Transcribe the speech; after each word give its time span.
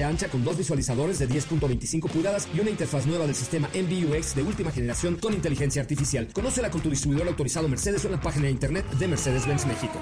ancha 0.00 0.28
con 0.28 0.42
dos 0.44 0.56
visualizadores 0.56 1.18
de 1.18 1.28
10.25 1.28 2.08
pulgadas 2.08 2.48
y 2.54 2.60
una 2.60 2.70
interfaz 2.70 3.04
nueva 3.04 3.26
del 3.26 3.34
sistema 3.34 3.68
MBUX 3.74 4.34
de 4.34 4.42
última 4.42 4.70
generación 4.70 5.16
con 5.16 5.34
inteligencia 5.34 5.82
artificial. 5.82 6.28
Conócela 6.32 6.70
con 6.70 6.80
tu 6.80 6.88
distribuidor 6.88 7.28
autorizado 7.28 7.68
Mercedes 7.68 8.04
en 8.06 8.12
la 8.12 8.20
página 8.20 8.46
de 8.46 8.52
internet 8.52 8.88
de 8.92 9.08
Mercedes-Benz 9.08 9.66
México. 9.66 10.00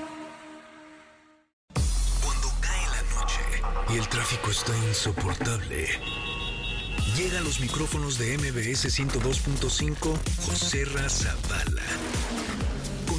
Cuando 2.22 2.48
cae 2.60 2.86
la 2.86 3.20
noche 3.20 3.40
y 3.92 3.98
el 3.98 4.08
tráfico 4.08 4.50
está 4.50 4.72
insoportable, 4.88 5.88
llega 7.16 7.38
a 7.40 7.42
los 7.42 7.58
micrófonos 7.60 8.18
de 8.18 8.38
MBS 8.38 8.86
102.5 8.86 10.18
José 10.46 10.84
Razabala 10.84 11.82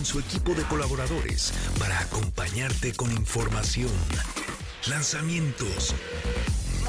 con 0.02 0.06
su 0.06 0.20
equipo 0.20 0.56
de 0.56 0.64
colaboradores 0.64 1.54
para 1.78 2.00
acompañarte 2.00 2.94
con 2.94 3.12
información, 3.12 3.92
lanzamientos, 4.88 5.94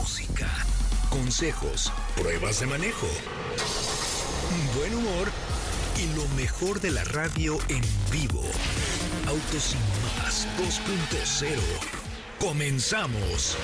música, 0.03 0.49
consejos, 1.11 1.93
pruebas 2.17 2.59
de 2.59 2.67
manejo, 2.67 3.07
buen 4.77 4.93
humor 4.97 5.29
y 5.97 6.13
lo 6.17 6.27
mejor 6.35 6.81
de 6.81 6.91
la 6.91 7.05
radio 7.05 7.57
en 7.69 7.83
vivo. 8.11 8.43
Autos 9.29 9.63
sin 9.63 9.79
más 10.19 10.49
2.0. 10.59 11.57
Comenzamos. 12.41 13.57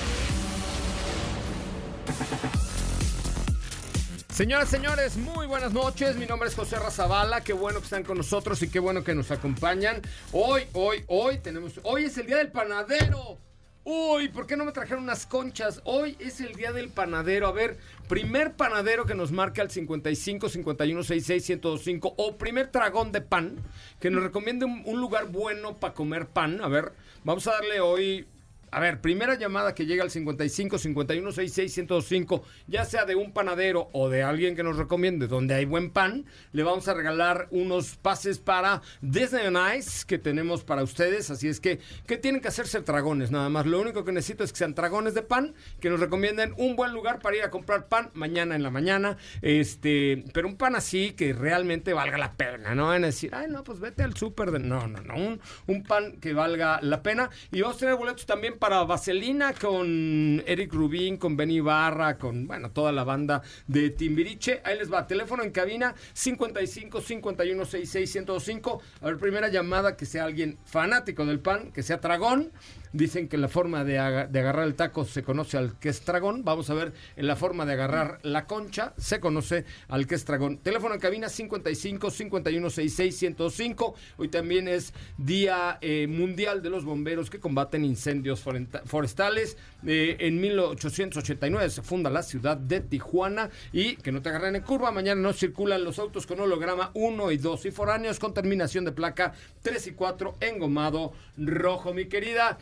Señoras, 4.33 4.69
señores, 4.69 5.17
muy 5.17 5.45
buenas 5.45 5.73
noches. 5.73 6.15
Mi 6.15 6.25
nombre 6.25 6.47
es 6.47 6.55
José 6.55 6.79
Razabala. 6.79 7.41
Qué 7.41 7.51
bueno 7.51 7.79
que 7.79 7.83
están 7.85 8.05
con 8.05 8.15
nosotros 8.15 8.61
y 8.61 8.69
qué 8.69 8.79
bueno 8.79 9.03
que 9.03 9.13
nos 9.13 9.29
acompañan. 9.31 10.01
Hoy, 10.31 10.67
hoy, 10.71 11.03
hoy 11.07 11.39
tenemos. 11.39 11.81
Hoy 11.83 12.05
es 12.05 12.17
el 12.17 12.27
día 12.27 12.37
del 12.37 12.49
panadero. 12.49 13.48
Uy, 13.91 14.29
¿por 14.29 14.45
qué 14.45 14.55
no 14.55 14.65
me 14.65 14.71
trajeron 14.71 15.01
unas 15.01 15.25
conchas? 15.25 15.81
Hoy 15.83 16.15
es 16.19 16.41
el 16.41 16.53
día 16.53 16.71
del 16.71 16.89
panadero. 16.89 17.47
A 17.47 17.51
ver, 17.51 17.79
primer 18.07 18.53
panadero 18.53 19.07
que 19.07 19.15
nos 19.15 19.31
marque 19.31 19.61
al 19.61 19.71
55 19.71 20.47
51 20.47 21.01
66 21.01 21.49
1025 21.57 22.13
o 22.15 22.37
primer 22.37 22.67
tragón 22.67 23.11
de 23.11 23.21
pan 23.21 23.55
que 23.99 24.11
nos 24.11 24.21
recomiende 24.21 24.65
un 24.65 25.01
lugar 25.01 25.29
bueno 25.29 25.75
para 25.77 25.95
comer 25.95 26.27
pan. 26.27 26.61
A 26.61 26.67
ver, 26.67 26.91
vamos 27.23 27.47
a 27.47 27.53
darle 27.53 27.81
hoy 27.81 28.27
a 28.71 28.79
ver, 28.79 29.01
primera 29.01 29.35
llamada 29.35 29.73
que 29.73 29.85
llega 29.85 30.03
al 30.03 30.11
55 30.11 30.77
51 30.77 31.31
66 31.31 31.77
1025, 31.77 32.43
ya 32.67 32.85
sea 32.85 33.05
de 33.05 33.15
un 33.15 33.31
panadero 33.31 33.89
o 33.93 34.09
de 34.09 34.23
alguien 34.23 34.55
que 34.55 34.63
nos 34.63 34.77
recomiende 34.77 35.27
donde 35.27 35.55
hay 35.55 35.65
buen 35.65 35.89
pan, 35.89 36.25
le 36.51 36.63
vamos 36.63 36.87
a 36.87 36.93
regalar 36.93 37.47
unos 37.51 37.95
pases 37.95 38.39
para 38.39 38.81
Disney 39.01 39.47
on 39.47 39.57
Ice 39.77 40.05
que 40.05 40.17
tenemos 40.17 40.63
para 40.63 40.83
ustedes. 40.83 41.29
Así 41.31 41.47
es 41.47 41.59
que, 41.59 41.79
¿qué 42.05 42.17
tienen 42.17 42.41
que 42.41 42.47
hacerse 42.49 42.81
dragones? 42.81 43.31
Nada 43.31 43.49
más. 43.49 43.65
Lo 43.65 43.79
único 43.79 44.03
que 44.03 44.11
necesito 44.11 44.43
es 44.43 44.51
que 44.51 44.59
sean 44.59 44.75
dragones 44.75 45.13
de 45.13 45.21
pan, 45.21 45.53
que 45.79 45.89
nos 45.89 45.99
recomienden 45.99 46.53
un 46.57 46.75
buen 46.75 46.93
lugar 46.93 47.19
para 47.19 47.37
ir 47.37 47.43
a 47.43 47.49
comprar 47.49 47.87
pan 47.87 48.11
mañana 48.13 48.55
en 48.55 48.63
la 48.63 48.69
mañana. 48.69 49.17
Este, 49.41 50.23
pero 50.33 50.47
un 50.47 50.57
pan 50.57 50.75
así 50.75 51.13
que 51.13 51.33
realmente 51.33 51.93
valga 51.93 52.17
la 52.17 52.33
pena, 52.33 52.75
¿no? 52.75 52.87
Van 52.87 53.03
a 53.03 53.07
decir, 53.07 53.31
ay, 53.33 53.47
no, 53.49 53.63
pues 53.63 53.79
vete 53.79 54.03
al 54.03 54.15
súper. 54.15 54.51
No, 54.59 54.87
no, 54.87 55.01
no. 55.01 55.15
Un, 55.15 55.41
un 55.67 55.83
pan 55.83 56.17
que 56.19 56.33
valga 56.33 56.79
la 56.81 57.01
pena. 57.01 57.29
Y 57.51 57.61
vamos 57.61 57.77
a 57.77 57.79
tener 57.79 57.95
boletos 57.95 58.25
también 58.25 58.58
para 58.59 58.83
Vaselina 58.83 59.53
con 59.53 60.43
Eric 60.45 60.73
Rubín, 60.73 61.17
con 61.17 61.37
Benny 61.37 61.61
Barra, 61.61 62.17
con, 62.17 62.45
bueno, 62.45 62.71
toda 62.71 62.91
la 62.91 63.03
banda 63.03 63.41
de 63.67 63.89
Timbiriche. 63.89 64.61
Ahí 64.65 64.77
les 64.77 64.91
va, 64.91 65.07
teléfono 65.07 65.43
en 65.43 65.51
cabina 65.51 65.95
55 66.13 67.01
51 67.01 67.65
66 67.65 68.11
105. 68.11 68.81
A 69.01 69.05
ver, 69.05 69.17
primera 69.17 69.47
llamada 69.47 69.95
que 69.95 70.05
sea 70.05 70.25
alguien 70.25 70.57
fanático 70.65 71.25
del 71.25 71.39
pan, 71.39 71.71
que 71.71 71.81
sea 71.81 72.01
tragón. 72.01 72.51
Dicen 72.91 73.27
que 73.27 73.37
la 73.37 73.47
forma 73.47 73.83
de, 73.83 73.99
aga- 73.99 74.27
de 74.27 74.39
agarrar 74.39 74.65
el 74.67 74.75
taco 74.75 75.05
se 75.05 75.23
conoce 75.23 75.57
al 75.57 75.77
que 75.79 75.89
es. 75.89 76.03
Vamos 76.09 76.69
a 76.71 76.73
ver, 76.73 76.91
en 77.17 77.27
la 77.27 77.35
forma 77.35 77.65
de 77.65 77.73
agarrar 77.73 78.19
la 78.23 78.45
concha 78.45 78.93
se 78.97 79.19
conoce 79.19 79.63
al 79.89 80.07
que 80.07 80.15
es 80.15 80.25
tragón. 80.25 80.57
Teléfono 80.57 80.95
en 80.95 80.99
cabina 80.99 81.29
55 81.29 82.09
51 82.09 82.69
66 82.69 83.15
105. 83.15 83.95
Hoy 84.17 84.27
también 84.29 84.67
es 84.67 84.93
Día 85.17 85.77
eh, 85.81 86.07
Mundial 86.07 86.63
de 86.63 86.71
los 86.71 86.83
Bomberos 86.83 87.29
que 87.29 87.39
combaten 87.39 87.85
incendios 87.85 88.43
forestales. 88.85 89.55
Eh, 89.85 90.17
en 90.19 90.41
1889 90.41 91.69
se 91.69 91.81
funda 91.83 92.09
la 92.09 92.23
ciudad 92.23 92.57
de 92.57 92.81
Tijuana 92.81 93.49
y 93.71 93.95
que 93.97 94.11
no 94.11 94.21
te 94.23 94.29
agarren 94.29 94.55
en 94.55 94.63
curva. 94.63 94.91
Mañana 94.91 95.21
no 95.21 95.31
circulan 95.33 95.83
los 95.83 95.99
autos 95.99 96.25
con 96.25 96.39
holograma 96.39 96.89
1 96.95 97.31
y 97.31 97.37
2 97.37 97.65
y 97.67 97.71
foráneos 97.71 98.17
con 98.19 98.33
terminación 98.33 98.83
de 98.83 98.91
placa 98.93 99.33
3 99.61 99.87
y 99.87 99.91
4 99.91 100.35
engomado 100.41 101.13
rojo. 101.37 101.93
Mi 101.93 102.05
querida 102.05 102.57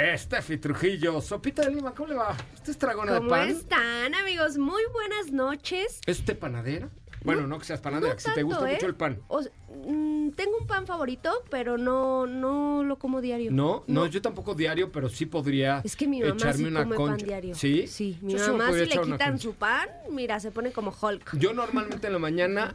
Estefi 0.00 0.56
Trujillo, 0.56 1.20
Sopita 1.20 1.62
de 1.62 1.74
Lima, 1.74 1.92
¿cómo 1.94 2.08
le 2.08 2.14
va? 2.14 2.34
¿Este 2.54 2.70
es 2.70 2.78
tragona 2.78 3.12
de 3.12 3.18
¿Cómo 3.18 3.30
pan? 3.30 3.50
están, 3.50 4.14
amigos? 4.14 4.56
Muy 4.56 4.82
buenas 4.94 5.30
noches. 5.30 6.00
¿Es 6.06 6.20
usted 6.20 6.38
panadera? 6.38 6.88
Bueno, 7.22 7.46
no, 7.46 7.58
que 7.58 7.66
seas 7.66 7.80
panadera, 7.82 8.14
No 8.14 8.16
que 8.16 8.22
si 8.22 8.32
te 8.32 8.42
gusta 8.42 8.70
¿eh? 8.70 8.74
mucho 8.76 8.86
el 8.86 8.94
pan. 8.94 9.20
O 9.28 9.42
mm, 9.42 10.30
tengo 10.30 10.56
un 10.58 10.66
pan 10.66 10.86
favorito, 10.86 11.30
pero 11.50 11.76
no, 11.76 12.26
no 12.26 12.82
lo 12.82 12.98
como 12.98 13.20
diario. 13.20 13.50
No, 13.52 13.84
no, 13.88 14.06
yo 14.06 14.22
tampoco 14.22 14.54
diario, 14.54 14.90
pero 14.90 15.10
sí 15.10 15.26
podría 15.26 15.82
Es 15.84 15.96
que 15.96 16.08
mi 16.08 16.20
mamá 16.22 16.32
echarme 16.34 16.54
sí 16.56 16.64
una 16.64 16.82
come 16.84 16.96
concha. 16.96 17.16
pan 17.18 17.26
diario. 17.26 17.54
¿Sí? 17.54 17.86
Sí, 17.86 18.18
mi 18.22 18.32
Yo 18.32 18.56
mamá 18.56 18.72
si 18.72 18.86
le 18.86 19.00
quitan 19.02 19.38
su 19.38 19.52
pan, 19.52 19.86
mira, 20.10 20.40
se 20.40 20.50
pone 20.50 20.72
como 20.72 20.94
Hulk. 20.98 21.36
Yo 21.36 21.52
normalmente 21.52 22.06
en 22.06 22.14
la 22.14 22.18
mañana 22.18 22.74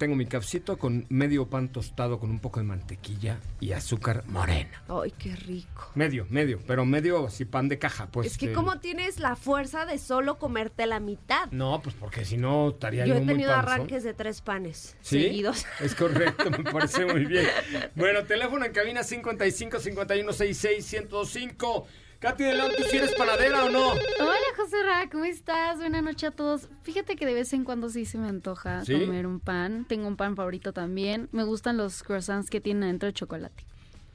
tengo 0.00 0.16
mi 0.16 0.24
cafecito 0.24 0.78
con 0.78 1.04
medio 1.10 1.50
pan 1.50 1.68
tostado 1.68 2.18
con 2.18 2.30
un 2.30 2.38
poco 2.38 2.58
de 2.58 2.64
mantequilla 2.64 3.38
y 3.60 3.72
azúcar 3.72 4.24
morena. 4.28 4.82
Ay, 4.88 5.12
qué 5.18 5.36
rico. 5.36 5.90
Medio, 5.94 6.26
medio, 6.30 6.58
pero 6.66 6.86
medio 6.86 7.26
así 7.26 7.44
pan 7.44 7.68
de 7.68 7.78
caja, 7.78 8.08
pues. 8.10 8.28
es 8.28 8.38
que 8.38 8.50
como 8.54 8.80
tienes 8.80 9.20
la 9.20 9.36
fuerza 9.36 9.84
de 9.84 9.98
solo 9.98 10.38
comerte 10.38 10.86
la 10.86 11.00
mitad. 11.00 11.50
No, 11.50 11.82
pues 11.82 11.94
porque 11.94 12.24
si 12.24 12.38
no 12.38 12.70
estaría 12.70 13.04
Yo 13.04 13.16
yo, 13.16 13.20
he 13.20 13.26
tenido 13.26 13.52
arranques 13.52 14.02
de 14.02 14.14
tres 14.14 14.40
panes 14.40 14.96
¿Sí? 15.02 15.20
seguidos. 15.22 15.66
Es 15.80 15.94
correcto, 15.94 16.50
me 16.50 16.64
parece 16.72 17.04
muy 17.04 17.26
bien. 17.26 17.46
Bueno, 17.94 18.24
teléfono 18.24 18.64
en 18.64 18.72
cabina 18.72 19.02
55 19.02 19.80
51 19.80 20.32
66 20.32 20.92
1025. 20.92 21.86
Katy 22.20 22.44
de 22.44 22.54
León, 22.54 22.70
¿tú 22.76 22.82
sí 22.84 22.98
eres 22.98 23.14
panadera 23.14 23.64
o 23.64 23.70
no? 23.70 23.92
Hola 23.92 24.36
José 24.54 24.82
Ra, 24.82 25.08
¿cómo 25.10 25.24
estás? 25.24 25.78
Buenas 25.78 26.02
noches 26.02 26.28
a 26.30 26.32
todos. 26.32 26.68
Fíjate 26.82 27.16
que 27.16 27.24
de 27.24 27.32
vez 27.32 27.50
en 27.54 27.64
cuando 27.64 27.88
sí 27.88 28.04
se 28.04 28.18
me 28.18 28.28
antoja 28.28 28.84
¿Sí? 28.84 29.06
comer 29.06 29.26
un 29.26 29.40
pan. 29.40 29.86
Tengo 29.88 30.06
un 30.06 30.16
pan 30.16 30.36
favorito 30.36 30.74
también. 30.74 31.30
Me 31.32 31.44
gustan 31.44 31.78
los 31.78 32.02
croissants 32.02 32.50
que 32.50 32.60
tienen 32.60 32.82
adentro 32.82 33.06
de 33.06 33.14
chocolate. 33.14 33.64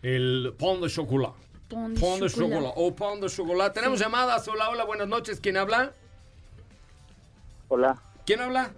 El 0.04 0.54
pan 0.60 0.82
de 0.82 0.90
chocolate. 0.90 1.34
Pan 1.68 1.96
de 1.96 2.00
Pan 2.00 2.20
de 2.20 2.30
chocolate. 2.30 2.54
chocolate. 2.56 2.74
O 2.76 2.96
pan 2.96 3.22
de 3.22 3.28
chocolate. 3.28 3.74
Tenemos 3.80 4.00
llamadas. 4.00 4.48
Hola, 4.48 4.70
hola, 4.70 4.84
buenas 4.86 5.08
noches. 5.08 5.40
¿Quién 5.40 5.58
habla? 5.58 5.92
Hola, 7.70 8.00
¿Quién 8.28 8.40
habla? 8.42 8.72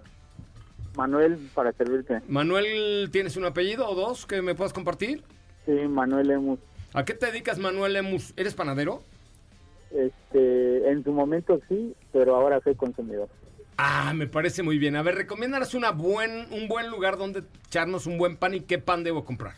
Manuel, 0.96 1.36
para 1.54 1.72
servirte. 1.72 2.22
Manuel, 2.28 3.10
¿tienes 3.12 3.36
un 3.36 3.44
apellido 3.44 3.86
o 3.90 3.94
dos 3.94 4.24
que 4.24 4.40
me 4.40 4.54
puedas 4.54 4.72
compartir? 4.72 5.22
Sí, 5.66 5.72
Manuel 5.72 6.30
Emus. 6.30 6.58
¿A 6.94 7.04
qué 7.04 7.12
te 7.12 7.26
dedicas, 7.26 7.58
Manuel 7.58 7.94
Emus? 7.96 8.32
¿Eres 8.38 8.54
panadero? 8.54 9.02
Este, 9.90 10.90
en 10.90 11.02
su 11.04 11.12
momento 11.12 11.60
sí, 11.68 11.94
pero 12.12 12.36
ahora 12.36 12.60
soy 12.62 12.74
consumidor. 12.74 13.28
Ah, 13.76 14.12
me 14.14 14.26
parece 14.26 14.62
muy 14.62 14.76
bien. 14.78 14.96
A 14.96 15.02
ver, 15.02 15.14
recomiéndanos 15.14 15.74
una 15.74 15.92
buen, 15.92 16.52
un 16.52 16.66
buen 16.68 16.90
lugar 16.90 17.16
donde 17.16 17.44
echarnos 17.66 18.06
un 18.06 18.18
buen 18.18 18.36
pan 18.36 18.54
y 18.54 18.60
qué 18.60 18.78
pan 18.78 19.04
debo 19.04 19.24
comprar. 19.24 19.54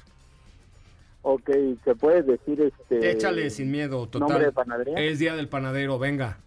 Ok, 1.23 1.51
¿se 1.85 1.95
puede 1.95 2.23
decir 2.23 2.61
este... 2.61 3.11
Échale 3.11 3.51
sin 3.51 3.71
miedo, 3.71 4.07
total. 4.07 4.29
¿Nombre 4.29 4.47
de 4.47 4.53
panadería? 4.53 4.95
Es 4.99 5.19
día 5.19 5.35
del 5.37 5.49
panadero, 5.49 5.99
venga. 5.99 6.39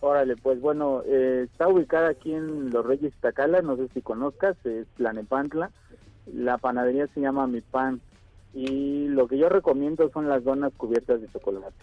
Órale, 0.00 0.36
pues 0.36 0.60
bueno, 0.60 1.02
eh, 1.06 1.42
está 1.44 1.68
ubicada 1.68 2.08
aquí 2.08 2.34
en 2.34 2.70
Los 2.70 2.84
Reyes 2.84 3.12
Itacala, 3.18 3.62
no 3.62 3.76
sé 3.76 3.88
si 3.94 4.02
conozcas, 4.02 4.56
es 4.64 4.86
Planepantla. 4.96 5.70
La 6.34 6.58
panadería 6.58 7.06
se 7.14 7.20
llama 7.20 7.46
Mi 7.46 7.60
Pan. 7.60 8.00
Y 8.54 9.08
lo 9.08 9.28
que 9.28 9.38
yo 9.38 9.48
recomiendo 9.48 10.10
son 10.10 10.28
las 10.28 10.44
donas 10.44 10.72
cubiertas 10.76 11.20
de 11.20 11.30
chocolate. 11.30 11.74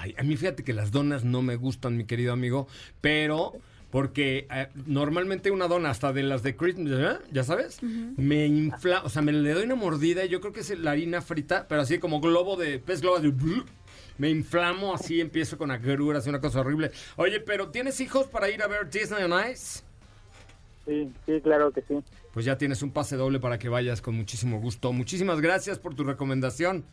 Ay, 0.00 0.14
a 0.16 0.22
mí 0.22 0.36
fíjate 0.36 0.62
que 0.62 0.72
las 0.72 0.92
donas 0.92 1.24
no 1.24 1.42
me 1.42 1.56
gustan, 1.56 1.96
mi 1.96 2.04
querido 2.04 2.32
amigo, 2.32 2.68
pero 3.00 3.52
porque 3.90 4.46
eh, 4.50 4.68
normalmente 4.86 5.50
una 5.50 5.66
dona 5.66 5.90
hasta 5.90 6.12
de 6.12 6.22
las 6.22 6.42
de 6.42 6.56
Christmas, 6.56 6.92
¿eh? 6.92 7.18
ya 7.32 7.42
sabes, 7.42 7.80
me 7.82 8.46
infla, 8.46 9.02
o 9.02 9.08
sea, 9.08 9.22
me 9.22 9.32
le 9.32 9.52
doy 9.52 9.64
una 9.64 9.74
mordida 9.74 10.24
y 10.24 10.28
yo 10.28 10.40
creo 10.40 10.52
que 10.52 10.60
es 10.60 10.78
la 10.78 10.92
harina 10.92 11.22
frita, 11.22 11.66
pero 11.68 11.80
así 11.80 11.98
como 11.98 12.20
globo 12.20 12.56
de 12.56 12.78
pez 12.78 13.00
globo 13.00 13.18
de 13.18 13.32
me 14.18 14.28
inflamo 14.28 14.94
así, 14.94 15.20
empiezo 15.20 15.56
con 15.56 15.70
agruras 15.70 16.26
y 16.26 16.30
una 16.30 16.40
cosa 16.40 16.60
horrible. 16.60 16.90
Oye, 17.16 17.40
pero 17.40 17.70
¿tienes 17.70 18.00
hijos 18.00 18.26
para 18.26 18.50
ir 18.50 18.62
a 18.62 18.66
ver 18.66 18.90
Disney 18.90 19.22
on 19.22 19.32
Ice? 19.50 19.82
Sí, 20.84 21.12
sí, 21.24 21.40
claro 21.40 21.70
que 21.70 21.82
sí. 21.82 21.98
Pues 22.32 22.44
ya 22.44 22.58
tienes 22.58 22.82
un 22.82 22.90
pase 22.90 23.16
doble 23.16 23.38
para 23.38 23.58
que 23.58 23.68
vayas 23.68 24.02
con 24.02 24.16
muchísimo 24.16 24.60
gusto. 24.60 24.92
Muchísimas 24.92 25.40
gracias 25.40 25.78
por 25.78 25.94
tu 25.94 26.02
recomendación. 26.02 26.84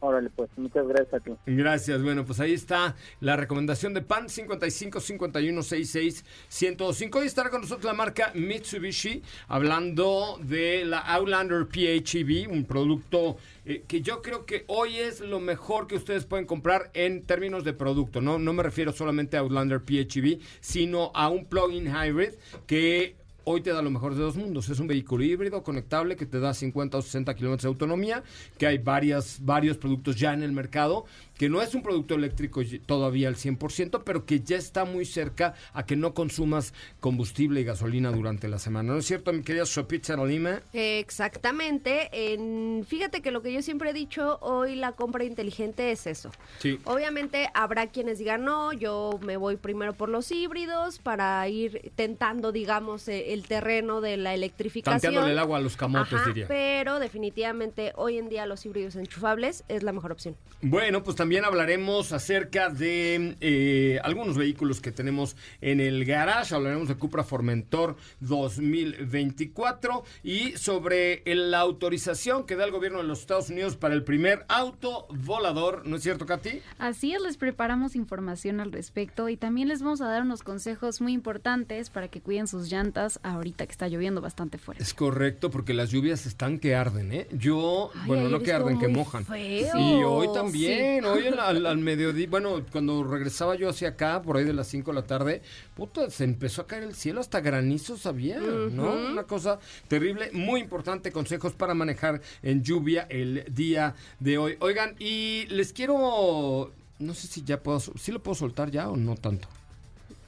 Órale, 0.00 0.28
pues, 0.30 0.50
muchas 0.56 0.86
gracias 0.86 1.14
a 1.14 1.20
ti. 1.20 1.32
Gracias. 1.46 2.02
Bueno, 2.02 2.24
pues 2.24 2.38
ahí 2.40 2.52
está 2.52 2.94
la 3.20 3.36
recomendación 3.36 3.94
de 3.94 4.02
PAN 4.02 4.28
55 4.28 5.00
51 5.00 5.62
66 5.62 6.24
105. 6.48 7.18
Hoy 7.18 7.26
estará 7.26 7.48
con 7.48 7.62
nosotros 7.62 7.86
la 7.86 7.94
marca 7.94 8.30
Mitsubishi 8.34 9.22
hablando 9.48 10.38
de 10.42 10.84
la 10.84 10.98
Outlander 10.98 11.66
PHEV, 11.66 12.50
un 12.50 12.64
producto 12.66 13.38
eh, 13.64 13.84
que 13.88 14.02
yo 14.02 14.20
creo 14.20 14.44
que 14.44 14.64
hoy 14.68 14.96
es 14.98 15.20
lo 15.20 15.40
mejor 15.40 15.86
que 15.86 15.96
ustedes 15.96 16.26
pueden 16.26 16.46
comprar 16.46 16.90
en 16.92 17.24
términos 17.24 17.64
de 17.64 17.72
producto. 17.72 18.20
No, 18.20 18.38
no 18.38 18.52
me 18.52 18.62
refiero 18.62 18.92
solamente 18.92 19.36
a 19.36 19.40
Outlander 19.40 19.80
PHEV, 19.80 20.40
sino 20.60 21.10
a 21.14 21.28
un 21.28 21.46
plug-in 21.46 21.86
hybrid 21.86 22.34
que 22.66 23.16
hoy 23.48 23.60
te 23.60 23.72
da 23.72 23.80
lo 23.80 23.90
mejor 23.90 24.16
de 24.16 24.22
dos 24.22 24.36
mundos. 24.36 24.68
Es 24.68 24.80
un 24.80 24.88
vehículo 24.88 25.22
híbrido 25.22 25.62
conectable 25.62 26.16
que 26.16 26.26
te 26.26 26.40
da 26.40 26.52
50 26.52 26.98
o 26.98 27.02
60 27.02 27.34
kilómetros 27.36 27.62
de 27.62 27.68
autonomía, 27.68 28.24
que 28.58 28.66
hay 28.66 28.78
varias, 28.78 29.38
varios 29.40 29.76
productos 29.76 30.16
ya 30.16 30.34
en 30.34 30.42
el 30.42 30.50
mercado, 30.50 31.06
que 31.36 31.48
no 31.48 31.60
es 31.62 31.74
un 31.74 31.82
producto 31.82 32.14
eléctrico 32.14 32.62
todavía 32.86 33.28
al 33.28 33.36
100%, 33.36 34.02
pero 34.04 34.24
que 34.24 34.40
ya 34.40 34.56
está 34.56 34.84
muy 34.84 35.04
cerca 35.04 35.54
a 35.72 35.84
que 35.84 35.96
no 35.96 36.14
consumas 36.14 36.72
combustible 37.00 37.60
y 37.60 37.64
gasolina 37.64 38.10
durante 38.10 38.48
la 38.48 38.58
semana. 38.58 38.92
¿No 38.92 38.98
es 38.98 39.06
cierto, 39.06 39.32
mi 39.32 39.42
querida 39.42 39.66
Sopitza 39.66 40.16
Lima? 40.24 40.62
Exactamente. 40.72 42.08
En, 42.12 42.84
fíjate 42.88 43.20
que 43.20 43.30
lo 43.30 43.42
que 43.42 43.52
yo 43.52 43.62
siempre 43.62 43.90
he 43.90 43.92
dicho, 43.92 44.38
hoy 44.40 44.76
la 44.76 44.92
compra 44.92 45.24
inteligente 45.24 45.92
es 45.92 46.06
eso. 46.06 46.30
Sí. 46.58 46.78
Obviamente 46.84 47.48
habrá 47.54 47.88
quienes 47.88 48.18
digan, 48.18 48.44
no, 48.44 48.72
yo 48.72 49.18
me 49.22 49.36
voy 49.36 49.56
primero 49.56 49.92
por 49.92 50.08
los 50.08 50.30
híbridos 50.32 50.98
para 50.98 51.46
ir 51.48 51.92
tentando, 51.96 52.52
digamos, 52.52 53.08
eh, 53.08 53.34
el 53.34 53.46
terreno 53.46 54.00
de 54.00 54.16
la 54.16 54.34
electrificación. 54.34 55.00
Tanteándole 55.00 55.32
el 55.32 55.38
agua 55.38 55.58
a 55.58 55.60
los 55.60 55.76
camotes, 55.76 56.14
Ajá, 56.14 56.28
diría. 56.28 56.46
Pero 56.48 56.98
definitivamente 56.98 57.92
hoy 57.96 58.18
en 58.18 58.28
día 58.28 58.46
los 58.46 58.64
híbridos 58.64 58.96
enchufables 58.96 59.64
es 59.68 59.82
la 59.82 59.92
mejor 59.92 60.12
opción. 60.12 60.36
Bueno, 60.62 61.02
pues 61.02 61.16
también 61.16 61.25
hablaremos 61.34 62.12
acerca 62.12 62.68
de 62.68 63.36
eh, 63.40 63.98
algunos 64.04 64.36
vehículos 64.36 64.80
que 64.80 64.92
tenemos 64.92 65.36
en 65.60 65.80
el 65.80 66.04
garage. 66.04 66.54
Hablaremos 66.54 66.86
de 66.88 66.94
Cupra 66.94 67.24
Formentor 67.24 67.96
2024 68.20 70.04
y 70.22 70.52
sobre 70.52 71.22
la 71.26 71.58
autorización 71.58 72.46
que 72.46 72.54
da 72.54 72.64
el 72.64 72.70
gobierno 72.70 72.98
de 72.98 73.04
los 73.04 73.20
Estados 73.20 73.50
Unidos 73.50 73.76
para 73.76 73.94
el 73.94 74.04
primer 74.04 74.44
auto 74.48 75.06
volador. 75.10 75.82
¿No 75.86 75.96
es 75.96 76.02
cierto, 76.02 76.26
Katy? 76.26 76.60
Así 76.78 77.12
es, 77.12 77.20
les 77.20 77.36
preparamos 77.36 77.96
información 77.96 78.60
al 78.60 78.70
respecto 78.72 79.28
y 79.28 79.36
también 79.36 79.68
les 79.68 79.82
vamos 79.82 80.00
a 80.00 80.06
dar 80.06 80.22
unos 80.22 80.42
consejos 80.42 81.00
muy 81.00 81.12
importantes 81.12 81.90
para 81.90 82.08
que 82.08 82.20
cuiden 82.20 82.46
sus 82.46 82.70
llantas 82.70 83.18
ahorita 83.24 83.66
que 83.66 83.72
está 83.72 83.88
lloviendo 83.88 84.20
bastante 84.20 84.58
fuerte. 84.58 84.82
Es 84.82 84.94
correcto, 84.94 85.50
porque 85.50 85.74
las 85.74 85.90
lluvias 85.90 86.26
están 86.26 86.58
que 86.58 86.76
arden, 86.76 87.12
¿eh? 87.12 87.26
Yo, 87.32 87.90
Ay, 87.94 88.00
bueno, 88.06 88.28
no 88.28 88.40
que 88.40 88.52
arden, 88.52 88.78
que 88.78 88.88
mojan. 88.88 89.24
feo. 89.24 89.78
Y 89.78 90.04
hoy 90.04 90.28
también, 90.32 91.04
hoy 91.04 91.15
al, 91.24 91.38
al- 91.40 91.66
al 91.66 91.78
mediodía, 91.78 92.26
bueno, 92.28 92.62
cuando 92.72 93.02
regresaba 93.04 93.54
yo 93.56 93.68
hacia 93.68 93.88
acá, 93.90 94.22
por 94.22 94.36
ahí 94.36 94.44
de 94.44 94.52
las 94.52 94.66
5 94.68 94.90
de 94.90 94.94
la 94.94 95.06
tarde, 95.06 95.42
puta, 95.74 96.10
se 96.10 96.24
empezó 96.24 96.62
a 96.62 96.66
caer 96.66 96.82
el 96.82 96.94
cielo, 96.94 97.20
hasta 97.20 97.40
granizos 97.40 98.06
había, 98.06 98.38
¿no? 98.40 98.92
Una 99.12 99.24
cosa 99.24 99.58
terrible, 99.88 100.30
muy 100.32 100.60
importante, 100.60 101.12
consejos 101.12 101.54
para 101.54 101.74
manejar 101.74 102.20
en 102.42 102.62
lluvia 102.62 103.06
el 103.10 103.44
día 103.52 103.94
de 104.20 104.38
hoy. 104.38 104.56
Oigan, 104.60 104.94
y 104.98 105.46
les 105.48 105.72
quiero, 105.72 106.72
no 106.98 107.14
sé 107.14 107.26
si 107.26 107.42
ya 107.44 107.62
puedo, 107.62 107.80
si 107.80 108.12
lo 108.12 108.22
puedo 108.22 108.34
soltar 108.34 108.70
ya 108.70 108.88
o 108.88 108.96
no 108.96 109.14
tanto. 109.14 109.48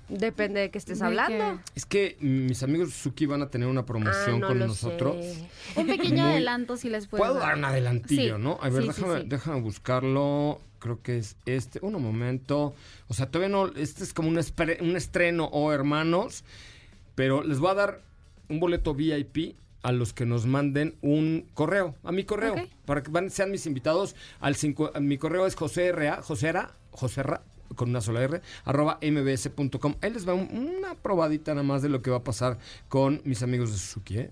Depende 0.08 0.60
de 0.60 0.70
qué 0.70 0.78
estés 0.78 1.00
¿De 1.00 1.05
hablando. 1.06 1.60
Es 1.75 1.84
que 1.84 2.16
mis 2.20 2.62
amigos 2.62 2.90
Suzuki 2.93 3.26
van 3.26 3.43
a 3.43 3.50
tener 3.50 3.69
una 3.69 3.84
promoción 3.84 4.37
Ah, 4.37 4.38
no 4.38 4.46
con 4.49 4.58
lo 4.58 4.66
nosotros. 4.69 5.16
sé. 5.25 5.49
Un 5.76 5.87
pequeño 5.87 6.22
Muy- 6.25 6.32
adelanto 6.32 6.76
si 6.76 6.88
les 6.88 7.06
puedo 7.06 7.25
Puedo 7.25 7.38
dar 7.40 7.56
un 7.56 7.64
adelantillo, 7.64 8.37
Sí, 8.37 8.43
¿no? 8.43 8.58
A 8.62 8.69
ver, 8.70 8.82
sí, 8.82 8.88
déjame, 8.88 9.20
sí. 9.20 9.26
déjame 9.28 9.60
buscarlo. 9.60 10.60
Creo 10.78 11.02
que 11.02 11.19
es 11.19 11.37
este. 11.44 11.81
Un 11.82 12.00
momento. 12.02 12.75
O 13.08 13.14
sea, 13.14 13.26
todavía 13.31 13.49
no. 13.55 13.66
Este 13.75 14.05
es 14.05 14.14
como 14.14 14.28
un, 14.28 14.37
espre- 14.37 14.81
un 14.81 14.96
estreno 14.96 15.46
o 15.46 15.72
hermanos. 15.72 16.44
Pero 17.14 17.43
les 17.43 17.58
voy 17.58 17.70
a 17.72 17.75
dar 17.75 18.00
un 18.49 18.61
boleto 18.61 18.94
VIP 18.94 19.56
a 19.82 19.93
los 19.93 20.12
que 20.12 20.25
nos 20.25 20.46
manden 20.46 20.94
un 21.02 21.46
correo. 21.52 21.94
A 22.04 22.12
mi 22.12 22.25
correo. 22.25 22.54
Para 22.87 23.02
que 23.02 23.11
van, 23.11 23.28
sean 23.31 23.50
mis 23.50 23.66
invitados. 23.66 24.14
Al 24.40 24.54
cinco, 24.56 24.90
mi 25.00 25.19
correo 25.19 25.46
es 25.46 25.54
joserra, 25.56 26.22
josera, 26.22 26.76
joserra, 26.93 27.43
con 27.76 27.91
una 27.91 28.00
sola 28.00 28.23
R, 28.23 28.41
arroba 28.65 28.99
mbs.com. 29.03 29.94
Ahí 30.03 30.11
les 30.12 30.29
va 30.29 30.35
un- 30.35 30.49
una 30.79 30.94
probadita 30.94 31.53
nada 31.55 31.62
más 31.65 31.82
de 31.82 31.88
lo 31.88 32.03
que 32.03 32.11
va 32.11 32.19
a 32.19 32.25
pasar 32.25 32.59
con 32.88 33.20
mis 33.25 33.43
amigos 33.43 33.70
de 33.73 33.79
Suzuki, 33.79 34.19
¿eh? 34.19 34.31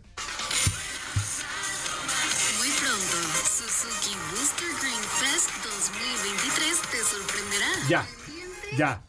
Muy 2.58 2.68
pronto, 2.68 3.16
Suzuki 3.44 4.16
Booster 4.30 4.68
Green 4.80 5.04
Fest 5.20 5.50
2023 5.64 6.80
te 6.90 6.98
sorprenderá. 7.04 7.66
Ya, 7.88 8.06
ya. 8.76 9.02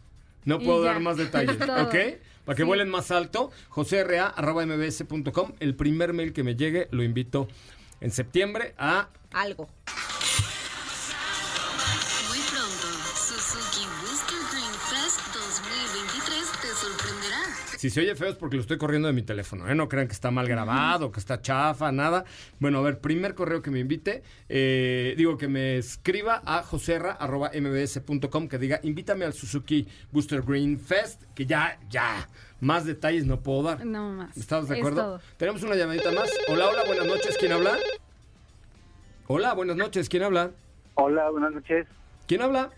No 0.45 0.59
puedo 0.59 0.83
ya. 0.83 0.91
dar 0.93 0.99
más 1.01 1.17
detalles. 1.23 1.55
¿ok? 1.61 1.95
Para 2.45 2.55
que 2.55 2.63
Sí. 2.63 2.67
vuelen 2.67 2.89
más 2.89 3.11
alto, 3.11 3.51
joserra.mbs.com. 3.69 5.51
El 5.59 5.75
primer 5.75 6.13
mail 6.13 6.31
que 6.33 6.43
me 6.43 6.55
llegue 6.55 6.87
lo 6.91 7.03
invito 7.03 7.47
en 7.99 8.11
septiembre 8.11 8.73
a... 8.77 9.09
Algo. 9.33 9.67
Si 17.87 17.91
se 17.91 18.01
oye 18.01 18.15
feo 18.17 18.27
es 18.27 18.35
porque 18.35 18.57
lo 18.57 18.61
estoy 18.63 18.77
corriendo 18.77 19.07
de 19.07 19.13
mi 19.13 19.21
teléfono, 19.21 19.65
¿eh? 19.69 19.73
No 19.73 19.87
crean 19.87 20.07
que 20.07 20.13
está 20.13 20.29
mal 20.29 20.45
grabado, 20.45 21.09
que 21.09 21.21
está 21.21 21.41
chafa, 21.41 21.89
nada. 21.89 22.25
Bueno, 22.59 22.79
a 22.79 22.81
ver, 22.81 22.99
primer 22.99 23.33
correo 23.33 23.61
que 23.61 23.71
me 23.71 23.79
invite, 23.79 24.23
eh, 24.49 25.13
digo 25.15 25.37
que 25.37 25.47
me 25.47 25.77
escriba 25.77 26.41
a 26.43 26.63
joserra.mbs.com 26.63 28.49
que 28.49 28.57
diga, 28.57 28.81
invítame 28.83 29.23
al 29.23 29.31
Suzuki 29.31 29.87
Booster 30.11 30.41
Green 30.41 30.77
Fest, 30.77 31.23
que 31.33 31.45
ya, 31.45 31.79
ya, 31.89 32.27
más 32.59 32.83
detalles 32.83 33.25
no 33.25 33.39
puedo 33.39 33.63
dar. 33.63 33.85
No 33.85 34.11
más. 34.11 34.35
¿Estamos 34.35 34.67
de 34.67 34.75
Es 34.75 34.81
acuerdo? 34.81 35.01
todo. 35.03 35.21
Tenemos 35.37 35.63
una 35.63 35.75
llamadita 35.75 36.11
más. 36.11 36.29
Hola, 36.49 36.67
hola, 36.67 36.83
buenas 36.83 37.07
noches. 37.07 37.37
¿Quién 37.39 37.53
habla? 37.53 37.77
Hola, 39.27 39.53
buenas 39.53 39.77
noches. 39.77 40.09
¿Quién 40.09 40.23
habla? 40.23 40.51
Hola, 40.95 41.29
buenas 41.29 41.53
noches. 41.53 41.87
¿Quién 42.27 42.41
habla? 42.41 42.69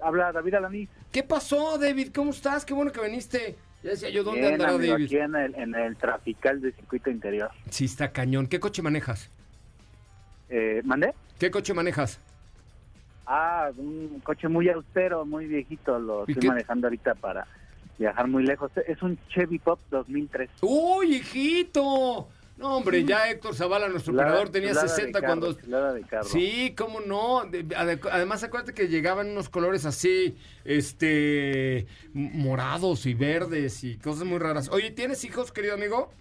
Habla 0.00 0.32
David 0.32 0.54
Alaniz. 0.54 0.90
¿Qué 1.12 1.22
pasó, 1.22 1.78
David? 1.78 2.08
¿Cómo 2.12 2.32
estás? 2.32 2.64
Qué 2.64 2.74
bueno 2.74 2.90
que 2.90 3.00
viniste. 3.00 3.67
Ya 3.82 3.90
decía 3.90 4.10
yo, 4.10 4.24
¿dónde 4.24 4.40
Bien, 4.40 4.52
andará 4.54 4.74
amigo, 4.74 4.94
aquí 4.96 5.16
en 5.16 5.34
el, 5.36 5.54
en 5.54 5.74
el 5.74 5.96
trafical 5.96 6.60
de 6.60 6.72
circuito 6.72 7.10
interior. 7.10 7.50
Sí, 7.70 7.84
está 7.84 8.10
cañón. 8.10 8.46
¿Qué 8.48 8.58
coche 8.58 8.82
manejas? 8.82 9.30
Eh, 10.48 10.82
¿Mandé? 10.84 11.14
¿Qué 11.38 11.50
coche 11.50 11.72
manejas? 11.74 12.18
Ah, 13.26 13.70
un 13.76 14.20
coche 14.24 14.48
muy 14.48 14.68
austero, 14.68 15.24
muy 15.24 15.46
viejito. 15.46 15.98
Lo 15.98 16.24
¿Y 16.26 16.32
estoy 16.32 16.40
qué? 16.42 16.48
manejando 16.48 16.86
ahorita 16.88 17.14
para 17.14 17.46
viajar 17.98 18.26
muy 18.26 18.44
lejos. 18.44 18.72
Es 18.86 19.00
un 19.02 19.18
Chevy 19.28 19.58
Pop 19.58 19.78
2003. 19.90 20.50
¡Uy, 20.62 21.16
hijito! 21.16 22.28
No, 22.58 22.76
hombre, 22.78 23.04
ya 23.04 23.30
Héctor 23.30 23.54
Zavala, 23.54 23.88
nuestro 23.88 24.12
operador, 24.12 24.48
tenía 24.48 24.70
de 24.70 24.74
60 24.80 25.20
carro, 25.20 25.26
cuando... 25.40 25.52
de. 25.94 26.04
Sí, 26.24 26.74
cómo 26.76 27.00
no. 27.00 27.44
De- 27.48 27.64
ade- 27.68 28.00
Además, 28.10 28.42
acuérdate 28.42 28.74
que 28.74 28.88
llegaban 28.88 29.30
unos 29.30 29.48
colores 29.48 29.84
así, 29.86 30.36
este, 30.64 31.86
morados 32.12 33.06
y 33.06 33.14
verdes 33.14 33.84
y 33.84 33.96
cosas 33.98 34.24
muy 34.24 34.38
raras. 34.38 34.68
Oye, 34.70 34.90
¿tienes 34.90 35.24
hijos, 35.24 35.52
querido 35.52 35.74
amigo? 35.74 36.12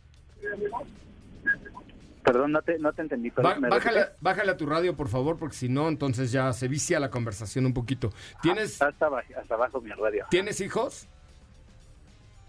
Perdón, 2.23 2.51
no 2.51 2.61
te, 2.61 2.77
no 2.77 2.91
te 2.93 3.01
entendí. 3.01 3.31
perdón, 3.31 3.53
Ba- 3.53 3.59
¿me 3.59 3.69
bájale, 3.69 4.05
bájale 4.19 4.51
a 4.51 4.57
tu 4.57 4.65
radio, 4.65 4.95
por 4.97 5.07
favor, 5.07 5.37
porque 5.37 5.55
si 5.55 5.69
no, 5.69 5.87
entonces 5.87 6.31
ya 6.31 6.51
se 6.51 6.67
vicia 6.67 6.99
la 6.99 7.09
conversación 7.09 7.65
un 7.65 7.73
poquito. 7.73 8.11
¿Tienes, 8.41 8.81
Ah, 8.81 8.89
hasta 8.89 9.07
abajo 9.55 9.79
mi 9.81 9.91
radio. 9.91 10.25
¿tienes 10.29 10.59
hijos? 10.61 11.07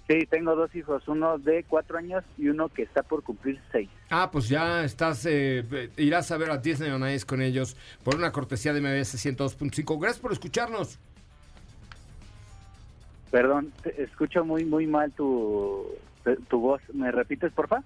Sí, 0.09 0.27
tengo 0.31 0.57
dos 0.57 0.75
hijos, 0.75 1.07
uno 1.07 1.37
de 1.37 1.65
cuatro 1.65 1.99
años 1.99 2.25
y 2.39 2.49
uno 2.49 2.71
que 2.71 2.83
está 2.83 3.03
por 3.03 3.23
cumplir 3.23 3.61
seis. 3.71 3.91
Ah, 4.09 4.31
pues 4.33 4.49
ya 4.49 4.83
estás, 4.83 5.27
eh, 5.27 5.91
irás 5.99 6.31
a 6.31 6.39
ver 6.39 6.51
a 6.51 6.57
Disney 6.57 6.91
on 6.91 7.07
Ice 7.11 7.27
con 7.27 7.43
ellos 7.43 7.77
por 8.03 8.17
una 8.17 8.33
cortesía 8.33 8.73
de 8.73 8.81
MBS 8.81 9.17
102.5. 9.19 10.01
Gracias 10.01 10.21
por 10.21 10.33
escucharnos. 10.33 10.99
Perdón, 13.31 13.71
te 13.83 14.03
escucho 14.03 14.47
muy 14.47 14.65
muy 14.65 14.87
mal 14.87 15.13
tu, 15.13 15.87
tu 16.49 16.59
voz. 16.59 16.81
¿Me 16.95 17.13
repites, 17.13 17.53
porfa? 17.53 17.83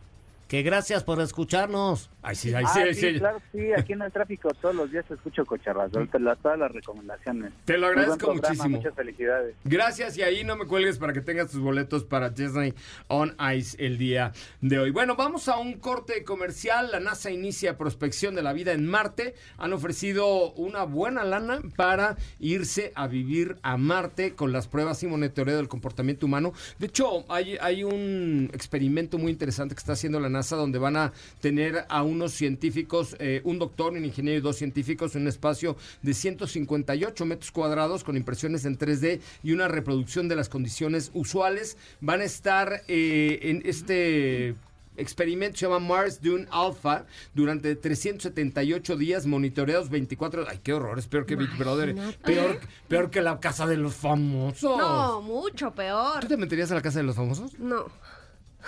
Que 0.52 0.60
gracias 0.62 1.02
por 1.02 1.18
escucharnos. 1.22 2.10
Ay, 2.20 2.36
sí, 2.36 2.52
ay, 2.54 2.64
Ah, 2.68 2.72
sí, 2.74 2.80
sí, 2.92 3.00
sí. 3.14 3.18
claro, 3.18 3.40
sí, 3.52 3.72
aquí 3.74 3.94
en 3.94 4.02
el 4.02 4.12
tráfico 4.12 4.50
todos 4.60 4.74
los 4.74 4.92
días 4.92 5.10
escucho 5.10 5.46
cocharras, 5.46 5.90
la- 5.94 6.36
todas 6.36 6.58
las 6.58 6.70
recomendaciones. 6.70 7.54
Te 7.64 7.78
lo 7.78 7.86
agradezco 7.86 8.18
programa, 8.18 8.48
muchísimo. 8.50 8.76
Muchas 8.76 8.94
felicidades. 8.94 9.56
Gracias 9.64 10.18
y 10.18 10.22
ahí 10.22 10.44
no 10.44 10.56
me 10.56 10.66
cuelgues 10.66 10.98
para 10.98 11.14
que 11.14 11.22
tengas 11.22 11.50
tus 11.50 11.58
boletos 11.60 12.04
para 12.04 12.28
Disney 12.28 12.74
on 13.08 13.34
Ice 13.56 13.78
el 13.82 13.96
día 13.96 14.32
de 14.60 14.78
hoy. 14.78 14.90
Bueno, 14.90 15.16
vamos 15.16 15.48
a 15.48 15.56
un 15.56 15.78
corte 15.78 16.22
comercial. 16.22 16.90
La 16.92 17.00
NASA 17.00 17.30
inicia 17.30 17.78
prospección 17.78 18.34
de 18.34 18.42
la 18.42 18.52
vida 18.52 18.72
en 18.74 18.86
Marte. 18.86 19.34
Han 19.56 19.72
ofrecido 19.72 20.52
una 20.52 20.84
buena 20.84 21.24
lana 21.24 21.62
para 21.76 22.18
irse 22.40 22.92
a 22.94 23.06
vivir 23.06 23.56
a 23.62 23.78
Marte 23.78 24.34
con 24.34 24.52
las 24.52 24.68
pruebas 24.68 25.02
y 25.02 25.06
monitoreo 25.06 25.56
del 25.56 25.68
comportamiento 25.68 26.26
humano. 26.26 26.52
De 26.78 26.88
hecho, 26.88 27.24
hay, 27.32 27.56
hay 27.58 27.84
un 27.84 28.50
experimento 28.52 29.16
muy 29.16 29.32
interesante 29.32 29.74
que 29.74 29.78
está 29.78 29.94
haciendo 29.94 30.20
la 30.20 30.28
NASA 30.28 30.41
donde 30.50 30.78
van 30.78 30.96
a 30.96 31.12
tener 31.40 31.84
a 31.88 32.02
unos 32.02 32.32
científicos, 32.32 33.16
eh, 33.18 33.40
un 33.44 33.58
doctor, 33.58 33.92
un 33.92 34.04
ingeniero 34.04 34.38
y 34.38 34.42
dos 34.42 34.56
científicos 34.56 35.14
en 35.16 35.22
un 35.22 35.28
espacio 35.28 35.76
de 36.02 36.14
158 36.14 37.24
metros 37.24 37.50
cuadrados 37.50 38.04
con 38.04 38.16
impresiones 38.16 38.64
en 38.64 38.78
3D 38.78 39.20
y 39.42 39.52
una 39.52 39.68
reproducción 39.68 40.28
de 40.28 40.36
las 40.36 40.48
condiciones 40.48 41.10
usuales. 41.14 41.76
Van 42.00 42.20
a 42.20 42.24
estar 42.24 42.82
eh, 42.88 43.38
en 43.42 43.62
este 43.64 44.54
experimento 44.96 45.56
se 45.56 45.66
llama 45.66 45.78
Mars 45.78 46.20
Dune 46.20 46.46
Alpha 46.50 47.06
durante 47.34 47.74
378 47.74 48.96
días 48.96 49.26
monitoreados 49.26 49.88
24 49.88 50.46
ay 50.48 50.60
qué 50.62 50.74
horror 50.74 50.98
es 50.98 51.06
peor 51.06 51.24
que 51.24 51.36
Big 51.36 51.48
Brother 51.56 51.90
Imagínate. 51.90 52.18
peor, 52.18 52.60
peor 52.88 53.10
que 53.10 53.22
la 53.22 53.40
casa 53.40 53.66
de 53.66 53.76
los 53.76 53.94
famosos 53.94 54.78
No, 54.78 55.22
mucho 55.22 55.72
peor. 55.72 56.20
¿tú 56.20 56.28
te 56.28 56.36
meterías 56.36 56.70
a 56.72 56.74
la 56.74 56.82
casa 56.82 56.98
de 56.98 57.04
los 57.04 57.16
famosos? 57.16 57.58
No, 57.58 57.86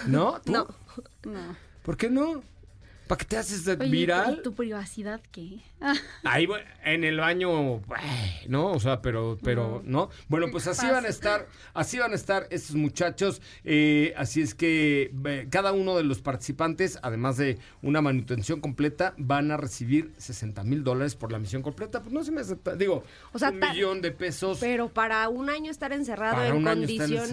¿no? 0.07 0.41
¿Tú? 0.45 0.53
no. 0.53 0.67
No. 1.25 1.57
¿Por 1.85 1.97
qué 1.97 2.11
no? 2.11 2.43
¿para 3.07 3.19
qué 3.19 3.27
te 3.27 3.37
haces 3.37 3.69
Oye, 3.69 3.77
viral? 3.91 4.37
¿y 4.39 4.43
tu 4.43 4.55
privacidad 4.55 5.21
qué? 5.31 5.59
Ah, 5.79 5.93
Ahí 6.25 6.49
en 6.85 7.05
el 7.05 7.19
baño, 7.19 7.83
ay, 7.95 8.47
¿no? 8.49 8.69
O 8.73 8.81
sea, 8.81 9.03
pero, 9.03 9.39
pero, 9.45 9.83
¿no? 9.85 10.09
Bueno, 10.29 10.47
pues 10.51 10.67
así 10.69 10.87
van 10.87 11.05
a 11.05 11.09
estar, 11.09 11.47
así 11.75 11.99
van 11.99 12.13
a 12.13 12.15
estar 12.15 12.47
estos 12.51 12.77
muchachos. 12.77 13.43
eh, 13.63 14.15
así 14.17 14.41
es 14.41 14.55
que 14.55 15.13
eh, 15.27 15.47
cada 15.51 15.73
uno 15.73 15.99
de 15.99 16.03
los 16.03 16.23
participantes, 16.23 16.99
además 17.03 17.37
de 17.37 17.59
una 17.83 18.01
manutención 18.01 18.63
completa, 18.63 19.13
van 19.19 19.51
a 19.51 19.59
recibir 19.59 20.15
60 20.17 20.65
mil 20.65 20.83
dólares 20.83 21.15
por 21.15 21.31
la 21.31 21.39
misión 21.39 21.61
completa. 21.61 22.01
Pues 22.01 22.15
no 22.15 22.25
se 22.25 22.33
me 22.33 22.41
hace, 22.41 22.57
ta- 22.57 22.75
digo, 22.75 23.05
O 23.35 23.39
sea, 23.39 23.51
un 23.51 23.59
millón 23.61 24.01
de 24.01 24.13
pesos. 24.13 24.57
Pero 24.61 24.89
para 24.89 25.29
un 25.29 25.51
año 25.51 25.71
estar 25.71 25.93
encerrado 25.93 26.37
para 26.37 26.49
en 26.49 26.55
un 26.57 26.67
año 26.67 26.87
estar 26.87 27.07
condiciones 27.07 27.31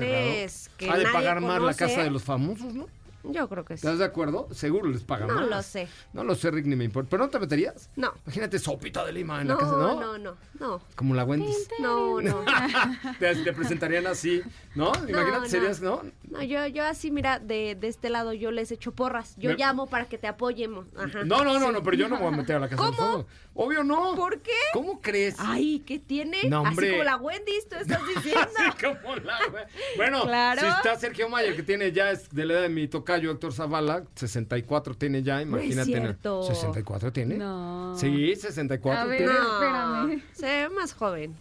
encerrado. 0.68 0.78
que 0.78 0.90
Ha 0.90 0.98
de 0.98 1.04
nadie 1.06 1.14
pagar 1.16 1.40
más 1.40 1.62
la 1.62 1.74
casa 1.74 2.04
de 2.04 2.12
los 2.12 2.24
famosos, 2.24 2.74
¿no? 2.74 2.88
Yo 3.24 3.48
creo 3.50 3.64
que 3.66 3.78
sí. 3.78 3.86
¿Estás 3.86 4.00
de 4.00 4.06
acuerdo? 4.06 4.48
Seguro 4.52 4.90
les 4.90 5.04
pagan 5.04 5.28
No 5.28 5.36
más. 5.36 5.48
lo 5.50 5.62
sé. 5.64 5.88
No 6.14 6.24
lo 6.24 6.36
sé, 6.36 6.52
Rick, 6.52 6.66
ni 6.66 6.76
me 6.76 6.84
importa. 6.86 7.10
¿Pero 7.10 7.24
no 7.26 7.30
te 7.30 7.40
meterías? 7.40 7.90
No. 7.96 8.14
Imagínate 8.26 8.60
sopita 8.60 9.06
de 9.06 9.14
lima 9.14 9.42
en 9.42 9.48
la 9.48 9.54
No, 9.54 9.60
casa, 9.60 9.72
¿no? 9.72 10.00
no, 10.00 10.18
no, 10.18 10.36
no. 10.60 10.82
Como 10.96 11.14
la 11.16 11.24
Wendy's. 11.24 11.68
No, 11.80 12.22
no. 12.22 12.44
te, 13.20 13.36
te 13.36 13.54
presentarían 13.54 14.08
así, 14.08 14.42
¿no? 14.76 14.92
Imagínate, 15.08 15.32
no. 15.40 15.46
serías, 15.46 15.82
¿no? 15.82 16.02
No, 16.30 16.42
yo, 16.44 16.66
yo 16.68 16.84
así, 16.86 17.12
mira, 17.12 17.40
de, 17.40 17.76
de 17.76 17.88
este 17.88 18.10
lado 18.10 18.34
yo 18.34 18.52
les 18.52 18.72
echo 18.72 18.92
porras. 18.92 19.36
Yo 19.38 19.52
Me- 19.52 19.56
llamo 19.58 19.88
para 19.88 20.06
que 20.06 20.18
te 20.18 20.28
apoyemos. 20.28 20.88
Ajá. 20.98 21.24
No, 21.24 21.44
no, 21.44 21.60
no, 21.60 21.72
no, 21.72 21.84
pero 21.84 21.98
yo 21.98 22.08
no 22.10 22.16
me 22.18 22.24
voy 22.24 22.34
a 22.34 22.38
meter 22.38 22.56
a 22.56 22.60
la 22.60 22.70
casa 22.70 22.84
del 22.84 22.96
¿Cómo? 22.96 23.08
fuego. 23.12 23.28
Obvio 23.54 23.84
no. 23.84 24.16
¿Por 24.16 24.40
qué? 24.42 24.52
¿Cómo 24.74 25.02
crees? 25.02 25.36
Ay, 25.38 25.84
¿qué 25.86 26.00
tiene? 26.00 26.38
No, 26.48 26.62
hombre. 26.62 26.88
Así 26.88 26.92
como 26.98 27.04
la 27.04 27.18
Wendy's, 27.18 27.68
tú 27.68 27.76
estás 27.82 28.02
diciendo. 28.08 28.40
Así 28.58 28.86
como 29.04 29.16
la. 29.18 29.38
Bueno, 29.98 30.24
Claro. 30.24 30.62
si 30.62 30.68
está 30.68 30.96
Sergio 30.98 31.28
Mayer, 31.28 31.56
que 31.56 31.64
tiene 31.64 31.92
ya, 31.92 32.12
es 32.12 32.30
de 32.30 32.46
la 32.46 32.54
edad 32.54 32.62
de 32.64 32.70
mi 32.70 32.88
tocayo 32.88 33.30
Héctor 33.32 33.52
Zavala, 33.54 34.04
64 34.16 34.96
tiene 34.96 35.22
ya, 35.22 35.42
imagínate. 35.42 35.92
¿no? 35.92 36.02
cierto. 36.02 36.44
64 36.44 37.12
tiene. 37.12 37.36
No. 37.38 37.94
Sí, 37.98 38.36
64 38.36 39.02
A 39.02 39.06
ver. 39.06 39.18
tiene. 39.18 39.34
No, 39.34 39.54
Espérame. 39.54 40.24
se 40.34 40.46
ve 40.46 40.70
más 40.70 40.94
joven. 40.94 41.36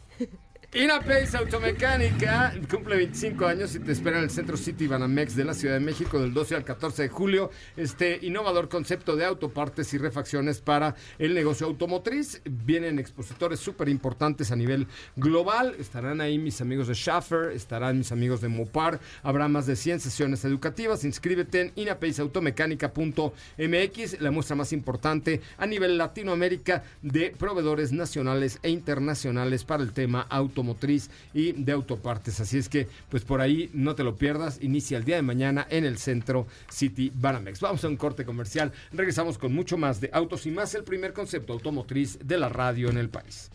Inapace 0.72 1.36
Automecánica 1.36 2.54
cumple 2.70 2.94
25 2.94 3.44
años 3.44 3.74
y 3.74 3.80
te 3.80 3.90
espera 3.90 4.18
en 4.18 4.22
el 4.22 4.30
Centro 4.30 4.56
City 4.56 4.86
Banamex 4.86 5.34
de 5.34 5.44
la 5.44 5.52
Ciudad 5.52 5.74
de 5.74 5.80
México 5.80 6.20
del 6.20 6.32
12 6.32 6.54
al 6.54 6.64
14 6.64 7.02
de 7.02 7.08
julio. 7.08 7.50
Este 7.76 8.20
innovador 8.22 8.68
concepto 8.68 9.16
de 9.16 9.24
autopartes 9.24 9.92
y 9.94 9.98
refacciones 9.98 10.60
para 10.60 10.94
el 11.18 11.34
negocio 11.34 11.66
automotriz. 11.66 12.40
Vienen 12.44 13.00
expositores 13.00 13.58
súper 13.58 13.88
importantes 13.88 14.52
a 14.52 14.56
nivel 14.56 14.86
global. 15.16 15.74
Estarán 15.76 16.20
ahí 16.20 16.38
mis 16.38 16.60
amigos 16.60 16.86
de 16.86 16.94
Schaffer, 16.94 17.50
estarán 17.50 17.98
mis 17.98 18.12
amigos 18.12 18.40
de 18.40 18.46
Mopar. 18.46 19.00
Habrá 19.24 19.48
más 19.48 19.66
de 19.66 19.74
100 19.74 19.98
sesiones 19.98 20.44
educativas. 20.44 21.02
Inscríbete 21.02 21.62
en 21.62 21.72
inapaceautomecánica.mx, 21.74 24.20
la 24.20 24.30
muestra 24.30 24.54
más 24.54 24.72
importante 24.72 25.40
a 25.58 25.66
nivel 25.66 25.98
Latinoamérica 25.98 26.84
de 27.02 27.34
proveedores 27.36 27.90
nacionales 27.90 28.60
e 28.62 28.70
internacionales 28.70 29.64
para 29.64 29.82
el 29.82 29.92
tema 29.92 30.28
automotriz 30.60 31.10
y 31.32 31.52
de 31.52 31.72
autopartes. 31.72 32.40
Así 32.40 32.58
es 32.58 32.68
que, 32.68 32.86
pues 33.08 33.24
por 33.24 33.40
ahí 33.40 33.70
no 33.72 33.94
te 33.94 34.04
lo 34.04 34.16
pierdas. 34.16 34.58
Inicia 34.60 34.98
el 34.98 35.04
día 35.04 35.16
de 35.16 35.22
mañana 35.22 35.66
en 35.70 35.84
el 35.84 35.98
Centro 35.98 36.46
City 36.70 37.10
Banamex. 37.14 37.60
Vamos 37.60 37.84
a 37.84 37.88
un 37.88 37.96
corte 37.96 38.24
comercial. 38.24 38.72
Regresamos 38.92 39.38
con 39.38 39.52
mucho 39.52 39.76
más 39.76 40.00
de 40.00 40.10
autos 40.12 40.46
y 40.46 40.50
más, 40.50 40.74
el 40.74 40.84
primer 40.84 41.12
concepto 41.12 41.52
automotriz 41.52 42.18
de 42.22 42.38
la 42.38 42.48
radio 42.48 42.90
en 42.90 42.98
el 42.98 43.08
país. 43.08 43.50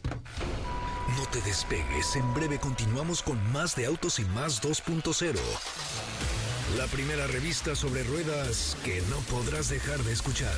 No 1.18 1.26
te 1.32 1.40
despegues, 1.42 2.16
en 2.16 2.34
breve 2.34 2.58
continuamos 2.58 3.22
con 3.22 3.38
más 3.52 3.76
de 3.76 3.86
Autos 3.86 4.20
y 4.20 4.26
Más 4.26 4.62
2.0. 4.62 5.36
La 6.78 6.88
primera 6.88 7.28
revista 7.28 7.76
sobre 7.76 8.04
ruedas 8.04 8.76
que 8.84 9.02
no 9.10 9.18
podrás 9.30 9.70
dejar 9.70 10.00
de 10.00 10.12
escuchar. 10.12 10.58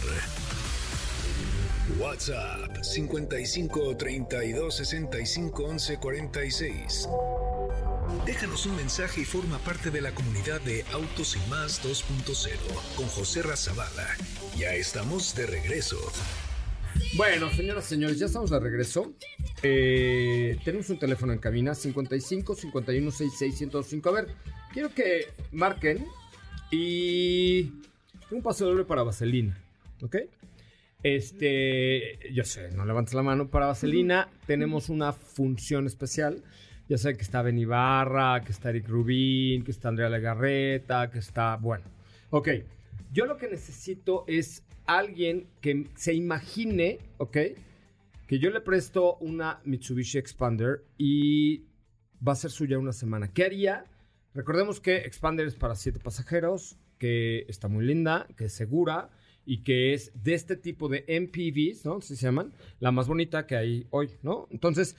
WhatsApp 1.99 2.83
55 2.83 3.95
32 3.95 4.75
65 4.75 5.63
11 5.63 5.97
46. 5.97 7.09
Déjanos 8.25 8.65
un 8.65 8.75
mensaje 8.75 9.21
y 9.21 9.25
forma 9.25 9.57
parte 9.59 9.89
de 9.89 10.01
la 10.01 10.13
comunidad 10.13 10.59
de 10.61 10.83
Autos 10.91 11.37
y 11.37 11.49
Más 11.49 11.81
2.0 11.83 12.49
con 12.95 13.07
José 13.07 13.41
Razabala. 13.41 14.07
Ya 14.57 14.75
estamos 14.75 15.33
de 15.35 15.47
regreso. 15.47 15.97
Bueno, 17.15 17.49
señoras 17.51 17.85
y 17.85 17.89
señores, 17.89 18.19
ya 18.19 18.25
estamos 18.25 18.49
de 18.49 18.59
regreso. 18.59 19.13
Eh, 19.63 20.59
tenemos 20.65 20.89
un 20.89 20.99
teléfono 20.99 21.31
en 21.33 21.39
cabina 21.39 21.73
55 21.73 22.55
51 22.55 23.11
66 23.11 23.57
105. 23.57 24.09
A 24.09 24.11
ver, 24.11 24.27
quiero 24.73 24.93
que 24.93 25.27
marquen 25.51 26.05
y 26.69 27.71
un 28.29 28.41
paso 28.43 28.65
doble 28.65 28.83
para 28.83 29.03
Vaselina, 29.03 29.57
¿ok? 30.01 30.17
Este, 31.03 32.19
yo 32.33 32.43
sé, 32.43 32.71
no 32.71 32.85
levantes 32.85 33.13
la 33.13 33.23
mano 33.23 33.49
para 33.49 33.67
Vaselina. 33.67 34.29
Tenemos 34.45 34.89
una 34.89 35.13
función 35.13 35.85
especial. 35.85 36.43
Ya 36.89 36.97
sé 36.97 37.15
que 37.15 37.21
está 37.21 37.41
Ben 37.41 37.57
Ibarra, 37.57 38.41
que 38.41 38.51
está 38.51 38.69
Eric 38.69 38.87
Rubín, 38.87 39.63
que 39.63 39.71
está 39.71 39.89
Andrea 39.89 40.09
Legarreta, 40.09 41.09
que 41.09 41.19
está, 41.19 41.57
bueno. 41.57 41.85
Ok, 42.29 42.49
yo 43.11 43.25
lo 43.25 43.37
que 43.37 43.47
necesito 43.49 44.23
es 44.27 44.63
alguien 44.85 45.47
que 45.61 45.87
se 45.95 46.13
imagine, 46.13 46.99
¿ok? 47.17 47.37
Que 48.25 48.39
yo 48.39 48.49
le 48.49 48.61
presto 48.61 49.17
una 49.17 49.59
Mitsubishi 49.65 50.17
Expander 50.17 50.83
y 50.97 51.65
va 52.25 52.33
a 52.33 52.35
ser 52.35 52.51
suya 52.51 52.79
una 52.79 52.93
semana. 52.93 53.31
¿Qué 53.33 53.43
haría? 53.43 53.85
Recordemos 54.33 54.79
que 54.79 54.97
Expander 54.97 55.45
es 55.45 55.55
para 55.55 55.75
siete 55.75 55.99
pasajeros, 55.99 56.77
que 56.97 57.45
está 57.47 57.67
muy 57.67 57.85
linda, 57.85 58.27
que 58.35 58.45
es 58.45 58.53
segura 58.53 59.09
y 59.47 59.59
que 59.63 59.93
es 59.93 60.11
de 60.13 60.33
este 60.33 60.57
tipo 60.57 60.89
de 60.89 61.05
MPVs, 61.07 61.85
¿no? 61.85 61.95
Así 61.95 62.17
se 62.17 62.25
llaman, 62.25 62.51
la 62.81 62.91
más 62.91 63.07
bonita 63.07 63.47
que 63.47 63.55
hay 63.55 63.87
hoy, 63.91 64.11
¿no? 64.21 64.49
Entonces, 64.51 64.97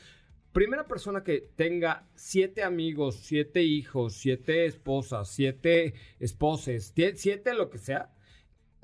primera 0.52 0.88
persona 0.88 1.22
que 1.22 1.50
tenga 1.54 2.08
siete 2.14 2.62
amigos, 2.62 3.16
siete 3.22 3.62
hijos, 3.62 4.14
siete 4.14 4.64
esposas, 4.64 5.28
siete 5.28 5.92
esposes, 6.18 6.94
siete 7.14 7.52
lo 7.52 7.68
que 7.68 7.76
sea, 7.76 8.10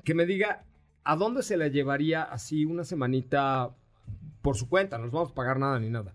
que 0.03 0.13
me 0.13 0.27
diga 0.27 0.65
a 1.03 1.15
dónde 1.15 1.41
se 1.41 1.57
la 1.57 1.67
llevaría 1.67 2.21
así 2.21 2.63
una 2.65 2.83
semanita 2.83 3.75
por 4.43 4.57
su 4.57 4.69
cuenta, 4.69 4.99
no 4.99 5.05
nos 5.05 5.13
vamos 5.13 5.31
a 5.31 5.35
pagar 5.35 5.57
nada 5.57 5.79
ni 5.79 5.89
nada. 5.89 6.13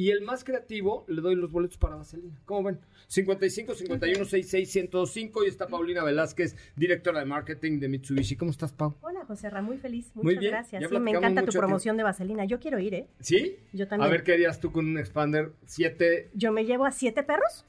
Y 0.00 0.10
el 0.12 0.22
más 0.22 0.44
creativo, 0.44 1.04
le 1.08 1.20
doy 1.20 1.34
los 1.34 1.52
boletos 1.52 1.76
para 1.76 1.96
Vaselina. 1.96 2.40
¿Cómo 2.46 2.62
ven? 2.62 2.80
55 3.08 3.74
51 3.74 4.24
66 4.24 4.70
105 4.70 5.44
y 5.44 5.48
está 5.48 5.66
Paulina 5.66 6.02
Velázquez, 6.02 6.56
directora 6.74 7.18
de 7.18 7.26
marketing 7.26 7.80
de 7.80 7.88
Mitsubishi. 7.90 8.34
¿Cómo 8.34 8.50
estás, 8.50 8.72
Pau? 8.72 8.96
Hola, 9.02 9.26
José 9.26 9.50
Ra, 9.50 9.60
muy 9.60 9.76
feliz. 9.76 10.06
Muchas 10.14 10.24
Muy 10.24 10.38
bien, 10.38 10.52
gracias. 10.52 10.88
Sí, 10.88 10.98
me 10.98 11.10
encanta 11.10 11.44
tu 11.44 11.52
promoción 11.52 11.98
de 11.98 12.04
Vaselina. 12.04 12.46
Yo 12.46 12.60
quiero 12.60 12.78
ir, 12.78 12.94
¿eh? 12.94 13.08
¿Sí? 13.20 13.58
Yo 13.74 13.88
también. 13.88 14.08
A 14.08 14.10
ver, 14.10 14.22
¿qué 14.22 14.32
harías 14.32 14.58
tú 14.58 14.72
con 14.72 14.86
un 14.86 14.96
Expander 14.96 15.52
7? 15.66 16.30
Yo 16.32 16.50
me 16.50 16.64
llevo 16.64 16.86
a 16.86 16.92
siete 16.92 17.22
perros. 17.22 17.66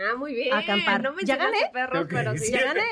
Ah, 0.00 0.16
muy 0.18 0.34
bien. 0.34 0.52
A 0.52 0.58
acampar. 0.58 1.00
No 1.00 1.12
me 1.12 1.22
¿Ya 1.22 1.36
gané? 1.36 1.58
perros, 1.72 2.08
pero 2.10 2.36
sí. 2.38 2.50
Ya 2.50 2.64
gané. 2.64 2.82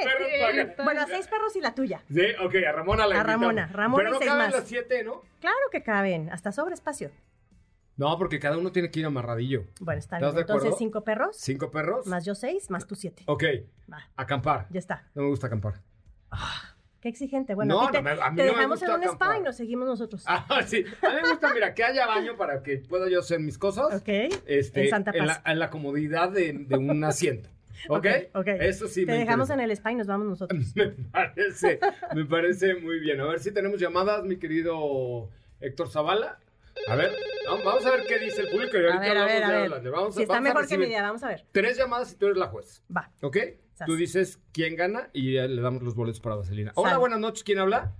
perros. 0.54 0.76
Bueno, 0.84 1.00
a 1.00 1.08
seis 1.08 1.26
perros 1.26 1.56
y 1.56 1.60
la 1.60 1.74
tuya. 1.74 2.04
Sí, 2.08 2.22
ok, 2.40 2.54
a 2.68 2.70
Ramona 2.70 3.08
la 3.08 3.16
A 3.16 3.18
invitamos. 3.18 3.40
Ramona, 3.48 3.66
Ramona 3.66 3.96
Pero 4.04 4.10
y 4.10 4.12
no 4.12 4.18
seis 4.20 4.30
caben 4.30 4.46
más. 4.46 4.54
las 4.54 4.68
7, 4.68 5.02
¿no? 5.02 5.22
Claro 5.40 5.56
que 5.72 5.82
caben, 5.82 6.30
hasta 6.30 6.52
sobre 6.52 6.74
espacio. 6.74 7.10
No, 8.00 8.16
porque 8.18 8.38
cada 8.38 8.56
uno 8.56 8.72
tiene 8.72 8.90
que 8.90 9.00
ir 9.00 9.04
amarradillo. 9.06 9.64
Bueno, 9.78 9.98
está 9.98 10.16
¿Estás 10.16 10.30
bien. 10.32 10.34
de 10.36 10.40
Entonces, 10.40 10.62
acuerdo? 10.68 10.78
cinco 10.78 11.04
perros, 11.04 11.36
¿Cinco 11.36 11.70
perros? 11.70 12.06
más 12.06 12.24
yo 12.24 12.34
seis, 12.34 12.70
más 12.70 12.86
tú 12.86 12.94
siete. 12.94 13.24
Ok, 13.26 13.44
Va, 13.92 13.98
acampar. 14.16 14.66
ya 14.70 14.78
está. 14.78 15.04
No 15.14 15.22
me 15.24 15.28
gusta 15.28 15.48
acampar. 15.48 15.74
Qué 17.00 17.08
exigente. 17.08 17.54
Bueno, 17.54 17.74
No, 17.74 17.82
a 17.82 17.86
ti 17.90 17.92
te, 17.92 17.98
no, 17.98 18.02
me- 18.04 18.10
a 18.22 18.30
mí 18.30 18.36
te 18.36 18.42
no 18.46 18.52
me 18.52 18.56
dejamos 18.56 18.82
en 18.82 18.90
un 18.90 19.02
spa 19.02 19.06
acampar. 19.08 19.36
y 19.38 19.42
nos 19.42 19.56
seguimos 19.56 19.86
nosotros. 19.88 20.22
Ah, 20.26 20.46
sí. 20.66 20.84
A 21.02 21.08
mí 21.10 21.14
me 21.22 21.28
gusta, 21.30 21.52
mira, 21.54 21.74
que 21.74 21.84
haya 21.84 22.06
baño 22.06 22.36
para 22.36 22.62
que 22.62 22.78
pueda 22.78 23.08
yo 23.10 23.20
hacer 23.20 23.40
mis 23.40 23.58
cosas. 23.58 23.94
Ok. 24.00 24.08
Este, 24.46 24.84
en 24.84 24.90
Santa 24.90 25.12
Paz. 25.12 25.26
la, 25.26 25.42
en 25.52 25.58
la 25.58 25.70
comodidad 25.70 26.30
de, 26.30 26.52
de 26.52 26.76
un 26.76 27.02
asiento. 27.04 27.48
¿Ok? 27.88 28.06
ok. 28.34 28.46
Eso 28.60 28.86
sí 28.88 29.06
Te 29.06 29.12
me 29.12 29.18
dejamos 29.18 29.48
interesa. 29.48 29.54
en 29.54 29.60
el 29.60 29.70
spa 29.76 29.92
y 29.92 29.94
nos 29.96 30.06
vamos 30.06 30.26
nosotros. 30.26 30.62
Me 30.74 30.86
parece, 30.88 31.80
me 32.14 32.24
parece 32.26 32.74
muy 32.76 32.98
bien. 33.00 33.20
A 33.20 33.24
ver 33.26 33.40
si 33.40 33.52
tenemos 33.52 33.80
llamadas, 33.80 34.24
mi 34.24 34.36
querido 34.38 35.30
Héctor 35.60 35.90
Zavala. 35.90 36.38
A 36.88 36.96
ver, 36.96 37.12
vamos 37.46 37.86
a 37.86 37.90
ver 37.90 38.04
qué 38.06 38.18
dice 38.18 38.42
el 38.42 38.48
público 38.48 38.76
y 38.76 38.80
ahorita 38.84 38.96
A 38.96 39.00
ver, 39.00 39.16
a 39.18 39.24
ver, 39.26 39.42
a 39.44 39.78
ver. 39.78 39.90
Vamos, 39.90 40.14
Si 40.14 40.22
está 40.22 40.34
vamos 40.34 40.50
a 40.50 40.54
mejor 40.54 40.68
que 40.68 40.78
mi 40.78 40.86
idea, 40.86 41.02
vamos 41.02 41.22
a 41.22 41.28
ver. 41.28 41.44
Tres 41.52 41.76
llamadas 41.76 42.12
y 42.12 42.16
tú 42.16 42.26
eres 42.26 42.38
la 42.38 42.48
juez. 42.48 42.82
Va. 42.94 43.10
¿Ok? 43.22 43.36
Sas. 43.74 43.86
Tú 43.86 43.96
dices 43.96 44.40
quién 44.52 44.76
gana 44.76 45.08
y 45.12 45.34
ya 45.34 45.46
le 45.46 45.62
damos 45.62 45.82
los 45.82 45.94
boletos 45.94 46.20
para 46.20 46.36
Vaselina. 46.36 46.72
Hola, 46.74 46.98
buenas 46.98 47.18
noches. 47.20 47.44
¿Quién 47.44 47.58
habla? 47.58 47.92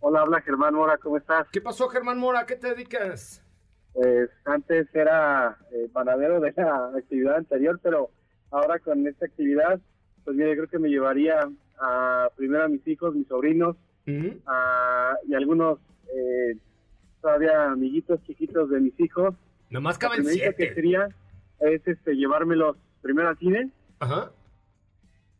Hola, 0.00 0.20
habla 0.22 0.40
Germán 0.40 0.74
Mora, 0.74 0.98
¿cómo 0.98 1.16
estás? 1.16 1.48
¿Qué 1.50 1.60
pasó, 1.60 1.88
Germán 1.88 2.18
Mora? 2.18 2.40
¿A 2.40 2.46
qué 2.46 2.56
te 2.56 2.68
dedicas? 2.68 3.42
Pues 3.92 4.30
antes 4.44 4.86
era 4.94 5.56
eh, 5.72 5.88
panadero 5.92 6.38
de 6.40 6.52
la 6.56 6.92
actividad 6.96 7.36
anterior, 7.36 7.80
pero 7.82 8.10
ahora 8.50 8.78
con 8.78 9.06
esta 9.06 9.26
actividad, 9.26 9.80
pues 10.24 10.36
mira, 10.36 10.50
yo 10.50 10.54
creo 10.56 10.68
que 10.68 10.78
me 10.78 10.90
llevaría 10.90 11.48
a 11.80 12.28
primero 12.36 12.64
a 12.64 12.68
mis 12.68 12.86
hijos, 12.86 13.14
mis 13.14 13.26
sobrinos, 13.26 13.76
a- 14.46 15.14
y 15.26 15.34
algunos 15.34 15.78
eh, 16.14 16.56
todavía 17.20 17.70
amiguitos 17.70 18.22
chiquitos 18.24 18.70
de 18.70 18.80
mis 18.80 18.98
hijos. 19.00 19.34
Nomás 19.70 19.96
Lo 19.96 20.08
caben 20.08 20.24
que 20.24 20.30
siete. 20.32 20.74
sería 20.74 21.08
es 21.60 21.86
este, 21.86 22.14
llevármelos 22.14 22.76
primero 23.02 23.28
al 23.28 23.38
cine, 23.38 23.70
Ajá, 23.98 24.30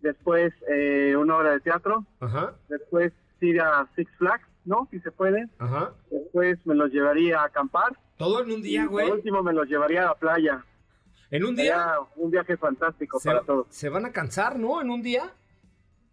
después 0.00 0.52
eh, 0.68 1.14
una 1.16 1.36
hora 1.36 1.50
de 1.52 1.60
teatro, 1.60 2.04
ajá, 2.20 2.54
después 2.68 3.12
ir 3.40 3.60
a 3.60 3.86
Six 3.96 4.10
Flags, 4.18 4.46
¿no? 4.64 4.88
Si 4.90 4.98
se 5.00 5.10
puede. 5.12 5.48
ajá. 5.58 5.92
Después 6.10 6.58
me 6.66 6.74
los 6.74 6.90
llevaría 6.90 7.40
a 7.40 7.44
acampar. 7.46 7.96
Todo 8.16 8.42
en 8.42 8.50
un 8.50 8.62
día, 8.62 8.86
güey. 8.86 9.06
por 9.08 9.16
último 9.18 9.42
me 9.42 9.52
los 9.52 9.68
llevaría 9.68 10.02
a 10.02 10.06
la 10.06 10.14
playa. 10.14 10.64
En 11.30 11.44
un 11.44 11.54
día 11.56 11.74
Sería 11.76 11.98
un 12.16 12.30
viaje 12.30 12.56
fantástico 12.56 13.18
se, 13.20 13.28
para 13.28 13.42
todos. 13.42 13.66
se 13.70 13.88
van 13.88 14.06
a 14.06 14.12
cansar, 14.12 14.58
¿no? 14.58 14.80
En 14.80 14.90
un 14.90 15.02
día. 15.02 15.32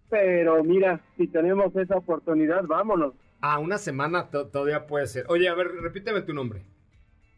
Pero 0.10 0.64
mira, 0.64 1.00
si 1.18 1.28
tenemos 1.28 1.76
esa 1.76 1.96
oportunidad, 1.96 2.66
vámonos. 2.66 3.14
Ah, 3.46 3.60
una 3.60 3.78
semana 3.78 4.30
to- 4.30 4.48
todavía 4.48 4.88
puede 4.88 5.06
ser. 5.06 5.26
Oye, 5.28 5.50
a 5.50 5.54
ver, 5.54 5.68
repíteme 5.82 6.22
tu 6.22 6.34
nombre. 6.34 6.64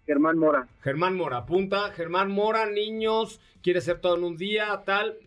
Germán 0.05 0.37
Mora. 0.37 0.67
Germán 0.83 1.15
Mora, 1.17 1.37
apunta. 1.37 1.89
Germán 1.93 2.29
Mora, 2.29 2.67
niños, 2.69 3.41
quiere 3.63 3.81
ser 3.81 3.99
todo 4.01 4.15
en 4.15 4.23
un 4.23 4.37
día, 4.37 4.83
tal. 4.85 5.17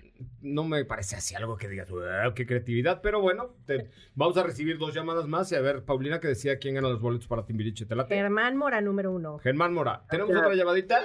No 0.41 0.63
me 0.63 0.85
parece 0.85 1.17
así 1.17 1.35
algo 1.35 1.57
que 1.57 1.69
digas, 1.69 1.91
"Wow, 1.91 2.33
qué 2.33 2.47
creatividad, 2.47 3.01
pero 3.03 3.21
bueno, 3.21 3.57
te- 3.67 3.91
vamos 4.15 4.37
a 4.37 4.45
recibir 4.45 4.79
dos 4.79 4.95
llamadas 4.95 5.27
más 5.27 5.51
y 5.51 5.57
a 5.57 5.61
ver, 5.61 5.83
Paulina 5.83 6.21
que 6.21 6.29
decía 6.29 6.61
quién 6.61 6.77
gana 6.77 6.89
los 6.91 7.01
boletos 7.01 7.27
para 7.27 7.45
Timbiriche. 7.45 7.85
¿Te 7.85 7.97
late? 7.97 8.15
Germán 8.15 8.57
Mora, 8.57 8.81
número 8.81 9.11
uno. 9.11 9.39
Germán 9.39 9.75
Mora, 9.75 10.05
¿tenemos 10.09 10.31
Gracias. 10.31 10.47
otra 10.47 10.57
llamadita? 10.57 11.03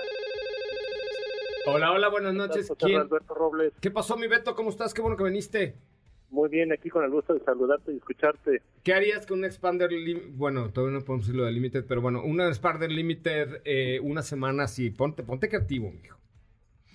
Hola, 1.65 1.91
hola, 1.93 2.09
buenas 2.09 2.35
noches. 2.35 2.71
¿Quién? 2.77 3.01
Alberto 3.01 3.33
Robles. 3.33 3.73
¿Qué 3.81 3.89
pasó, 3.89 4.17
mi 4.17 4.27
Beto? 4.27 4.53
¿Cómo 4.53 4.69
estás? 4.69 4.93
Qué 4.93 5.01
bueno 5.01 5.17
que 5.17 5.23
viniste. 5.23 5.75
Muy 6.33 6.49
bien, 6.49 6.71
aquí 6.73 6.89
con 6.89 7.03
el 7.03 7.11
gusto 7.11 7.35
de 7.35 7.41
saludarte 7.41 7.93
y 7.93 7.97
escucharte. 7.97 8.63
¿Qué 8.83 8.91
harías 8.91 9.27
con 9.27 9.37
un 9.37 9.45
Expander 9.45 9.91
Bueno, 10.31 10.71
todavía 10.71 10.97
no 10.97 11.05
podemos 11.05 11.27
decirlo 11.27 11.45
de 11.45 11.51
Limited, 11.51 11.85
pero 11.87 12.01
bueno, 12.01 12.23
un 12.23 12.41
Expander 12.41 12.91
Limited 12.91 13.61
eh, 13.65 13.99
una 14.01 14.23
semana 14.23 14.63
así. 14.63 14.89
Ponte, 14.89 15.21
ponte 15.21 15.47
creativo, 15.47 15.91
mijo. 15.91 16.17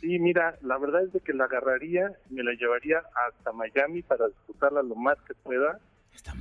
Sí, 0.00 0.18
mira, 0.18 0.58
la 0.62 0.76
verdad 0.78 1.04
es 1.04 1.12
de 1.12 1.20
que 1.20 1.32
la 1.34 1.44
agarraría, 1.44 2.10
me 2.30 2.42
la 2.42 2.52
llevaría 2.54 3.00
hasta 3.28 3.52
Miami 3.52 4.02
para 4.02 4.26
disfrutarla 4.26 4.82
lo 4.82 4.96
más 4.96 5.16
que 5.22 5.34
pueda. 5.34 5.78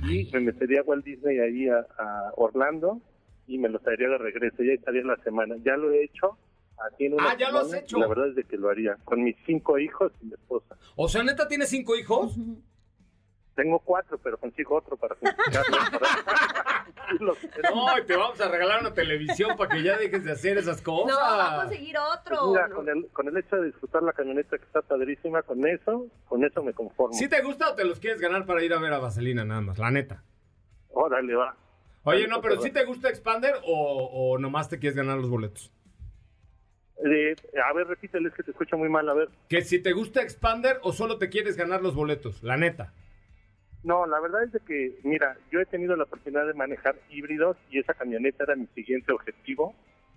Y 0.02 0.28
me 0.32 0.40
metería 0.40 0.80
a 0.80 0.82
Walt 0.82 1.04
Disney 1.04 1.38
ahí 1.38 1.68
a, 1.68 1.86
a 1.98 2.32
Orlando 2.34 3.00
y 3.46 3.58
me 3.58 3.68
lo 3.68 3.78
traería 3.78 4.08
de 4.08 4.18
regreso. 4.18 4.64
Ya 4.64 4.72
estaría 4.72 5.04
la 5.04 5.22
semana. 5.22 5.54
Ya 5.64 5.76
lo 5.76 5.92
he 5.92 6.02
hecho. 6.02 6.36
Aquí 6.84 7.06
en 7.06 7.14
una 7.14 7.30
Ah, 7.30 7.36
¿ya 7.38 7.52
lo 7.52 7.60
has 7.60 7.72
hecho? 7.72 7.98
La 7.98 8.08
verdad 8.08 8.30
es 8.30 8.34
de 8.34 8.42
que 8.42 8.56
lo 8.56 8.68
haría 8.70 8.96
con 9.04 9.22
mis 9.22 9.36
cinco 9.46 9.78
hijos 9.78 10.10
y 10.20 10.26
mi 10.26 10.32
esposa. 10.32 10.76
O 10.96 11.08
sea, 11.08 11.22
neta, 11.22 11.46
¿tienes 11.46 11.68
cinco 11.68 11.96
hijos? 11.96 12.36
Tengo 13.58 13.80
cuatro, 13.80 14.16
pero 14.18 14.38
consigo 14.38 14.76
otro 14.76 14.96
para 14.96 15.16
No, 17.20 17.98
y 17.98 18.04
te 18.04 18.16
vamos 18.16 18.40
a 18.40 18.48
regalar 18.48 18.82
una 18.82 18.94
televisión 18.94 19.56
para 19.56 19.74
que 19.74 19.82
ya 19.82 19.96
dejes 19.96 20.22
de 20.22 20.30
hacer 20.30 20.58
esas 20.58 20.80
cosas. 20.80 21.12
No, 21.12 21.18
va 21.18 21.54
a 21.54 21.64
conseguir 21.64 21.96
otro. 21.98 22.36
Pues 22.38 22.50
mira, 22.50 22.68
¿no? 22.68 22.76
con 22.76 22.88
el, 22.88 23.08
con 23.08 23.26
el 23.26 23.36
hecho 23.36 23.56
de 23.56 23.66
disfrutar 23.66 24.04
la 24.04 24.12
camioneta 24.12 24.58
que 24.58 24.64
está 24.64 24.80
padrísima, 24.82 25.42
con 25.42 25.66
eso, 25.66 26.06
con 26.28 26.44
eso 26.44 26.62
me 26.62 26.72
conformo. 26.72 27.14
¿Sí 27.14 27.26
te 27.26 27.42
gusta 27.42 27.72
o 27.72 27.74
te 27.74 27.84
los 27.84 27.98
quieres 27.98 28.20
ganar 28.20 28.46
para 28.46 28.62
ir 28.62 28.72
a 28.72 28.78
ver 28.78 28.92
a 28.92 29.00
Vaselina 29.00 29.44
nada 29.44 29.60
más? 29.60 29.76
La 29.76 29.90
neta. 29.90 30.22
Órale, 30.90 31.34
va. 31.34 31.56
Oye, 32.04 32.28
no, 32.28 32.40
pero 32.40 32.62
¿sí 32.62 32.70
te 32.70 32.84
gusta 32.84 33.08
Expander 33.08 33.56
o, 33.64 34.32
o 34.32 34.38
nomás 34.38 34.68
te 34.68 34.78
quieres 34.78 34.96
ganar 34.96 35.18
los 35.18 35.28
boletos? 35.28 35.72
Eh, 37.04 37.34
a 37.68 37.72
ver, 37.72 37.88
repítele, 37.88 38.28
es 38.28 38.34
que 38.34 38.44
te 38.44 38.52
escucho 38.52 38.78
muy 38.78 38.88
mal, 38.88 39.08
a 39.08 39.14
ver. 39.14 39.30
Que 39.48 39.62
si 39.62 39.80
te 39.80 39.90
gusta 39.90 40.22
Expander 40.22 40.78
o 40.82 40.92
solo 40.92 41.18
te 41.18 41.28
quieres 41.28 41.56
ganar 41.56 41.82
los 41.82 41.96
boletos, 41.96 42.40
la 42.44 42.56
neta. 42.56 42.94
No, 43.84 44.06
la 44.06 44.20
verdad 44.20 44.42
es 44.42 44.52
de 44.52 44.60
que, 44.60 44.98
mira, 45.04 45.36
yo 45.52 45.60
he 45.60 45.66
tenido 45.66 45.96
la 45.96 46.04
oportunidad 46.04 46.46
de 46.46 46.54
manejar 46.54 46.96
híbridos 47.10 47.56
y 47.70 47.78
esa 47.78 47.94
camioneta 47.94 48.44
era 48.44 48.56
mi 48.56 48.66
siguiente 48.74 49.12
objetivo. 49.12 49.74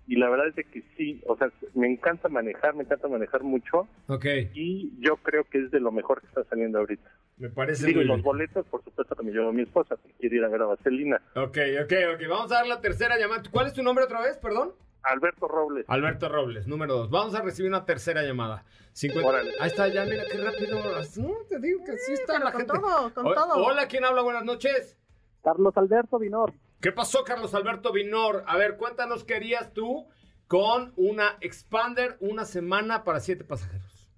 Y 0.08 0.16
la 0.18 0.30
verdad 0.30 0.48
es 0.48 0.56
de 0.56 0.64
que 0.64 0.82
sí, 0.98 1.22
o 1.28 1.38
sea, 1.38 1.50
me 1.76 1.88
encanta 1.88 2.28
manejar, 2.28 2.74
me 2.74 2.84
encanta 2.84 3.08
manejar 3.08 3.44
mucho. 3.44 3.88
Ok, 4.08 4.26
Y 4.54 4.92
yo 5.00 5.16
creo 5.18 5.44
que 5.46 5.60
es 5.60 5.72
de 5.72 5.80
lo 5.80 5.92
mejor 5.92 6.20
que 6.22 6.28
está 6.28 6.44
saliendo 6.46 6.80
ahorita. 6.80 7.10
me 7.38 7.50
parece 7.50 7.86
Digo, 7.86 7.98
muy 8.00 8.06
los 8.08 8.18
bien. 8.18 8.26
boletos, 8.26 8.66
por 8.66 8.84
supuesto 8.84 9.16
que 9.16 9.24
me 9.24 9.32
llevo 9.32 9.50
a 9.50 9.54
mi 9.54 9.62
esposa, 9.62 9.96
que 10.04 10.12
quiere 10.20 10.38
ir 10.38 10.44
a 10.44 10.50
ver 10.50 10.62
a 10.64 10.66
Vaselina. 10.66 11.22
Ok, 11.36 11.58
ok, 11.84 11.94
ok. 12.16 12.22
Vamos 12.28 12.52
a 12.52 12.56
dar 12.56 12.68
la 12.68 12.82
tercera 12.82 13.18
llamada. 13.18 13.44
¿Cuál 13.52 13.68
es 13.68 13.74
tu 13.74 13.84
nombre 13.84 14.04
otra 14.04 14.22
vez, 14.22 14.38
perdón? 14.40 14.72
Alberto 15.04 15.48
Robles. 15.48 15.86
Alberto 15.88 16.30
Robles, 16.30 16.68
número 16.68 16.96
dos. 16.96 17.10
Vamos 17.10 17.34
a 17.36 17.42
recibir 17.42 17.70
una 17.70 17.86
tercera 17.86 18.22
llamada. 18.24 18.64
50. 18.94 19.28
Órale. 19.28 19.52
Ahí 19.60 19.68
está, 19.70 19.88
ya, 19.88 20.06
mira 20.06 20.24
qué 20.30 20.38
rápido. 20.38 20.80
No, 21.18 21.34
te 21.48 21.60
digo 21.60 21.84
que 21.86 21.98
sí 21.98 22.14
está 22.14 22.34
pero 22.34 22.46
la 22.46 22.52
con 22.52 22.62
gente. 22.62 22.74
todo, 22.80 23.14
con 23.14 23.28
O- 23.28 23.34
todo. 23.34 23.66
Hola, 23.66 23.88
¿quién 23.88 24.04
habla? 24.06 24.22
Buenas 24.22 24.44
noches. 24.44 24.98
Carlos 25.44 25.76
Alberto 25.78 26.20
Vinor. 26.20 26.54
¿Qué 26.82 26.92
pasó, 26.92 27.24
Carlos 27.24 27.54
Alberto 27.56 27.92
Vinor? 27.92 28.44
A 28.48 28.58
ver, 28.58 28.78
cuéntanos 28.78 29.24
qué 29.24 29.36
harías 29.36 29.74
tú 29.74 30.08
con 30.48 30.94
una 30.98 31.38
Expander 31.42 32.18
una 32.20 32.46
semana 32.46 33.04
para 33.04 33.20
siete 33.22 33.44
pasajeros. 33.44 34.10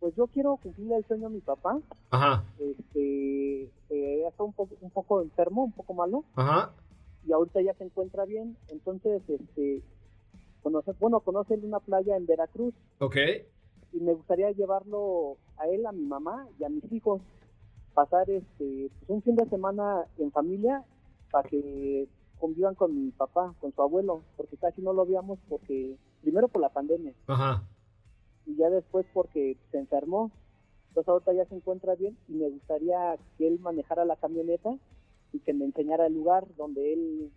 Pues 0.00 0.14
yo 0.16 0.26
quiero 0.28 0.56
cumplir 0.56 0.92
el 0.92 1.04
sueño 1.06 1.28
de 1.28 1.34
mi 1.34 1.40
papá. 1.40 1.78
Ajá, 2.10 2.44
Este, 2.58 3.64
eh, 3.90 4.24
está 4.28 4.42
un 4.44 4.52
poco, 4.52 4.74
un 4.80 4.90
poco 4.90 5.22
enfermo, 5.22 5.64
un 5.64 5.72
poco 5.72 5.94
malo. 5.94 6.24
ajá. 6.34 6.72
y 7.28 7.32
ahorita 7.32 7.60
ya 7.60 7.74
se 7.74 7.82
encuentra 7.82 8.24
bien. 8.24 8.56
Entonces, 8.68 9.20
este, 9.28 9.82
conoce, 10.66 10.90
bueno, 10.98 11.20
conoce 11.20 11.54
él 11.54 11.64
una 11.64 11.78
playa 11.78 12.16
en 12.16 12.26
Veracruz 12.26 12.74
Ok. 12.98 13.16
y 13.92 14.00
me 14.00 14.14
gustaría 14.14 14.50
llevarlo 14.50 15.36
a 15.58 15.68
él, 15.68 15.86
a 15.86 15.92
mi 15.92 16.04
mamá 16.04 16.48
y 16.58 16.64
a 16.64 16.68
mis 16.68 16.90
hijos, 16.90 17.20
pasar 17.94 18.28
este, 18.28 18.90
pues, 18.98 19.08
un 19.10 19.22
fin 19.22 19.36
de 19.36 19.48
semana 19.48 20.04
en 20.18 20.32
familia 20.32 20.82
para 21.30 21.48
que 21.48 22.08
convivan 22.40 22.74
con 22.74 23.00
mi 23.00 23.12
papá, 23.12 23.54
con 23.60 23.72
su 23.72 23.80
abuelo, 23.80 24.22
porque 24.36 24.56
casi 24.56 24.82
no 24.82 24.92
lo 24.92 25.06
veíamos 25.06 25.38
porque, 25.48 25.96
primero 26.22 26.48
por 26.48 26.60
la 26.60 26.70
pandemia 26.70 27.14
Ajá. 27.28 27.62
y 28.44 28.56
ya 28.56 28.68
después 28.68 29.06
porque 29.14 29.56
se 29.70 29.78
enfermó. 29.78 30.32
Entonces 30.88 31.08
ahorita 31.10 31.32
ya 31.32 31.44
se 31.46 31.54
encuentra 31.54 31.94
bien 31.94 32.16
y 32.26 32.32
me 32.32 32.48
gustaría 32.50 33.16
que 33.38 33.46
él 33.46 33.60
manejara 33.60 34.04
la 34.04 34.16
camioneta 34.16 34.76
y 35.32 35.38
que 35.38 35.52
me 35.54 35.64
enseñara 35.66 36.06
el 36.08 36.14
lugar 36.14 36.44
donde 36.56 36.92
él, 36.92 37.30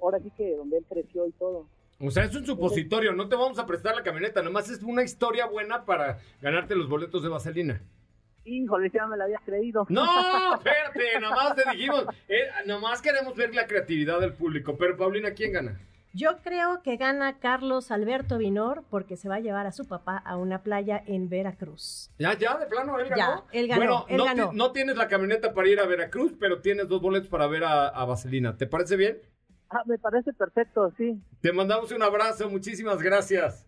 ahora 0.00 0.20
sí 0.20 0.30
que 0.36 0.54
donde 0.54 0.78
él 0.78 0.84
creció 0.88 1.26
y 1.26 1.32
todo. 1.32 1.66
O 2.00 2.10
sea, 2.10 2.24
es 2.24 2.34
un 2.34 2.46
supositorio. 2.46 3.12
No 3.12 3.28
te 3.28 3.36
vamos 3.36 3.58
a 3.58 3.66
prestar 3.66 3.94
la 3.94 4.02
camioneta. 4.02 4.42
Nomás 4.42 4.70
es 4.70 4.82
una 4.82 5.02
historia 5.02 5.46
buena 5.46 5.84
para 5.84 6.18
ganarte 6.40 6.74
los 6.74 6.88
boletos 6.88 7.22
de 7.22 7.28
Vaselina. 7.28 7.82
Híjole, 8.44 8.90
ya 8.92 9.06
me 9.06 9.16
la 9.18 9.24
habías 9.24 9.42
creído. 9.42 9.86
No, 9.90 10.04
espérate. 10.54 11.20
Nomás 11.20 11.54
te 11.54 11.62
dijimos. 11.70 12.06
eh, 12.28 12.48
nomás 12.66 13.02
queremos 13.02 13.36
ver 13.36 13.54
la 13.54 13.66
creatividad 13.66 14.18
del 14.20 14.32
público. 14.32 14.76
Pero, 14.78 14.96
Paulina, 14.96 15.32
¿quién 15.32 15.52
gana? 15.52 15.78
Yo 16.12 16.38
creo 16.42 16.82
que 16.82 16.96
gana 16.96 17.38
Carlos 17.38 17.92
Alberto 17.92 18.38
Vinor 18.38 18.82
porque 18.90 19.16
se 19.16 19.28
va 19.28 19.36
a 19.36 19.40
llevar 19.40 19.66
a 19.68 19.72
su 19.72 19.86
papá 19.86 20.16
a 20.16 20.36
una 20.38 20.62
playa 20.64 21.00
en 21.06 21.28
Veracruz. 21.28 22.10
Ya, 22.18 22.36
ya, 22.36 22.56
de 22.58 22.66
plano, 22.66 22.98
él 22.98 23.08
Ya, 23.10 23.16
ganó. 23.16 23.46
él 23.52 23.68
ganó, 23.68 23.78
Bueno, 23.80 24.06
él 24.08 24.16
no, 24.16 24.24
ganó. 24.24 24.50
ti- 24.50 24.56
no 24.56 24.72
tienes 24.72 24.96
la 24.96 25.06
camioneta 25.06 25.54
para 25.54 25.68
ir 25.68 25.78
a 25.78 25.86
Veracruz, 25.86 26.32
pero 26.40 26.60
tienes 26.62 26.88
dos 26.88 27.00
boletos 27.00 27.28
para 27.28 27.46
ver 27.46 27.62
a, 27.62 27.86
a 27.88 28.04
Vaselina. 28.06 28.56
¿Te 28.56 28.66
parece 28.66 28.96
bien? 28.96 29.18
Ah, 29.70 29.82
me 29.86 29.98
parece 29.98 30.32
perfecto, 30.32 30.92
sí. 30.96 31.22
Te 31.40 31.52
mandamos 31.52 31.92
un 31.92 32.02
abrazo, 32.02 32.50
muchísimas 32.50 33.00
gracias. 33.00 33.66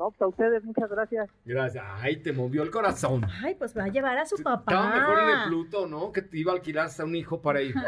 No, 0.00 0.10
pues 0.10 0.22
a 0.22 0.28
ustedes, 0.28 0.64
muchas 0.64 0.88
gracias. 0.88 1.28
Gracias. 1.44 1.84
Ay, 1.86 2.16
te 2.16 2.32
movió 2.32 2.62
el 2.62 2.70
corazón. 2.70 3.22
Ay, 3.44 3.54
pues 3.54 3.76
va 3.76 3.84
a 3.84 3.88
llevar 3.88 4.16
a 4.16 4.24
su 4.24 4.42
papá. 4.42 4.72
Estaba 4.72 4.94
mejor 4.94 5.18
en 5.18 5.28
el 5.28 5.48
Pluto, 5.48 5.86
¿no? 5.86 6.10
Que 6.10 6.22
te 6.22 6.38
iba 6.38 6.52
a 6.52 6.54
alquilar 6.54 6.86
hasta 6.86 7.04
un 7.04 7.14
hijo 7.14 7.42
para 7.42 7.60
ir. 7.60 7.74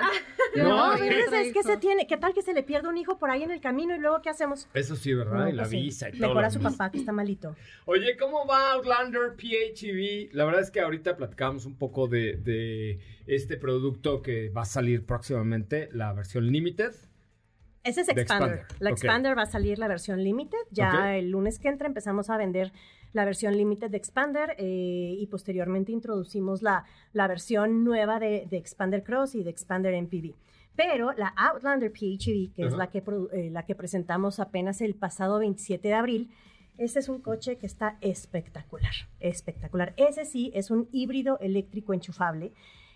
No, 0.54 0.92
No, 0.92 0.98
fíjese, 0.98 1.46
es 1.46 1.52
que 1.54 1.62
se 1.62 1.78
tiene, 1.78 2.06
¿qué 2.06 2.18
tal 2.18 2.34
que 2.34 2.42
se 2.42 2.52
le 2.52 2.62
pierde 2.62 2.86
un 2.86 2.98
hijo 2.98 3.16
por 3.16 3.30
ahí 3.30 3.42
en 3.42 3.50
el 3.50 3.62
camino 3.62 3.96
y 3.96 3.98
luego 3.98 4.20
qué 4.20 4.28
hacemos? 4.28 4.68
Eso 4.74 4.96
sí, 4.96 5.14
¿verdad? 5.14 5.38
No, 5.38 5.48
y 5.48 5.52
la 5.52 5.62
pues 5.62 5.70
sí. 5.70 5.76
visa 5.80 6.10
y 6.10 6.12
todo. 6.12 6.28
Mejor 6.28 6.44
a 6.44 6.50
su 6.50 6.60
papá 6.60 6.90
que 6.90 6.98
está 6.98 7.10
malito. 7.10 7.56
Oye, 7.86 8.18
¿cómo 8.18 8.46
va 8.46 8.72
Outlander 8.72 9.34
PHEV? 9.34 10.28
La 10.34 10.44
verdad 10.44 10.60
es 10.60 10.70
que 10.70 10.82
ahorita 10.82 11.16
platicamos 11.16 11.64
un 11.64 11.78
poco 11.78 12.06
de, 12.06 12.36
de 12.36 13.00
este 13.26 13.56
producto 13.56 14.20
que 14.20 14.50
va 14.50 14.60
a 14.60 14.66
salir 14.66 15.06
próximamente, 15.06 15.88
la 15.92 16.12
versión 16.12 16.44
Limited. 16.44 16.92
Ese 17.84 18.02
es 18.02 18.06
De 18.06 18.12
Expander. 18.12 18.58
Expander, 18.58 18.80
La. 18.80 18.90
Expander 18.90 19.38
va 19.38 19.42
a 19.42 19.46
salir 19.46 19.78
la 19.78 19.88
versión 19.88 20.22
Limited. 20.22 20.58
Ya 20.70 21.16
el 21.16 21.30
lunes 21.30 21.58
que 21.58 21.68
entra 21.68 21.88
empezamos 21.88 22.30
a 22.30 22.36
vender 22.36 22.72
la 23.12 23.24
versión 23.24 23.56
Limited 23.56 23.90
de 23.90 23.96
Expander 23.96 24.54
eh, 24.58 25.16
y 25.18 25.26
posteriormente 25.26 25.92
introducimos 25.92 26.62
la, 26.62 26.84
la 27.12 27.26
versión 27.28 27.84
nueva 27.84 28.18
de, 28.20 28.46
de 28.48 28.56
Expander 28.56 29.02
Cross 29.02 29.34
y 29.34 29.42
de 29.42 29.50
Expander 29.50 30.00
MPV. 30.00 30.34
Pero 30.74 31.12
la 31.12 31.34
Outlander 31.36 31.92
PHEV, 31.92 32.54
que 32.54 32.66
es 32.66 32.72
la 32.72 32.88
que, 32.88 33.02
eh, 33.32 33.50
la 33.50 33.64
que 33.64 33.74
presentamos 33.74 34.40
apenas 34.40 34.80
el 34.80 34.94
pasado 34.94 35.38
27 35.38 35.86
de 35.86 35.94
abril, 35.94 36.30
ese 36.78 36.98
es 36.98 37.10
un 37.10 37.20
coche 37.20 37.56
que 37.56 37.66
está 37.66 37.98
espectacular, 38.00 38.92
espectacular. 39.20 39.92
Ese 39.98 40.24
sí 40.24 40.50
es 40.54 40.70
un 40.70 40.88
híbrido 40.90 41.38
eléctrico 41.40 41.92
enchufable, 41.92 42.52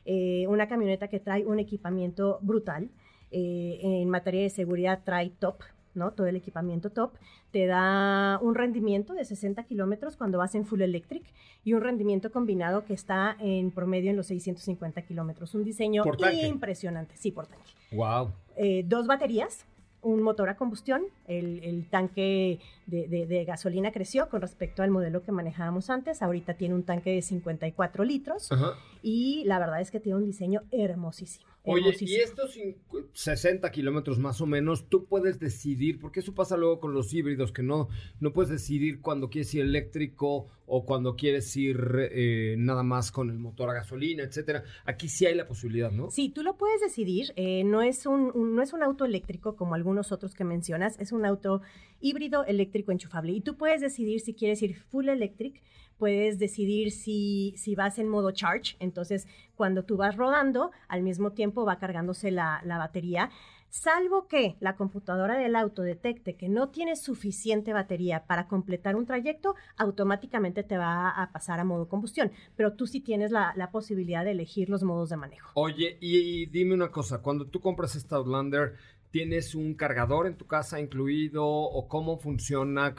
eh, 0.07 0.47
una 0.49 0.69
camioneta 0.69 1.09
que 1.09 1.21
trae 1.21 1.45
un 1.45 1.59
equipamiento 1.59 2.39
brutal. 2.41 2.89
Eh, 3.31 3.79
en 3.83 4.09
materia 4.11 4.43
de 4.43 4.51
seguridad 4.51 5.01
trae 5.05 5.31
top, 5.31 5.57
¿no? 5.95 6.13
Todo 6.13 6.27
el 6.27 6.37
equipamiento 6.37 6.91
top. 6.91 7.13
Te 7.53 7.67
da 7.67 8.39
un 8.43 8.55
rendimiento 8.55 9.15
de 9.15 9.25
60 9.25 9.63
kilómetros 9.65 10.17
cuando 10.17 10.39
vas 10.39 10.55
en 10.55 10.67
full 10.67 10.83
electric 10.83 11.25
y 11.65 11.73
un 11.73 11.81
rendimiento 11.81 12.31
combinado 12.31 12.85
que 12.85 12.93
está 12.95 13.37
en 13.41 13.71
promedio 13.71 14.11
en 14.11 14.17
los 14.17 14.27
650 14.27 15.03
kilómetros. 15.03 15.55
Un 15.55 15.65
diseño 15.65 16.03
impresionante, 16.49 17.17
sí, 17.17 17.31
por 17.31 17.47
tanque 17.47 17.71
Wow. 17.93 18.31
eh, 18.57 18.83
dos 18.87 19.07
baterías, 19.07 19.65
un 20.03 20.23
motor 20.23 20.49
a 20.51 20.57
combustión, 20.57 21.03
el, 21.27 21.65
el 21.65 21.89
tanque 21.89 22.61
de, 22.87 23.09
de- 23.09 23.27
de 23.27 23.45
gasolina 23.45 23.91
creció 23.91 24.29
con 24.29 24.41
respecto 24.41 24.83
al 24.83 24.91
modelo 24.91 25.23
que 25.23 25.33
manejábamos 25.33 25.89
antes, 25.91 26.23
ahorita 26.23 26.55
tiene 26.55 26.75
un 26.75 26.85
tanque 26.85 27.11
de 27.11 27.23
54 27.23 28.05
litros 28.05 28.53
Ajá. 28.53 28.75
Y 29.09 29.45
la 29.45 29.61
verdad 29.61 29.81
es 29.81 29.93
que 29.93 30.01
tiene 30.01 30.19
un 30.19 30.25
diseño 30.25 30.63
hermosísimo. 30.73 31.47
Oye, 31.69 31.95
y 32.01 32.15
estos 32.17 32.57
cincu- 32.57 33.07
60 33.13 33.71
kilómetros 33.73 34.19
más 34.21 34.41
o 34.41 34.47
menos, 34.47 34.89
tú 34.89 35.05
puedes 35.07 35.39
decidir, 35.41 35.99
porque 36.01 36.21
eso 36.21 36.33
pasa 36.35 36.57
luego 36.57 36.79
con 36.81 36.93
los 36.93 37.13
híbridos, 37.15 37.51
que 37.53 37.63
no, 37.63 37.89
no 38.21 38.33
puedes 38.33 38.51
decidir 38.51 39.01
cuando 39.01 39.29
quieres 39.31 39.53
ir 39.55 39.63
eléctrico 39.63 40.49
o 40.67 40.85
cuando 40.85 41.15
quieres 41.17 41.57
ir 41.57 41.77
eh, 42.13 42.55
nada 42.59 42.83
más 42.85 43.11
con 43.13 43.31
el 43.31 43.39
motor 43.39 43.71
a 43.71 43.75
gasolina, 43.75 44.23
etcétera. 44.25 44.63
Aquí 44.85 45.09
sí 45.09 45.27
hay 45.27 45.35
la 45.37 45.47
posibilidad, 45.47 45.91
¿no? 45.93 46.11
Sí, 46.11 46.29
tú 46.29 46.43
lo 46.43 46.57
puedes 46.57 46.81
decidir. 46.81 47.33
eh, 47.37 47.63
no, 47.65 47.83
es 47.83 48.07
un, 48.07 48.31
un- 48.35 48.55
no 48.57 48.63
es 48.63 48.73
un 48.73 48.83
auto 48.85 49.05
eléctrico 49.05 49.55
como 49.57 49.75
algunos 49.75 50.11
otros 50.13 50.35
que 50.35 50.45
mencionas, 50.45 50.99
es 51.01 51.11
un 51.13 51.25
auto 51.27 51.63
híbrido 52.01 52.45
eléctrico 52.45 52.93
enchufable. 52.93 53.33
Y 53.33 53.41
tú 53.41 53.57
puedes 53.57 53.81
decidir 53.81 54.21
si 54.21 54.35
quieres 54.35 54.63
ir 54.63 54.77
full 54.77 55.09
electric, 55.09 55.63
puedes 55.99 56.39
decidir 56.39 56.91
si, 56.91 57.55
si 57.57 57.75
vas 57.75 57.99
en 57.99 58.09
modo 58.09 58.31
charge. 58.31 58.77
Entonces, 58.81 59.27
cuando 59.55 59.85
tú 59.85 59.97
vas 59.97 60.17
rodando, 60.17 60.71
al 60.89 61.03
mismo 61.03 61.33
tiempo 61.33 61.65
va 61.65 61.79
cargándose 61.79 62.31
la, 62.31 62.61
la 62.65 62.79
batería. 62.79 63.31
Salvo 63.69 64.27
que 64.27 64.57
la 64.61 64.77
computadora 64.77 65.37
del 65.37 65.57
auto 65.57 65.83
detecte 65.83 66.37
que 66.37 66.49
no 66.49 66.69
tienes 66.69 67.03
suficiente 67.03 67.73
batería 67.73 68.25
para 68.27 68.47
completar 68.47 68.97
un 68.97 69.07
trayecto, 69.07 69.55
automáticamente 69.77 70.63
te 70.63 70.79
va 70.79 71.11
a 71.11 71.33
pasar 71.33 71.61
a 71.61 71.65
modo 71.65 71.89
combustión. 71.89 72.31
Pero 72.57 72.75
tú 72.75 72.87
sí 72.87 73.01
tienes 73.01 73.33
la, 73.33 73.53
la 73.57 73.71
posibilidad 73.71 74.25
de 74.25 74.31
elegir 74.31 74.71
los 74.71 74.83
modos 74.83 75.11
de 75.11 75.17
manejo. 75.17 75.51
Oye, 75.55 75.99
y, 76.01 76.17
y 76.17 76.47
dime 76.47 76.75
una 76.75 76.91
cosa, 76.91 77.21
cuando 77.21 77.49
tú 77.49 77.61
compras 77.61 77.97
esta 77.97 78.17
Outlander, 78.17 78.77
¿tienes 79.11 79.55
un 79.55 79.75
cargador 79.75 80.27
en 80.27 80.37
tu 80.37 80.47
casa 80.47 80.81
incluido 80.81 81.47
o 81.47 81.89
cómo 81.89 82.19
funciona? 82.19 82.95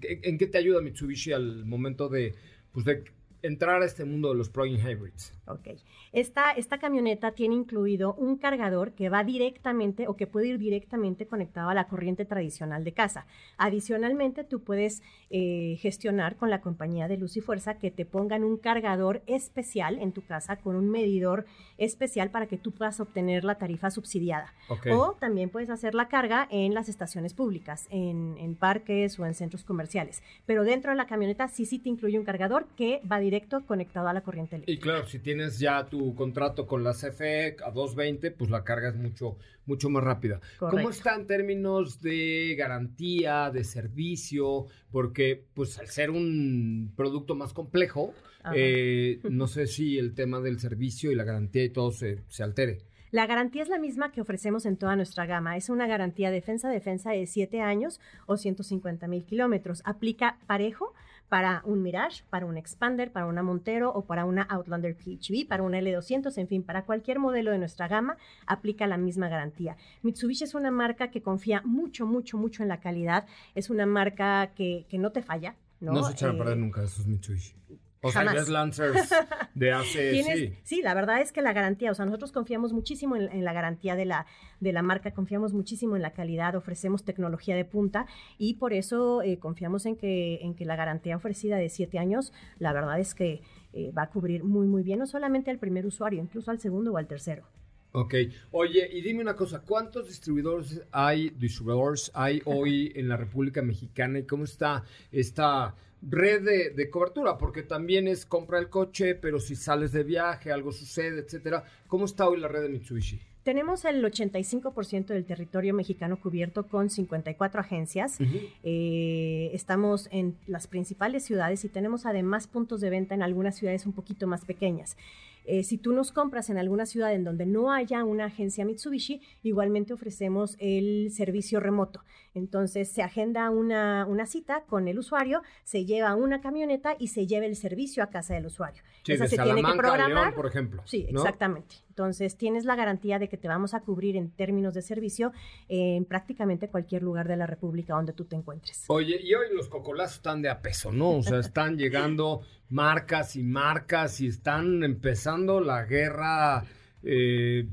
¿En 0.00 0.20
en 0.22 0.38
qué 0.38 0.46
te 0.46 0.58
ayuda 0.58 0.80
Mitsubishi 0.80 1.32
al 1.32 1.64
momento 1.64 2.08
de, 2.08 2.34
pues, 2.72 2.84
de 2.86 3.04
entrar 3.42 3.82
a 3.82 3.86
este 3.86 4.04
mundo 4.04 4.30
de 4.30 4.34
los 4.36 4.48
plug-in 4.48 4.78
hybrids? 4.78 5.34
Ok. 5.46 5.68
Esta, 6.12 6.52
esta 6.52 6.78
camioneta 6.78 7.32
tiene 7.32 7.54
incluido 7.54 8.14
un 8.14 8.36
cargador 8.36 8.92
que 8.92 9.08
va 9.08 9.24
directamente 9.24 10.08
o 10.08 10.16
que 10.16 10.26
puede 10.26 10.48
ir 10.48 10.58
directamente 10.58 11.26
conectado 11.26 11.68
a 11.68 11.74
la 11.74 11.86
corriente 11.86 12.24
tradicional 12.24 12.84
de 12.84 12.92
casa. 12.92 13.26
Adicionalmente, 13.56 14.44
tú 14.44 14.60
puedes 14.60 15.02
eh, 15.30 15.76
gestionar 15.80 16.36
con 16.36 16.50
la 16.50 16.60
compañía 16.60 17.08
de 17.08 17.16
luz 17.16 17.36
y 17.36 17.40
fuerza 17.40 17.78
que 17.78 17.90
te 17.90 18.04
pongan 18.04 18.44
un 18.44 18.56
cargador 18.56 19.22
especial 19.26 19.98
en 20.00 20.12
tu 20.12 20.22
casa 20.22 20.56
con 20.56 20.76
un 20.76 20.90
medidor 20.90 21.46
especial 21.76 22.30
para 22.30 22.46
que 22.46 22.58
tú 22.58 22.72
puedas 22.72 23.00
obtener 23.00 23.44
la 23.44 23.56
tarifa 23.56 23.90
subsidiada. 23.90 24.52
Ok. 24.68 24.86
O 24.92 25.12
también 25.18 25.50
puedes 25.50 25.70
hacer 25.70 25.94
la 25.94 26.08
carga 26.08 26.46
en 26.50 26.74
las 26.74 26.88
estaciones 26.88 27.34
públicas, 27.34 27.86
en, 27.90 28.36
en 28.38 28.54
parques 28.54 29.18
o 29.18 29.26
en 29.26 29.34
centros 29.34 29.64
comerciales. 29.64 30.22
Pero 30.46 30.64
dentro 30.64 30.90
de 30.90 30.96
la 30.96 31.06
camioneta 31.06 31.48
sí, 31.48 31.64
sí 31.66 31.78
te 31.78 31.88
incluye 31.88 32.18
un 32.18 32.24
cargador 32.24 32.66
que 32.76 33.00
va 33.10 33.20
directo 33.28 33.64
conectado 33.66 34.08
a 34.08 34.12
la 34.12 34.22
corriente 34.22 34.56
eléctrica. 34.56 34.78
Y 34.78 34.82
claro, 34.82 35.06
si 35.06 35.18
tienes 35.18 35.58
ya 35.58 35.86
tu 35.86 36.14
contrato 36.14 36.66
con 36.66 36.82
la 36.82 36.92
CFE 36.92 37.56
a 37.64 37.70
220, 37.70 38.30
pues 38.30 38.50
la 38.50 38.64
carga 38.64 38.88
es 38.88 38.96
mucho, 38.96 39.36
mucho 39.66 39.90
más 39.90 40.02
rápida. 40.02 40.40
¿Cómo 40.58 40.88
está 40.88 41.14
en 41.14 41.26
términos 41.26 42.00
de 42.00 42.54
garantía, 42.56 43.50
de 43.50 43.64
servicio? 43.64 44.66
Porque, 44.90 45.44
pues, 45.54 45.78
al 45.78 45.88
ser 45.88 46.10
un 46.10 46.92
producto 46.96 47.34
más 47.34 47.52
complejo, 47.52 48.14
eh, 48.54 49.20
no 49.28 49.46
sé 49.46 49.66
si 49.66 49.98
el 49.98 50.14
tema 50.14 50.40
del 50.40 50.58
servicio 50.58 51.12
y 51.12 51.14
la 51.14 51.24
garantía 51.24 51.64
y 51.64 51.70
todo 51.70 51.92
se, 51.92 52.22
se 52.28 52.42
altere. 52.42 52.78
La 53.10 53.26
garantía 53.26 53.62
es 53.62 53.68
la 53.68 53.78
misma 53.78 54.12
que 54.12 54.20
ofrecemos 54.20 54.66
en 54.66 54.76
toda 54.76 54.94
nuestra 54.94 55.24
gama. 55.24 55.56
Es 55.56 55.70
una 55.70 55.86
garantía 55.86 56.30
defensa-defensa 56.30 57.10
de 57.10 57.26
7 57.26 57.62
años 57.62 58.00
o 58.26 58.36
150 58.36 59.08
mil 59.08 59.24
kilómetros. 59.24 59.80
Aplica 59.86 60.38
parejo 60.46 60.92
para 61.28 61.62
un 61.64 61.82
Mirage, 61.82 62.24
para 62.30 62.46
un 62.46 62.56
Expander, 62.56 63.12
para 63.12 63.26
una 63.26 63.42
Montero 63.42 63.90
o 63.92 64.04
para 64.04 64.24
una 64.24 64.42
Outlander 64.42 64.96
PHEV, 64.96 65.46
para 65.46 65.62
una 65.62 65.78
L200, 65.78 66.36
en 66.38 66.48
fin, 66.48 66.62
para 66.62 66.84
cualquier 66.84 67.18
modelo 67.18 67.50
de 67.50 67.58
nuestra 67.58 67.88
gama 67.88 68.16
aplica 68.46 68.86
la 68.86 68.96
misma 68.96 69.28
garantía. 69.28 69.76
Mitsubishi 70.02 70.44
es 70.44 70.54
una 70.54 70.70
marca 70.70 71.10
que 71.10 71.22
confía 71.22 71.62
mucho, 71.64 72.06
mucho, 72.06 72.38
mucho 72.38 72.62
en 72.62 72.68
la 72.68 72.80
calidad. 72.80 73.26
Es 73.54 73.70
una 73.70 73.86
marca 73.86 74.52
que, 74.54 74.86
que 74.88 74.98
no 74.98 75.12
te 75.12 75.22
falla. 75.22 75.56
No, 75.80 75.92
No, 75.92 76.02
se 76.04 76.12
echaron 76.12 76.34
a 76.34 76.38
Eh, 76.38 76.42
perder 76.42 76.58
nunca 76.58 76.82
esos 76.82 77.06
Mitsubishi. 77.06 77.54
O 78.00 78.12
sea, 78.12 78.24
jamás. 78.24 78.42
es 78.42 78.48
Lancers 78.48 79.10
de 79.54 79.72
hace... 79.72 80.22
Sí. 80.22 80.54
sí, 80.62 80.82
la 80.82 80.94
verdad 80.94 81.20
es 81.20 81.32
que 81.32 81.42
la 81.42 81.52
garantía, 81.52 81.90
o 81.90 81.94
sea, 81.94 82.04
nosotros 82.04 82.32
confiamos 82.32 82.72
muchísimo 82.72 83.16
en, 83.16 83.30
en 83.32 83.44
la 83.44 83.52
garantía 83.52 83.96
de 83.96 84.04
la, 84.04 84.26
de 84.60 84.72
la 84.72 84.82
marca, 84.82 85.12
confiamos 85.12 85.52
muchísimo 85.52 85.96
en 85.96 86.02
la 86.02 86.12
calidad, 86.12 86.54
ofrecemos 86.54 87.04
tecnología 87.04 87.56
de 87.56 87.64
punta 87.64 88.06
y 88.38 88.54
por 88.54 88.72
eso 88.72 89.22
eh, 89.22 89.38
confiamos 89.38 89.86
en 89.86 89.96
que, 89.96 90.36
en 90.42 90.54
que 90.54 90.64
la 90.64 90.76
garantía 90.76 91.16
ofrecida 91.16 91.56
de 91.56 91.68
siete 91.68 91.98
años, 91.98 92.32
la 92.58 92.72
verdad 92.72 93.00
es 93.00 93.14
que 93.14 93.42
eh, 93.72 93.92
va 93.92 94.02
a 94.02 94.10
cubrir 94.10 94.44
muy, 94.44 94.66
muy 94.66 94.82
bien, 94.82 94.98
no 94.98 95.06
solamente 95.06 95.50
al 95.50 95.58
primer 95.58 95.86
usuario, 95.86 96.22
incluso 96.22 96.50
al 96.50 96.58
segundo 96.58 96.92
o 96.92 96.96
al 96.96 97.06
tercero. 97.06 97.44
Ok. 97.92 98.14
Oye, 98.50 98.88
y 98.92 99.00
dime 99.00 99.22
una 99.22 99.34
cosa, 99.34 99.62
¿cuántos 99.62 100.08
distribuidores 100.08 100.82
hay, 100.92 101.30
distribuidores 101.30 102.10
hay 102.14 102.42
hoy 102.44 102.92
en 102.94 103.08
la 103.08 103.16
República 103.16 103.62
Mexicana 103.62 104.18
y 104.18 104.24
cómo 104.24 104.44
está 104.44 104.84
esta 105.10 105.74
red 106.02 106.42
de, 106.42 106.70
de 106.70 106.90
cobertura? 106.90 107.38
Porque 107.38 107.62
también 107.62 108.08
es 108.08 108.26
compra 108.26 108.58
el 108.58 108.68
coche, 108.68 109.14
pero 109.14 109.40
si 109.40 109.56
sales 109.56 109.92
de 109.92 110.04
viaje, 110.04 110.52
algo 110.52 110.72
sucede, 110.72 111.20
etcétera. 111.20 111.64
¿Cómo 111.86 112.04
está 112.04 112.28
hoy 112.28 112.40
la 112.40 112.48
red 112.48 112.62
de 112.62 112.68
Mitsubishi? 112.68 113.20
Tenemos 113.48 113.86
el 113.86 114.04
85% 114.04 115.06
del 115.06 115.24
territorio 115.24 115.72
mexicano 115.72 116.20
cubierto 116.20 116.66
con 116.66 116.90
54 116.90 117.62
agencias. 117.62 118.18
Eh, 118.62 119.50
estamos 119.54 120.06
en 120.12 120.36
las 120.46 120.66
principales 120.66 121.24
ciudades 121.24 121.64
y 121.64 121.70
tenemos 121.70 122.04
además 122.04 122.46
puntos 122.46 122.82
de 122.82 122.90
venta 122.90 123.14
en 123.14 123.22
algunas 123.22 123.56
ciudades 123.56 123.86
un 123.86 123.94
poquito 123.94 124.26
más 124.26 124.44
pequeñas. 124.44 124.98
Eh, 125.44 125.62
si 125.62 125.78
tú 125.78 125.92
nos 125.92 126.12
compras 126.12 126.50
en 126.50 126.58
alguna 126.58 126.86
ciudad 126.86 127.12
en 127.12 127.24
donde 127.24 127.46
no 127.46 127.72
haya 127.72 128.04
una 128.04 128.26
agencia 128.26 128.64
Mitsubishi, 128.64 129.20
igualmente 129.42 129.92
ofrecemos 129.92 130.56
el 130.58 131.10
servicio 131.10 131.60
remoto. 131.60 132.04
Entonces 132.34 132.88
se 132.88 133.02
agenda 133.02 133.50
una, 133.50 134.06
una 134.06 134.26
cita 134.26 134.64
con 134.66 134.88
el 134.88 134.98
usuario, 134.98 135.42
se 135.64 135.84
lleva 135.84 136.14
una 136.14 136.40
camioneta 136.40 136.96
y 136.98 137.08
se 137.08 137.26
lleva 137.26 137.46
el 137.46 137.56
servicio 137.56 138.02
a 138.02 138.08
casa 138.08 138.34
del 138.34 138.46
usuario. 138.46 138.82
Sí, 139.02 139.12
Esa 139.12 139.24
de 139.24 139.30
se 139.30 139.36
tiene 139.36 139.54
que 139.54 139.62
Salamanca 139.62 139.78
programar. 139.78 140.22
León, 140.24 140.34
por 140.34 140.46
ejemplo. 140.46 140.82
Sí, 140.84 141.08
¿no? 141.10 141.20
exactamente. 141.20 141.76
Entonces 141.88 142.36
tienes 142.36 142.64
la 142.64 142.76
garantía 142.76 143.18
de 143.18 143.28
que 143.28 143.36
te 143.36 143.48
vamos 143.48 143.74
a 143.74 143.80
cubrir 143.80 144.16
en 144.16 144.30
términos 144.30 144.72
de 144.74 144.82
servicio 144.82 145.32
en 145.68 146.04
prácticamente 146.04 146.68
cualquier 146.68 147.02
lugar 147.02 147.26
de 147.26 147.36
la 147.36 147.46
República 147.46 147.94
donde 147.94 148.12
tú 148.12 148.24
te 148.24 148.36
encuentres. 148.36 148.84
Oye, 148.86 149.20
y 149.20 149.34
hoy 149.34 149.46
los 149.52 149.68
cocolazos 149.68 150.16
están 150.16 150.42
de 150.42 150.48
a 150.48 150.62
peso, 150.62 150.92
¿no? 150.92 151.16
O 151.16 151.22
sea, 151.22 151.40
están 151.40 151.76
llegando 151.76 152.42
marcas 152.70 153.36
y 153.36 153.42
marcas 153.42 154.20
y 154.20 154.26
están 154.26 154.82
empezando 154.82 155.60
la 155.60 155.84
guerra, 155.84 156.64
eh, 157.02 157.66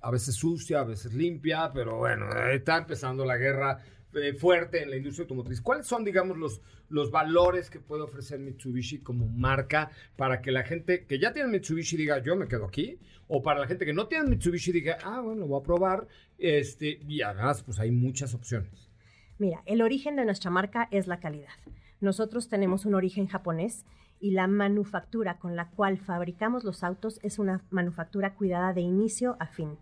a 0.00 0.10
veces 0.10 0.34
sucia, 0.34 0.80
a 0.80 0.84
veces 0.84 1.14
limpia, 1.14 1.70
pero 1.72 1.98
bueno, 1.98 2.26
está 2.50 2.76
empezando 2.78 3.24
la 3.24 3.36
guerra 3.36 3.78
eh, 4.14 4.34
fuerte 4.34 4.82
en 4.82 4.90
la 4.90 4.96
industria 4.96 5.24
automotriz. 5.24 5.60
¿Cuáles 5.60 5.86
son, 5.86 6.04
digamos, 6.04 6.36
los, 6.36 6.60
los 6.88 7.10
valores 7.10 7.70
que 7.70 7.80
puede 7.80 8.02
ofrecer 8.02 8.38
Mitsubishi 8.38 8.98
como 8.98 9.26
marca 9.26 9.90
para 10.16 10.40
que 10.40 10.52
la 10.52 10.62
gente 10.62 11.06
que 11.06 11.18
ya 11.18 11.32
tiene 11.32 11.48
Mitsubishi 11.48 11.96
diga, 11.96 12.18
yo 12.22 12.36
me 12.36 12.46
quedo 12.46 12.66
aquí? 12.66 12.98
O 13.26 13.42
para 13.42 13.60
la 13.60 13.66
gente 13.66 13.86
que 13.86 13.94
no 13.94 14.06
tiene 14.06 14.28
Mitsubishi 14.28 14.72
diga, 14.72 14.98
ah, 15.02 15.20
bueno, 15.20 15.40
lo 15.40 15.46
voy 15.48 15.60
a 15.60 15.64
probar. 15.64 16.06
Este, 16.38 17.00
y 17.08 17.22
además, 17.22 17.62
pues 17.62 17.78
hay 17.78 17.90
muchas 17.90 18.34
opciones. 18.34 18.90
Mira, 19.38 19.62
el 19.66 19.82
origen 19.82 20.16
de 20.16 20.24
nuestra 20.24 20.50
marca 20.50 20.86
es 20.90 21.06
la 21.06 21.18
calidad. 21.18 21.54
Nosotros 22.00 22.48
tenemos 22.48 22.84
un 22.84 22.94
origen 22.94 23.26
japonés 23.26 23.84
y 24.20 24.30
la 24.30 24.46
manufactura 24.46 25.38
con 25.38 25.56
la 25.56 25.68
cual 25.70 25.98
fabricamos 25.98 26.64
los 26.64 26.82
autos 26.82 27.20
es 27.22 27.38
una 27.38 27.62
manufactura 27.70 28.34
cuidada 28.34 28.72
de 28.72 28.80
inicio 28.80 29.36
a 29.38 29.46
fin. 29.46 29.76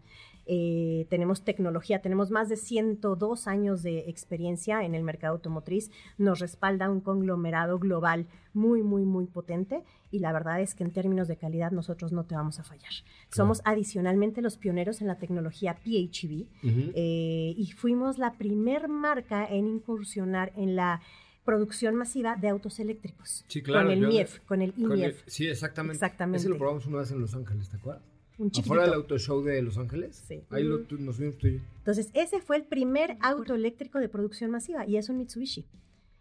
Eh, 0.45 1.07
tenemos 1.09 1.45
tecnología, 1.45 2.03
tenemos 2.03 2.33
más 2.33 2.49
de 2.49 2.57
102 2.57 3.47
años 3.47 3.83
de 3.83 4.11
experiencia 4.11 4.85
en 4.85 4.97
el 4.97 5.05
mercado 5.05 5.35
automotriz, 5.35 5.90
nos 6.18 6.40
respalda 6.40 6.90
un 6.90 7.01
conglomerado 7.01 7.79
global 7.79 8.27
muy, 8.53 8.83
muy, 8.83 9.05
muy 9.05 9.27
potente 9.27 9.85
y 10.11 10.18
la 10.18 10.33
verdad 10.33 10.61
es 10.61 10.75
que 10.75 10.83
en 10.83 10.90
términos 10.90 11.29
de 11.29 11.37
calidad 11.37 11.71
nosotros 11.71 12.12
no 12.12 12.25
te 12.25 12.35
vamos 12.35 12.59
a 12.59 12.64
fallar. 12.64 12.90
Somos 13.31 13.62
adicionalmente 13.64 14.42
los 14.42 14.57
pioneros 14.57 15.01
en 15.01 15.07
la 15.07 15.18
tecnología 15.18 15.75
PHEV 15.75 16.47
eh, 16.62 17.55
y 17.57 17.73
fuimos 17.77 18.18
la 18.18 18.33
primer 18.33 18.88
marca 18.88 19.47
en 19.47 19.68
incursionar 19.68 20.53
en 20.57 20.75
la 20.75 21.01
producción 21.44 21.94
masiva 21.96 22.37
de 22.37 22.48
autos 22.48 22.78
eléctricos. 22.81 23.44
Sí, 23.48 23.62
claro. 23.62 23.88
Con 23.88 23.92
el 23.92 24.07
MIEF, 24.07 24.38
con 24.40 24.62
el 24.62 24.72
con 24.72 24.92
el- 24.92 24.98
IMIEF. 24.98 25.22
sí, 25.26 25.48
exactamente. 25.48 25.94
Exactamente. 26.05 26.38
Ese 26.38 26.48
lo 26.48 26.57
probamos 26.59 26.87
una 26.87 26.98
vez 26.98 27.11
en 27.11 27.20
Los 27.20 27.35
Ángeles, 27.35 27.68
¿te 27.68 27.76
acuerdas? 27.76 28.02
Un 28.38 28.50
Afuera 28.59 28.85
del 28.85 28.94
auto 28.94 29.18
show 29.18 29.42
de 29.42 29.61
Los 29.62 29.76
Ángeles. 29.78 30.16
Sí. 30.26 30.42
Ahí 30.50 30.64
lo, 30.64 30.81
tu- 30.81 30.98
nos 30.98 31.18
vimos 31.18 31.37
tú 31.38 31.46
y 31.48 31.55
yo. 31.55 31.61
Entonces, 31.78 32.11
ese 32.14 32.40
fue 32.40 32.57
el 32.57 32.64
primer 32.64 33.16
auto 33.20 33.55
eléctrico 33.55 33.98
de 33.98 34.09
producción 34.09 34.50
masiva 34.50 34.87
y 34.87 34.96
es 34.96 35.09
un 35.09 35.18
Mitsubishi. 35.18 35.66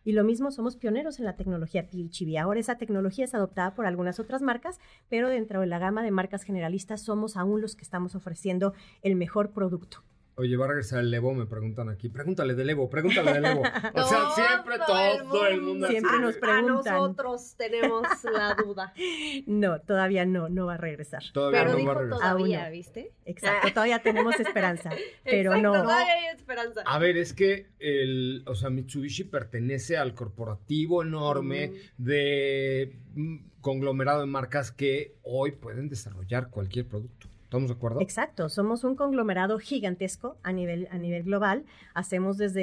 Y 0.04 0.14
lo 0.14 0.24
mismo, 0.24 0.52
somos 0.52 0.76
pioneros 0.78 1.20
en 1.20 1.26
la 1.26 1.36
tecnología 1.36 1.88
PHEV. 1.90 2.38
Ahora 2.40 2.60
esa 2.60 2.78
tecnología 2.80 3.24
es 3.26 3.36
adoptada 3.36 3.76
por 3.76 3.86
algunas 3.86 4.20
otras 4.20 4.42
marcas, 4.42 4.80
pero 5.10 5.30
dentro 5.30 5.62
de 5.62 5.68
la 5.68 5.78
gama 5.78 6.04
de 6.04 6.10
marcas 6.12 6.44
generalistas 6.44 7.02
somos 7.04 7.38
aún 7.38 7.62
los 7.62 7.76
que 7.76 7.84
estamos 7.84 8.16
ofreciendo 8.16 8.74
el 9.04 9.16
mejor 9.16 9.52
producto. 9.52 10.04
Oye, 10.36 10.56
va 10.56 10.66
a 10.66 10.68
regresar 10.70 11.00
el 11.02 11.14
Evo, 11.14 11.34
me 11.34 11.46
preguntan 11.46 11.90
aquí. 11.90 12.10
Pregúntale 12.10 12.56
del 12.56 12.70
Evo, 12.70 12.90
pregúntale 12.90 13.34
del 13.34 13.46
Evo. 13.46 13.62
O 13.94 14.04
sea, 14.08 14.20
Todo 14.20 14.36
siempre 14.36 14.76
el 14.76 14.82
todo 15.28 15.48
el 15.48 15.62
mundo. 15.62 15.88
Siempre 15.88 16.12
así. 16.14 16.22
nos 16.22 16.36
A 16.38 16.40
preguntan. 16.40 16.94
nosotros 16.96 17.56
tenemos 17.58 18.04
la 18.24 18.56
duda. 18.56 18.94
No, 19.46 19.82
todavía 19.82 20.26
no, 20.26 20.50
no 20.50 20.66
va 20.68 20.76
a 20.76 20.78
regresar. 20.78 21.22
Todavía 21.34 21.60
Pero 21.60 21.72
no 21.72 21.78
dijo 21.78 21.88
va 21.88 21.92
a 21.96 22.00
regresar. 22.02 22.20
Todavía. 22.36 22.70
¿viste? 22.70 23.12
Exacto, 23.26 23.68
todavía 23.74 24.02
tenemos 24.02 24.40
esperanza, 24.40 24.90
pero 25.24 25.54
Exacto, 25.54 25.62
no. 25.62 25.84
todavía 25.84 26.14
hay 26.14 26.36
esperanza. 26.36 26.82
A 26.86 27.00
ver, 27.00 27.18
es 27.18 27.34
que 27.34 27.68
el, 27.80 28.44
o 28.48 28.56
sea, 28.56 28.70
Mitsubishi 28.70 29.26
pertenece 29.26 29.98
al 29.98 30.14
corporativo 30.14 31.02
enorme 31.04 31.74
de 31.98 32.96
mm, 33.16 33.38
conglomerado 33.62 34.22
de 34.22 34.28
marcas 34.28 34.72
que 34.72 35.16
hoy 35.24 35.52
pueden 35.52 35.90
desarrollar 35.90 36.50
cualquier 36.50 36.88
producto. 36.88 37.28
¿Estamos 37.52 37.68
de 37.70 37.76
acuerdo? 37.76 38.00
Exacto, 38.00 38.48
somos 38.48 38.86
un 38.86 38.96
conglomerado 38.96 39.60
gigantesco 39.60 40.38
a 40.42 40.54
nivel, 40.54 40.88
a 40.90 40.98
nivel 40.98 41.24
global. 41.24 41.66
Hacemos 41.94 42.38
desde 42.38 42.62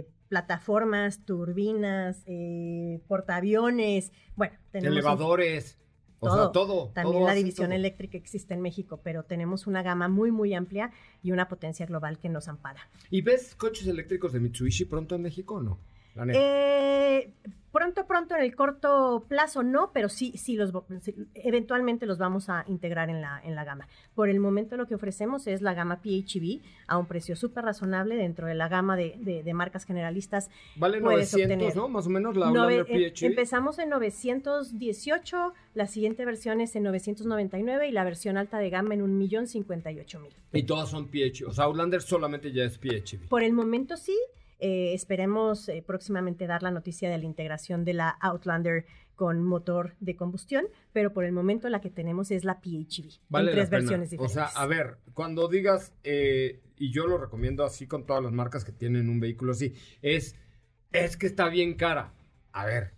eh, 0.00 0.08
plataformas, 0.28 1.24
turbinas, 1.24 2.24
eh, 2.26 3.00
portaaviones, 3.06 4.10
bueno, 4.34 4.54
tenemos 4.72 4.90
un- 4.90 4.98
Elevadores. 4.98 5.78
O 6.18 6.26
todo. 6.26 6.36
sea, 6.42 6.50
todo. 6.50 6.88
También 6.92 7.18
todo 7.18 7.26
la 7.28 7.34
división 7.34 7.68
todo. 7.68 7.76
eléctrica 7.76 8.18
existe 8.18 8.52
en 8.52 8.62
México, 8.62 8.98
pero 9.04 9.22
tenemos 9.22 9.68
una 9.68 9.84
gama 9.84 10.08
muy, 10.08 10.32
muy 10.32 10.54
amplia 10.54 10.90
y 11.22 11.30
una 11.30 11.46
potencia 11.46 11.86
global 11.86 12.18
que 12.18 12.28
nos 12.28 12.48
ampara. 12.48 12.80
¿Y 13.10 13.22
ves 13.22 13.54
coches 13.54 13.86
eléctricos 13.86 14.32
de 14.32 14.40
Mitsubishi 14.40 14.86
pronto 14.86 15.14
en 15.14 15.22
México 15.22 15.54
o 15.54 15.60
no? 15.62 15.78
La 16.18 16.26
neta. 16.26 16.38
Eh, 16.40 17.30
pronto, 17.72 18.06
pronto, 18.06 18.34
en 18.34 18.42
el 18.42 18.54
corto 18.56 19.24
plazo 19.28 19.62
no, 19.62 19.90
pero 19.92 20.08
sí, 20.08 20.32
sí 20.36 20.56
los, 20.56 20.72
eventualmente 21.34 22.06
los 22.06 22.18
vamos 22.18 22.48
a 22.48 22.64
integrar 22.66 23.08
en 23.10 23.20
la, 23.20 23.40
en 23.44 23.54
la 23.54 23.64
gama. 23.64 23.86
Por 24.14 24.28
el 24.28 24.40
momento 24.40 24.76
lo 24.76 24.86
que 24.86 24.94
ofrecemos 24.96 25.46
es 25.46 25.62
la 25.62 25.74
gama 25.74 26.00
PHEV 26.02 26.60
a 26.88 26.98
un 26.98 27.06
precio 27.06 27.36
súper 27.36 27.64
razonable 27.64 28.16
dentro 28.16 28.46
de 28.48 28.54
la 28.54 28.68
gama 28.68 28.96
de, 28.96 29.14
de- 29.18 29.42
de 29.44 29.54
marcas 29.54 29.84
generalistas. 29.84 30.50
vale 30.76 31.00
puedes 31.00 31.32
900, 31.32 31.54
obtener. 31.68 31.76
¿no? 31.76 31.88
Más 31.88 32.06
o 32.06 32.10
menos 32.10 32.36
la 32.36 32.46
Nove- 32.50 32.84
em- 32.88 33.12
PHEV. 33.14 33.26
empezamos 33.30 33.78
en 33.78 33.90
918, 33.90 35.52
la 35.74 35.86
siguiente 35.86 36.24
versión 36.24 36.60
es 36.60 36.74
en 36.74 36.82
999 36.84 37.88
y 37.88 37.92
la 37.92 38.02
versión 38.04 38.36
alta 38.38 38.58
de 38.58 38.70
gama 38.70 38.94
en 38.94 39.02
1.058.000. 39.20 40.28
Y 40.52 40.62
todas 40.64 40.88
son 40.88 41.08
PHEV. 41.08 41.48
O 41.48 41.52
sea, 41.52 41.64
Outlander 41.64 42.02
solamente 42.02 42.50
ya 42.52 42.64
es 42.64 42.78
PHEV. 42.78 43.28
Por 43.28 43.42
el 43.42 43.52
momento 43.52 43.96
sí. 43.96 44.16
Eh, 44.58 44.92
esperemos 44.94 45.68
eh, 45.68 45.82
próximamente 45.86 46.46
dar 46.46 46.62
la 46.62 46.70
noticia 46.70 47.10
de 47.10 47.18
la 47.18 47.24
integración 47.24 47.84
de 47.84 47.94
la 47.94 48.10
Outlander 48.20 48.86
con 49.14 49.42
motor 49.42 49.94
de 50.00 50.16
combustión, 50.16 50.66
pero 50.92 51.12
por 51.12 51.24
el 51.24 51.32
momento 51.32 51.68
la 51.68 51.80
que 51.80 51.90
tenemos 51.90 52.30
es 52.30 52.44
la 52.44 52.60
PHEV 52.60 53.18
Vale 53.28 53.50
en 53.50 53.56
tres 53.56 53.70
versiones 53.70 54.08
O 54.08 54.10
diferentes. 54.10 54.32
sea, 54.32 54.46
a 54.46 54.66
ver, 54.66 54.98
cuando 55.12 55.48
digas, 55.48 55.92
eh, 56.04 56.60
y 56.76 56.92
yo 56.92 57.06
lo 57.06 57.18
recomiendo 57.18 57.64
así 57.64 57.86
con 57.86 58.06
todas 58.06 58.22
las 58.22 58.32
marcas 58.32 58.64
que 58.64 58.72
tienen 58.72 59.08
un 59.08 59.18
vehículo 59.18 59.52
así, 59.52 59.74
es, 60.02 60.36
es 60.92 61.16
que 61.16 61.26
está 61.26 61.48
bien 61.48 61.74
cara. 61.74 62.14
A 62.52 62.64
ver, 62.64 62.94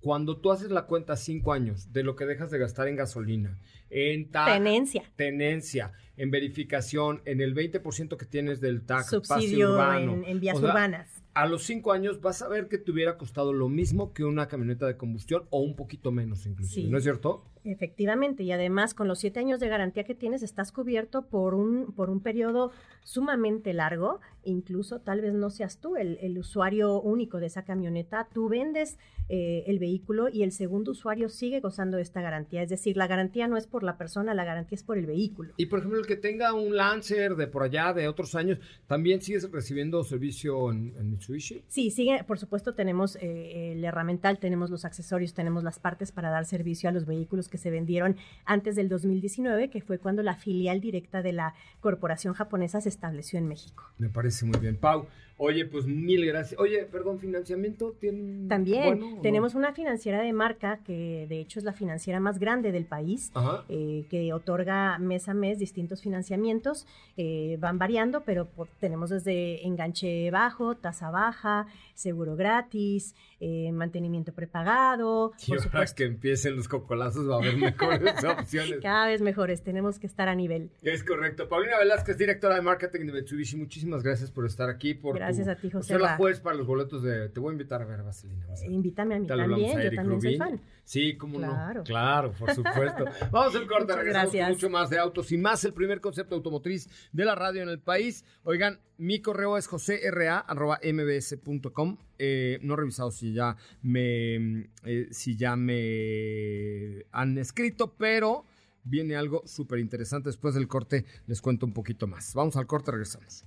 cuando 0.00 0.38
tú 0.40 0.50
haces 0.50 0.70
la 0.70 0.86
cuenta 0.86 1.16
cinco 1.16 1.52
años 1.52 1.92
de 1.92 2.02
lo 2.02 2.16
que 2.16 2.26
dejas 2.26 2.50
de 2.50 2.58
gastar 2.58 2.88
en 2.88 2.96
gasolina, 2.96 3.58
en 3.94 4.30
TAC, 4.30 4.54
Tenencia, 4.54 5.02
tenencia, 5.16 5.92
en 6.16 6.30
verificación, 6.30 7.20
en 7.26 7.40
el 7.40 7.54
20% 7.54 8.16
que 8.16 8.24
tienes 8.26 8.60
del 8.60 8.82
TAC, 8.86 9.04
pase 9.04 9.16
subsidio 9.16 9.72
urbano. 9.72 10.14
en, 10.14 10.24
en 10.24 10.40
vías 10.40 10.56
O 10.56 10.60
sea, 10.60 10.70
urbanas. 10.70 11.22
A 11.34 11.46
los 11.46 11.62
cinco 11.62 11.92
años 11.92 12.20
vas 12.20 12.42
a 12.42 12.48
ver 12.48 12.68
que 12.68 12.78
te 12.78 12.90
hubiera 12.90 13.16
costado 13.16 13.52
lo 13.52 13.68
mismo 13.68 14.12
que 14.12 14.24
una 14.24 14.48
camioneta 14.48 14.86
de 14.86 14.96
combustión 14.96 15.44
o 15.50 15.60
un 15.60 15.76
poquito 15.76 16.10
menos 16.12 16.44
inclusive, 16.46 16.86
Sí. 16.86 16.90
¿no 16.90 16.98
es 16.98 17.04
cierto? 17.04 17.44
Efectivamente, 17.64 18.42
y 18.42 18.52
además 18.52 18.94
con 18.94 19.06
los 19.06 19.20
siete 19.20 19.40
años 19.40 19.60
de 19.60 19.68
garantía 19.68 20.04
que 20.04 20.14
tienes, 20.14 20.42
estás 20.42 20.72
cubierto 20.72 21.22
por 21.22 21.54
un, 21.54 21.92
por 21.92 22.10
un 22.10 22.20
periodo 22.20 22.72
sumamente 23.04 23.72
largo, 23.72 24.20
incluso 24.44 25.00
tal 25.00 25.20
vez 25.20 25.32
no 25.34 25.50
seas 25.50 25.78
tú 25.78 25.96
el, 25.96 26.18
el 26.20 26.38
usuario 26.38 27.00
único 27.00 27.38
de 27.38 27.46
esa 27.46 27.64
camioneta, 27.64 28.28
tú 28.32 28.48
vendes 28.48 28.98
eh, 29.28 29.64
el 29.66 29.78
vehículo 29.78 30.28
y 30.28 30.42
el 30.42 30.52
segundo 30.52 30.90
usuario 30.90 31.28
sigue 31.28 31.60
gozando 31.60 31.96
de 31.96 32.02
esta 32.02 32.20
garantía, 32.20 32.62
es 32.62 32.68
decir, 32.68 32.96
la 32.96 33.06
garantía 33.06 33.46
no 33.48 33.56
es 33.56 33.66
por 33.66 33.82
la 33.82 33.96
persona, 33.96 34.34
la 34.34 34.44
garantía 34.44 34.76
es 34.76 34.82
por 34.82 34.98
el 34.98 35.06
vehículo. 35.06 35.54
Y 35.56 35.66
por 35.66 35.78
ejemplo, 35.78 35.98
el 35.98 36.06
que 36.06 36.16
tenga 36.16 36.52
un 36.52 36.76
Lancer 36.76 37.36
de 37.36 37.46
por 37.46 37.62
allá, 37.62 37.92
de 37.92 38.08
otros 38.08 38.34
años, 38.34 38.58
¿también 38.86 39.22
sigues 39.22 39.50
recibiendo 39.50 40.02
servicio 40.04 40.70
en, 40.70 40.94
en 40.98 41.10
Mitsubishi? 41.10 41.64
Sí, 41.68 41.90
sigue, 41.90 42.24
por 42.24 42.38
supuesto 42.38 42.74
tenemos 42.74 43.16
eh, 43.16 43.72
el 43.72 43.84
herramental, 43.84 44.38
tenemos 44.38 44.70
los 44.70 44.84
accesorios, 44.84 45.34
tenemos 45.34 45.62
las 45.62 45.78
partes 45.78 46.12
para 46.12 46.30
dar 46.30 46.44
servicio 46.44 46.88
a 46.88 46.92
los 46.92 47.06
vehículos 47.06 47.48
que 47.52 47.58
se 47.58 47.70
vendieron 47.70 48.16
antes 48.46 48.74
del 48.74 48.88
2019, 48.88 49.68
que 49.68 49.82
fue 49.82 49.98
cuando 49.98 50.22
la 50.22 50.34
filial 50.34 50.80
directa 50.80 51.22
de 51.22 51.32
la 51.32 51.54
corporación 51.80 52.32
japonesa 52.32 52.80
se 52.80 52.88
estableció 52.88 53.38
en 53.38 53.46
México. 53.46 53.84
Me 53.98 54.08
parece 54.08 54.46
muy 54.46 54.58
bien. 54.58 54.76
Pau, 54.76 55.06
oye, 55.42 55.64
pues 55.66 55.86
mil 55.86 56.24
gracias. 56.26 56.58
Oye, 56.60 56.84
perdón, 56.90 57.18
¿financiamiento 57.18 57.94
tienen? 58.00 58.48
También 58.48 58.84
bueno 58.84 59.10
no? 59.16 59.20
tenemos 59.22 59.54
una 59.54 59.72
financiera 59.72 60.20
de 60.22 60.32
marca 60.32 60.80
que 60.84 61.26
de 61.28 61.40
hecho 61.40 61.58
es 61.58 61.64
la 61.64 61.72
financiera 61.72 62.20
más 62.20 62.38
grande 62.38 62.72
del 62.72 62.84
país. 62.84 63.30
Eh, 63.68 64.04
que 64.10 64.32
otorga 64.32 64.98
mes 64.98 65.28
a 65.28 65.34
mes 65.34 65.58
distintos 65.58 66.00
financiamientos, 66.02 66.86
eh, 67.16 67.56
van 67.60 67.78
variando, 67.78 68.22
pero 68.22 68.46
por- 68.46 68.68
tenemos 68.80 69.10
desde 69.10 69.66
enganche 69.66 70.30
bajo, 70.30 70.74
tasa 70.76 71.10
baja, 71.10 71.66
seguro 71.94 72.36
gratis, 72.36 73.14
eh, 73.40 73.70
mantenimiento 73.72 74.32
prepagado, 74.32 75.32
Y 75.42 75.46
por 75.48 75.58
ahora 75.58 75.62
supuesto, 75.64 75.96
que 75.96 76.04
empiecen 76.04 76.56
los 76.56 76.68
cocolazos 76.68 77.28
va 77.28 77.34
a 77.34 77.38
haber 77.38 77.56
mejores 77.56 78.14
opciones. 78.24 78.78
cada 78.80 79.06
vez 79.08 79.20
mejores, 79.20 79.62
tenemos 79.62 79.98
que 79.98 80.06
estar 80.06 80.28
a 80.28 80.34
nivel. 80.34 80.70
Es 80.82 81.02
correcto. 81.04 81.48
Paulina 81.48 81.78
Velázquez, 81.78 82.16
directora 82.18 82.54
de 82.56 82.62
marketing 82.62 83.06
de 83.06 83.12
Mitsubishi, 83.12 83.56
muchísimas 83.56 84.02
gracias 84.02 84.30
por 84.30 84.46
estar 84.46 84.68
aquí. 84.70 84.94
Por 84.94 85.16
Gracias 85.16 85.31
tu- 85.32 85.50
a 85.50 85.54
ti, 85.56 85.70
José 85.70 85.88
ser 85.88 86.00
la 86.00 86.16
juez 86.16 86.40
para 86.40 86.56
los 86.56 86.66
boletos 86.66 87.02
de... 87.02 87.28
Te 87.28 87.40
voy 87.40 87.50
a 87.50 87.52
invitar 87.52 87.82
a 87.82 87.84
ver 87.84 88.02
Vaselina. 88.02 88.46
Invítame 88.68 89.14
a 89.14 89.18
mí 89.20 89.26
también, 89.26 89.78
a 89.78 89.84
yo 89.84 89.90
también 89.96 90.20
soy 90.20 90.36
Rubin. 90.36 90.38
fan. 90.38 90.60
Sí, 90.84 91.16
cómo 91.16 91.38
Claro. 91.38 91.80
no. 91.80 91.84
Claro, 91.84 92.32
por 92.32 92.50
supuesto. 92.54 93.04
Vamos 93.30 93.54
al 93.56 93.66
corte, 93.66 93.94
regresamos 93.94 94.30
con 94.30 94.38
gracias. 94.38 94.48
mucho 94.50 94.70
más 94.70 94.90
de 94.90 94.98
autos 94.98 95.30
y 95.32 95.38
más 95.38 95.64
el 95.64 95.72
primer 95.72 96.00
concepto 96.00 96.34
automotriz 96.34 96.88
de 97.12 97.24
la 97.24 97.34
radio 97.34 97.62
en 97.62 97.68
el 97.68 97.78
país. 97.78 98.24
Oigan, 98.42 98.80
mi 98.98 99.20
correo 99.20 99.56
es 99.56 99.66
joserra.mbs.com. 99.68 101.96
Eh, 102.18 102.58
no 102.62 102.74
he 102.74 102.76
revisado 102.76 103.10
si 103.10 103.32
ya 103.32 103.56
me 103.82 104.68
eh, 104.84 105.08
si 105.10 105.36
ya 105.36 105.56
me 105.56 107.04
han 107.10 107.38
escrito, 107.38 107.94
pero 107.96 108.44
viene 108.84 109.16
algo 109.16 109.42
súper 109.46 109.78
interesante. 109.78 110.28
Después 110.28 110.54
del 110.54 110.68
corte 110.68 111.04
les 111.26 111.40
cuento 111.40 111.66
un 111.66 111.72
poquito 111.72 112.06
más. 112.06 112.34
Vamos 112.34 112.56
al 112.56 112.66
corte, 112.66 112.90
regresamos. 112.90 113.44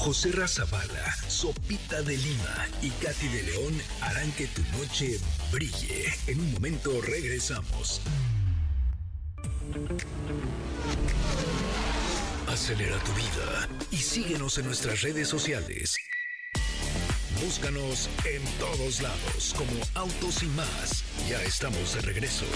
José 0.00 0.32
Razabala, 0.32 1.14
Sopita 1.28 2.00
de 2.00 2.16
Lima 2.16 2.66
y 2.80 2.88
Katy 2.88 3.28
de 3.28 3.42
León 3.42 3.74
harán 4.00 4.32
que 4.32 4.46
tu 4.46 4.62
noche 4.78 5.20
brille. 5.52 6.06
En 6.26 6.40
un 6.40 6.52
momento 6.54 7.02
regresamos. 7.02 8.00
Acelera 12.48 12.96
tu 13.00 13.12
vida 13.12 13.68
y 13.90 13.98
síguenos 13.98 14.56
en 14.56 14.64
nuestras 14.64 15.02
redes 15.02 15.28
sociales. 15.28 15.98
Búscanos 17.44 18.08
en 18.24 18.42
todos 18.58 19.02
lados 19.02 19.54
como 19.54 19.70
Autos 19.96 20.42
y 20.42 20.46
más. 20.46 21.04
Ya 21.28 21.42
estamos 21.42 21.94
de 21.94 22.00
regreso. 22.00 22.46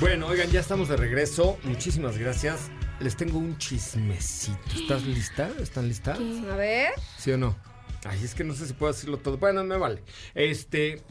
Bueno, 0.00 0.26
oigan, 0.26 0.50
ya 0.50 0.58
estamos 0.58 0.88
de 0.88 0.96
regreso. 0.96 1.56
Muchísimas 1.62 2.18
gracias. 2.18 2.68
Les 3.00 3.16
tengo 3.16 3.38
un 3.38 3.58
chismecito. 3.58 4.58
¿Estás 4.74 5.02
lista? 5.06 5.50
¿Están 5.60 5.88
listas? 5.88 6.18
A 6.18 6.56
ver. 6.56 6.92
¿Sí 7.18 7.30
o 7.32 7.38
no? 7.38 7.56
Ay, 8.04 8.22
es 8.24 8.34
que 8.34 8.44
no 8.44 8.54
sé 8.54 8.66
si 8.66 8.72
puedo 8.72 8.92
decirlo 8.92 9.18
todo. 9.18 9.36
Bueno, 9.38 9.64
me 9.64 9.76
vale. 9.76 10.02
Este. 10.34 11.02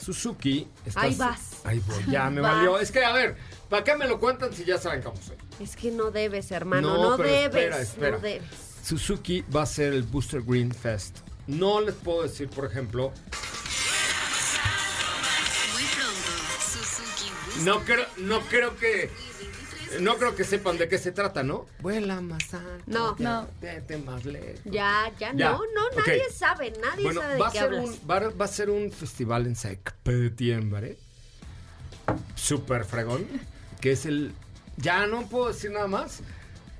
Suzuki. 0.00 0.68
está- 0.84 1.02
Ahí 1.02 1.14
vas. 1.14 1.60
Ahí 1.64 1.80
voy, 1.86 2.04
ya 2.10 2.28
me 2.30 2.40
Vas. 2.40 2.56
valió. 2.56 2.78
Es 2.78 2.90
que, 2.90 3.04
a 3.04 3.12
ver, 3.12 3.36
¿para 3.70 3.84
qué 3.84 3.96
me 3.96 4.06
lo 4.06 4.18
cuentan 4.20 4.52
si 4.52 4.64
ya 4.64 4.76
saben 4.78 5.02
cómo 5.02 5.16
soy? 5.22 5.36
Es 5.60 5.76
que 5.76 5.90
no 5.90 6.10
debes, 6.10 6.50
hermano. 6.50 6.96
No, 6.96 7.10
No, 7.10 7.16
pero 7.16 7.28
debes. 7.28 7.46
espera, 7.46 7.80
espera. 7.80 8.16
No 8.16 8.18
debes. 8.22 8.48
Suzuki 8.82 9.42
va 9.54 9.62
a 9.62 9.66
ser 9.66 9.92
el 9.94 10.02
Booster 10.02 10.42
Green 10.42 10.72
Fest. 10.74 11.18
No 11.46 11.80
les 11.80 11.94
puedo 11.94 12.22
decir, 12.24 12.48
por 12.50 12.64
ejemplo, 12.66 13.12
Muy 15.72 15.84
pronto, 15.84 16.60
Suzuki 16.60 17.30
Booster 17.46 17.64
no 17.64 17.80
creo, 17.84 18.06
no 18.18 18.40
creo 18.42 18.76
que. 18.76 19.10
No 20.00 20.16
creo 20.16 20.34
que 20.34 20.44
sepan 20.44 20.78
de 20.78 20.88
qué 20.88 20.98
se 20.98 21.12
trata, 21.12 21.42
¿no? 21.42 21.66
Vuela 21.80 22.20
más 22.20 22.52
alto. 22.54 22.82
No. 22.86 23.16
ya, 23.18 23.24
No. 23.42 23.48
Vete 23.60 23.98
más 23.98 24.24
lejos. 24.24 24.60
Ya, 24.64 25.12
ya, 25.18 25.32
Ya, 25.34 25.50
no, 25.52 25.58
no, 25.74 25.90
nadie 26.04 26.22
sabe, 26.30 26.72
nadie 26.82 27.04
Bueno, 27.04 27.20
sabe 27.20 27.38
va 27.38 27.38
de 27.38 27.44
a, 27.44 27.52
qué 27.52 27.58
ser 27.58 27.66
hablas. 27.68 27.84
un, 27.90 28.10
va, 28.10 28.16
a- 28.16 28.28
va 28.30 28.44
a 28.44 28.48
ser 28.48 28.70
un 28.70 28.90
festival 28.92 29.46
en 29.46 29.56
septiembre. 29.56 30.98
Super 32.34 32.84
fregón. 32.84 33.26
Que 33.80 33.92
es 33.92 34.06
el. 34.06 34.32
Ya 34.76 35.06
no 35.06 35.26
puedo 35.28 35.48
decir 35.48 35.70
nada 35.70 35.86
más. 35.86 36.20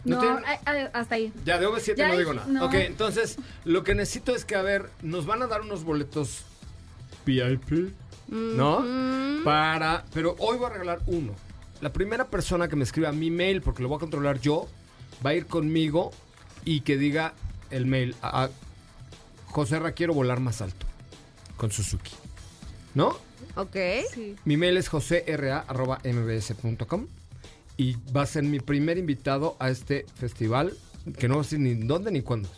No, 0.04 0.18
tienen- 0.20 0.44
ay, 0.66 0.88
hasta 0.92 1.14
ahí. 1.14 1.32
Ya 1.46 1.58
de 1.58 1.66
OV7 1.66 1.94
Ya 1.96 2.08
no 2.08 2.18
digo 2.18 2.34
nada. 2.34 2.46
no. 2.46 2.66
Ok, 2.66 2.74
entonces 2.74 3.36
lo 3.64 3.84
que 3.84 3.94
necesito 3.94 4.34
es 4.34 4.44
que, 4.44 4.54
a 4.54 4.62
ver, 4.62 4.90
nos 5.02 5.24
van 5.26 5.42
a 5.42 5.46
dar 5.46 5.62
unos 5.62 5.82
boletos 5.84 6.44
VIP, 7.24 7.94
¿no? 8.28 8.84
Para. 9.44 10.04
Pero 10.12 10.34
hoy 10.38 10.58
voy 10.58 10.66
a 10.66 10.70
regalar 10.70 11.00
uno. 11.06 11.34
La 11.80 11.92
primera 11.92 12.28
persona 12.28 12.68
que 12.68 12.76
me 12.76 12.84
escriba 12.84 13.10
mi 13.12 13.30
mail, 13.30 13.60
porque 13.62 13.82
lo 13.82 13.88
voy 13.88 13.96
a 13.96 14.00
controlar 14.00 14.40
yo, 14.40 14.68
va 15.24 15.30
a 15.30 15.34
ir 15.34 15.46
conmigo 15.46 16.10
y 16.64 16.80
que 16.80 16.96
diga 16.96 17.34
el 17.70 17.87
mail 17.87 18.14
a, 18.22 18.44
a 18.44 18.50
José 19.46 19.78
Ra, 19.78 19.92
quiero 19.92 20.14
volar 20.14 20.40
más 20.40 20.60
alto 20.62 20.87
con 21.56 21.70
Suzuki. 21.70 22.10
¿No? 22.94 23.16
Ok. 23.56 23.76
Sí. 24.12 24.34
Mi 24.44 24.56
mail 24.56 24.76
es 24.76 24.88
josera.mbs.com 24.88 27.06
y 27.76 27.96
va 28.16 28.22
a 28.22 28.26
ser 28.26 28.44
mi 28.44 28.60
primer 28.60 28.98
invitado 28.98 29.56
a 29.58 29.68
este 29.70 30.06
festival, 30.16 30.72
que 31.18 31.28
no 31.28 31.42
sé 31.44 31.58
ni 31.58 31.74
dónde 31.74 32.10
ni 32.12 32.22
cuándo 32.22 32.48
es. 32.48 32.54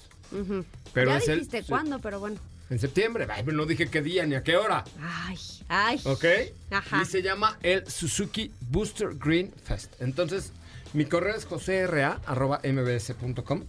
Pero 0.92 1.10
ya 1.10 1.16
es 1.18 1.28
el- 1.28 1.38
dijiste 1.40 1.62
sí. 1.62 1.68
cuándo, 1.68 1.98
pero 2.00 2.20
bueno. 2.20 2.36
En 2.68 2.78
septiembre. 2.78 3.26
Ay, 3.30 3.42
pero 3.44 3.56
no 3.56 3.66
dije 3.66 3.88
qué 3.88 4.02
día 4.02 4.26
ni 4.26 4.34
a 4.34 4.42
qué 4.42 4.56
hora. 4.56 4.82
Ay, 5.00 5.38
ay. 5.68 6.00
¿Ok? 6.04 6.24
Ajá. 6.70 7.02
Y 7.02 7.04
se 7.04 7.22
llama 7.22 7.58
el 7.62 7.86
Suzuki 7.86 8.50
Booster 8.60 9.10
Green 9.14 9.52
Fest. 9.64 9.94
Entonces, 10.00 10.52
mi 10.92 11.04
correo 11.04 11.36
es 11.36 11.44
josera.mbs.com. 11.44 13.62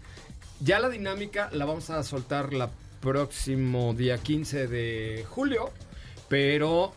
Ya 0.60 0.80
la 0.80 0.90
dinámica 0.90 1.50
la 1.52 1.66
vamos 1.66 1.92
a 1.92 2.02
soltar 2.04 2.54
la 2.54 2.72
próximo 3.02 3.94
día 3.94 4.18
15 4.18 4.68
de 4.68 5.26
julio. 5.30 5.72
Pero 6.28 6.94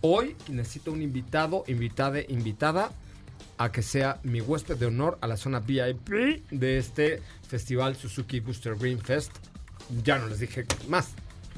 hoy 0.00 0.36
necesito 0.48 0.92
un 0.92 1.02
invitado, 1.02 1.64
invitada, 1.66 2.20
invitada 2.28 2.90
a 3.58 3.70
que 3.70 3.82
sea 3.82 4.18
mi 4.22 4.40
huésped 4.40 4.76
de 4.76 4.86
honor 4.86 5.18
a 5.20 5.26
la 5.26 5.36
zona 5.36 5.60
VIP 5.60 6.08
de 6.50 6.78
este 6.78 7.20
festival 7.46 7.96
Suzuki 7.96 8.40
Booster 8.40 8.74
Green 8.74 8.98
Fest. 8.98 9.32
Ya 10.04 10.18
no 10.18 10.26
les 10.26 10.40
dije 10.40 10.64
más. 10.88 11.10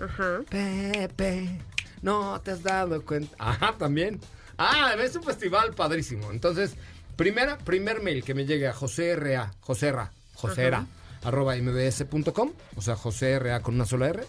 Ajá. 0.03 0.41
Pepe, 0.49 1.61
no 2.03 2.41
te 2.41 2.53
has 2.53 2.63
dado 2.63 3.05
cuenta. 3.05 3.35
Ajá, 3.39 3.75
también. 3.79 4.21
Ah, 4.59 4.95
es 4.99 5.17
un 5.17 5.23
festival 5.23 5.75
padrísimo. 5.75 6.31
Entonces, 6.31 6.75
primera, 7.17 7.59
primer 7.59 8.03
mail 8.03 8.23
que 8.25 8.35
me 8.35 8.45
llegue 8.45 8.69
a 8.69 8.73
José 8.73 9.11
R.A. 9.11 9.53
José 9.61 9.93
Ra, 9.93 10.13
José 10.35 10.71
Ra, 10.71 10.87
arroba 11.25 11.57
mbs.com, 11.57 12.53
o 12.77 12.83
sea, 12.83 12.97
José 12.97 13.33
R.A. 13.33 13.61
con 13.61 13.75
una 13.75 13.87
sola 13.87 14.09
R, 14.09 14.25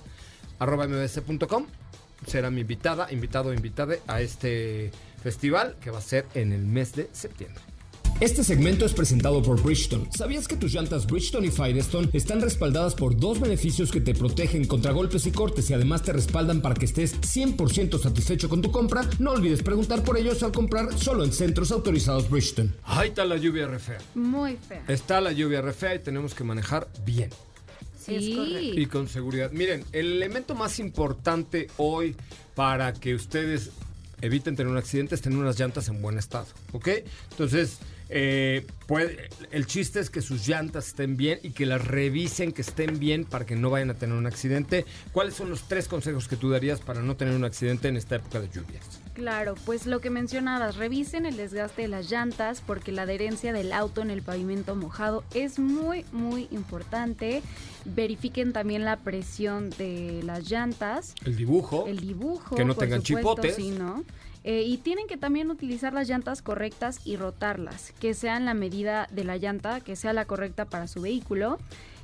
arroba 0.59 0.87
mbs.com, 0.87 1.65
será 2.27 2.49
mi 2.49 2.61
invitada, 2.61 3.11
invitado, 3.11 3.53
invitada 3.53 3.95
a 4.07 4.21
este 4.21 4.91
festival 5.21 5.75
que 5.81 5.91
va 5.91 5.99
a 5.99 6.01
ser 6.01 6.25
en 6.33 6.51
el 6.51 6.65
mes 6.65 6.93
de 6.93 7.09
septiembre. 7.13 7.61
Este 8.19 8.43
segmento 8.43 8.85
es 8.85 8.93
presentado 8.93 9.41
por 9.41 9.61
Bridgestone. 9.61 10.07
¿Sabías 10.15 10.47
que 10.47 10.55
tus 10.55 10.73
llantas 10.73 11.05
Bridgestone 11.07 11.47
y 11.47 11.51
Firestone 11.51 12.09
están 12.13 12.41
respaldadas 12.41 12.95
por 12.95 13.17
dos 13.17 13.39
beneficios 13.39 13.91
que 13.91 13.99
te 13.99 14.13
protegen 14.13 14.65
contra 14.65 14.91
golpes 14.91 15.25
y 15.25 15.31
cortes 15.31 15.69
y 15.69 15.73
además 15.73 16.03
te 16.03 16.13
respaldan 16.13 16.61
para 16.61 16.75
que 16.75 16.85
estés 16.85 17.19
100% 17.19 17.99
satisfecho 17.99 18.47
con 18.47 18.61
tu 18.61 18.71
compra? 18.71 19.01
No 19.19 19.31
olvides 19.31 19.63
preguntar 19.63 20.03
por 20.03 20.17
ellos 20.17 20.41
al 20.43 20.51
comprar 20.51 20.97
solo 20.97 21.23
en 21.23 21.33
centros 21.33 21.71
autorizados 21.71 22.29
Bridgestone. 22.29 22.71
Ahí 22.83 23.09
está 23.09 23.25
la 23.25 23.37
lluvia 23.37 23.67
re 23.67 23.79
fea. 23.79 23.99
Muy 24.15 24.57
fea. 24.57 24.83
Está 24.87 25.19
la 25.19 25.31
lluvia 25.31 25.61
re 25.61 25.73
fea 25.73 25.95
y 25.95 25.99
tenemos 25.99 26.33
que 26.33 26.43
manejar 26.43 26.87
bien. 27.05 27.29
Sí. 27.99 28.73
y 28.75 28.85
con 28.87 29.07
seguridad. 29.07 29.51
Miren, 29.51 29.85
el 29.93 30.11
elemento 30.11 30.55
más 30.55 30.79
importante 30.79 31.67
hoy 31.77 32.17
para 32.53 32.93
que 32.93 33.15
ustedes 33.15 33.71
eviten 34.21 34.55
tener 34.55 34.71
un 34.71 34.77
accidente 34.77 35.15
es 35.15 35.21
tener 35.21 35.37
unas 35.37 35.57
llantas 35.59 35.87
en 35.87 36.01
buen 36.01 36.17
estado, 36.17 36.47
¿ok? 36.73 36.89
Entonces, 37.31 37.79
eh, 38.15 38.67
el 39.51 39.65
chiste 39.65 39.99
es 39.99 40.11
que 40.11 40.21
sus 40.21 40.47
llantas 40.47 40.87
estén 40.87 41.17
bien 41.17 41.39
y 41.41 41.49
que 41.49 41.65
las 41.65 41.83
revisen, 41.83 42.51
que 42.51 42.61
estén 42.61 42.99
bien 42.99 43.25
para 43.25 43.45
que 43.45 43.55
no 43.55 43.71
vayan 43.71 43.89
a 43.89 43.95
tener 43.95 44.15
un 44.15 44.27
accidente. 44.27 44.85
¿Cuáles 45.11 45.33
son 45.33 45.49
los 45.49 45.67
tres 45.67 45.87
consejos 45.87 46.27
que 46.27 46.35
tú 46.35 46.51
darías 46.51 46.79
para 46.79 47.01
no 47.01 47.15
tener 47.15 47.33
un 47.33 47.43
accidente 47.43 47.87
en 47.87 47.97
esta 47.97 48.17
época 48.17 48.39
de 48.39 48.49
lluvias? 48.49 49.02
Claro, 49.13 49.53
pues 49.65 49.85
lo 49.85 50.01
que 50.01 50.09
mencionabas, 50.09 50.75
revisen 50.75 51.27
el 51.27 51.37
desgaste 51.37 51.83
de 51.83 51.87
las 51.87 52.09
llantas 52.09 52.61
porque 52.65 52.91
la 52.91 53.03
adherencia 53.03 53.53
del 53.53 53.71
auto 53.71 54.01
en 54.01 54.09
el 54.09 54.23
pavimento 54.23 54.75
mojado 54.75 55.23
es 55.35 55.59
muy, 55.59 56.03
muy 56.11 56.47
importante. 56.49 57.43
Verifiquen 57.85 58.53
también 58.53 58.85
la 58.85 58.97
presión 58.97 59.69
de 59.71 60.21
las 60.23 60.49
llantas, 60.49 61.13
El 61.25 61.35
dibujo. 61.35 61.85
el 61.87 61.99
dibujo. 61.99 62.55
Que 62.55 62.65
no 62.65 62.73
por 62.73 62.83
tengan 62.85 63.01
supuesto, 63.05 63.35
chipotes. 63.43 63.55
sí, 63.55 63.69
¿no? 63.69 64.03
Eh, 64.45 64.63
y 64.63 64.77
tienen 64.77 65.07
que 65.07 65.15
también 65.15 65.51
utilizar 65.51 65.93
las 65.93 66.09
llantas 66.09 66.41
correctas 66.41 66.99
y 67.05 67.15
rotarlas, 67.15 67.93
que 67.99 68.13
sean 68.15 68.45
la 68.45 68.53
medida 68.55 69.07
de 69.11 69.23
la 69.23 69.37
llanta, 69.37 69.79
que 69.79 69.95
sea 69.95 70.11
la 70.11 70.25
correcta 70.25 70.65
para 70.65 70.87
su 70.87 71.01
vehículo, 71.01 71.59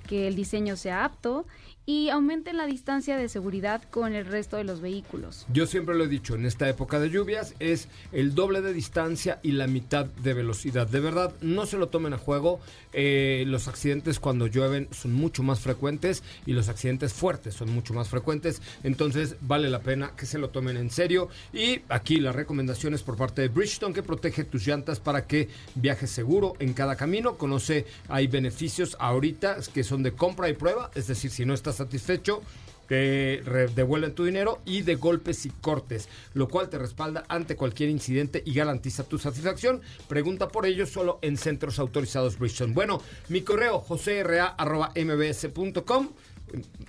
que 0.08 0.28
el 0.28 0.36
diseño 0.36 0.78
sea 0.78 1.06
apto 1.06 1.46
y 1.90 2.10
aumenten 2.10 2.56
la 2.56 2.68
distancia 2.68 3.18
de 3.18 3.28
seguridad 3.30 3.82
con 3.90 4.14
el 4.14 4.28
resto 4.28 4.58
de 4.58 4.64
los 4.64 4.80
vehículos. 4.80 5.48
Yo 5.52 5.66
siempre 5.66 5.96
lo 5.96 6.04
he 6.04 6.08
dicho, 6.08 6.36
en 6.36 6.46
esta 6.46 6.70
época 6.70 7.00
de 7.00 7.10
lluvias 7.10 7.56
es 7.58 7.88
el 8.12 8.36
doble 8.36 8.62
de 8.62 8.74
distancia 8.74 9.40
y 9.42 9.54
la 9.54 9.66
mitad 9.66 10.06
de 10.06 10.36
velocidad. 10.36 10.86
De 10.86 11.00
verdad, 11.00 11.34
no 11.42 11.66
se 11.66 11.78
lo 11.78 11.88
tomen 11.88 12.14
a 12.14 12.20
juego. 12.20 12.60
Eh, 12.94 13.44
los 13.48 13.68
accidentes 13.68 14.20
cuando 14.20 14.46
llueven 14.46 14.88
son 14.92 15.14
mucho 15.16 15.42
más 15.42 15.62
frecuentes 15.62 16.22
y 16.46 16.54
los 16.54 16.70
accidentes 16.70 17.12
fuertes 17.12 17.56
son 17.56 17.72
mucho 17.72 17.96
más 17.96 18.08
frecuentes. 18.08 18.62
Entonces 18.84 19.38
vale 19.42 19.68
la 19.68 19.80
pena 19.80 20.12
que 20.16 20.28
se 20.28 20.38
lo 20.38 20.50
tomen 20.50 20.78
en 20.78 20.92
serio. 20.92 21.30
Y 21.54 21.82
aquí 21.90 22.20
las 22.20 22.36
recomendaciones 22.36 23.02
por 23.02 23.18
parte 23.18 23.42
de 23.42 23.48
Bridgestone 23.48 23.96
que 23.96 24.04
protege 24.04 24.44
tus 24.44 24.64
llantas 24.68 25.00
para 25.00 25.26
que 25.26 25.50
viajes 25.74 26.12
seguro 26.12 26.54
en 26.60 26.74
cada 26.74 26.96
camino. 26.96 27.36
Conoce, 27.36 27.88
hay 28.10 28.28
beneficios 28.28 28.96
ahorita 29.00 29.58
que 29.74 29.84
son 29.84 30.04
de 30.04 30.12
compra 30.12 30.50
y 30.50 30.54
prueba. 30.54 30.92
Es 30.94 31.08
decir, 31.08 31.32
si 31.32 31.46
no 31.46 31.56
estás 31.56 31.79
satisfecho, 31.80 32.42
re- 32.88 33.68
devuelven 33.76 34.16
tu 34.16 34.26
dinero 34.26 34.62
y 34.66 34.82
de 34.82 34.96
golpes 34.96 35.46
y 35.46 35.50
cortes, 35.52 36.10
lo 36.34 36.48
cual 36.48 36.70
te 36.70 36.80
respalda 36.80 37.24
ante 37.30 37.56
cualquier 37.56 37.90
incidente 37.90 38.42
y 38.46 38.54
garantiza 38.54 39.04
tu 39.04 39.20
satisfacción. 39.20 39.82
Pregunta 40.08 40.48
por 40.48 40.66
ello 40.66 40.88
solo 40.88 41.20
en 41.22 41.38
centros 41.38 41.78
autorizados 41.78 42.40
Bridgestone. 42.40 42.74
Bueno, 42.74 43.00
mi 43.28 43.42
correo 43.42 43.80
josera.mbs.com 43.80 46.10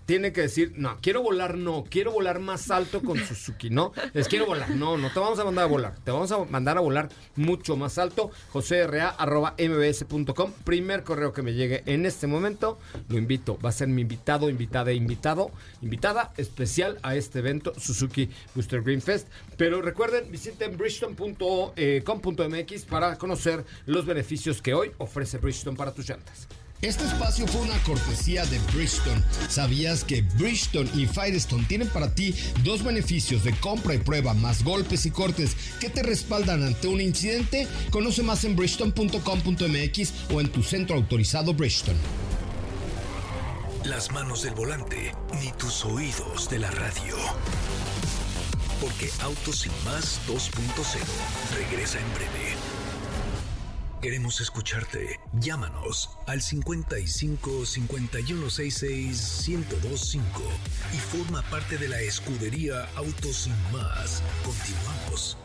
tiene 0.07 0.33
que 0.33 0.41
decir, 0.43 0.75
no, 0.77 0.99
quiero 1.01 1.23
volar, 1.23 1.57
no, 1.57 1.85
quiero 1.89 2.11
volar 2.13 2.41
más 2.41 2.71
alto 2.71 3.03
con 3.03 3.19
Suzuki, 3.19 3.71
no, 3.71 3.93
les 4.13 4.29
quiero 4.29 4.47
volar, 4.47 4.71
no, 4.71 4.97
no 4.97 5.13
te 5.13 5.21
vamos 5.21 5.39
a 5.39 5.45
mandar 5.45 5.65
a 5.65 5.69
volar, 5.69 5.95
te 6.05 6.11
vamos 6.11 6.33
a 6.33 6.45
mandar 6.47 6.79
a 6.79 6.81
volar 6.81 7.09
mucho 7.37 7.77
más 7.77 7.99
alto, 7.99 8.31
josera.mbs.com, 8.53 10.53
primer 10.65 11.05
correo 11.05 11.33
que 11.33 11.43
me 11.43 11.55
llegue 11.55 11.85
en 11.87 12.07
este 12.07 12.27
momento, 12.27 12.81
lo 13.09 13.19
invito, 13.19 13.57
va 13.65 13.69
a 13.69 13.73
ser 13.73 13.87
mi 13.89 14.03
invitado, 14.03 14.51
invitada, 14.51 14.93
invitado, 14.93 15.53
invitada 15.81 16.33
especial 16.37 16.99
a 17.03 17.15
este 17.15 17.39
evento 17.39 17.73
Suzuki 17.79 18.29
Booster 18.55 18.83
Green 18.83 19.03
Fest, 19.03 19.29
pero 19.57 19.81
recuerden, 19.81 20.29
visiten 20.31 20.77
bridgestone.com.mx 20.77 22.85
para 22.87 23.17
conocer 23.17 23.65
los 23.87 24.07
beneficios 24.07 24.61
que 24.61 24.75
hoy 24.75 24.91
ofrece 24.99 25.39
Bridgestone 25.39 25.77
para 25.77 25.93
tus 25.93 26.09
llantas. 26.09 26.49
Este 26.83 27.05
espacio 27.05 27.47
fue 27.47 27.61
una 27.61 27.79
cortesía 27.83 28.47
de 28.47 28.59
Bridgestone. 28.73 29.23
¿Sabías 29.51 30.03
que 30.03 30.23
Bridgestone 30.23 30.91
y 30.95 31.07
Firestone 31.07 31.65
tienen 31.65 31.89
para 31.89 32.15
ti 32.15 32.35
dos 32.65 32.83
beneficios 32.83 33.45
de 33.45 33.53
compra 33.53 33.95
y 33.95 33.99
prueba 33.99 34.33
más 34.33 34.65
golpes 34.65 35.05
y 35.05 35.11
cortes 35.11 35.55
que 35.79 35.91
te 35.91 36.03
respaldan 36.03 36.63
ante 36.63 36.89
un 36.89 37.03
incidente? 37.03 37.69
Conoce 37.91 38.23
más 38.23 38.45
en 38.45 38.57
bridgestone.com.mx 38.57 40.13
o 40.33 40.41
en 40.41 40.49
tu 40.51 40.63
centro 40.63 40.97
autorizado 40.97 41.53
Bridgestone. 41.53 41.99
las 43.85 44.11
manos 44.13 44.43
del 44.43 44.55
volante, 44.55 45.13
ni 45.41 45.53
tus 45.53 45.85
oídos 45.85 46.49
de 46.49 46.61
la 46.61 46.71
radio. 46.71 47.17
Porque 48.81 49.11
Autos 49.21 49.61
sin 49.61 49.73
más 49.85 50.21
2.0 50.27 50.49
regresa 51.59 51.99
en 51.99 52.15
breve. 52.15 52.60
Queremos 54.01 54.41
escucharte. 54.41 55.21
Llámanos 55.35 56.17
al 56.27 56.41
55 56.41 57.67
5166 57.67 59.49
1025 59.49 60.43
y 60.95 60.97
forma 60.97 61.43
parte 61.51 61.77
de 61.77 61.89
la 61.89 62.01
escudería 62.01 62.89
Autos 62.97 63.37
sin 63.37 63.53
más. 63.71 64.23
Continuamos. 64.43 65.37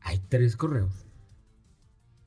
Hay 0.00 0.20
tres 0.28 0.56
correos. 0.56 1.06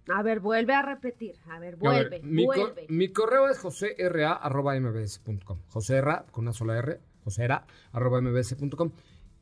A 0.09 0.23
ver, 0.23 0.39
vuelve 0.39 0.73
a 0.73 0.82
repetir. 0.84 1.36
A 1.49 1.59
ver, 1.59 1.75
A 1.75 1.78
ver, 1.91 2.09
vuelve, 2.09 2.21
mi, 2.23 2.45
vuelve. 2.45 2.86
mi 2.89 3.09
correo 3.09 3.49
es 3.49 3.59
josera.mbs.com. 3.59 5.59
Josera, 5.67 6.25
con 6.32 6.45
una 6.45 6.53
sola 6.53 6.78
R, 6.78 6.99
josera.mbs.com. 7.23 8.91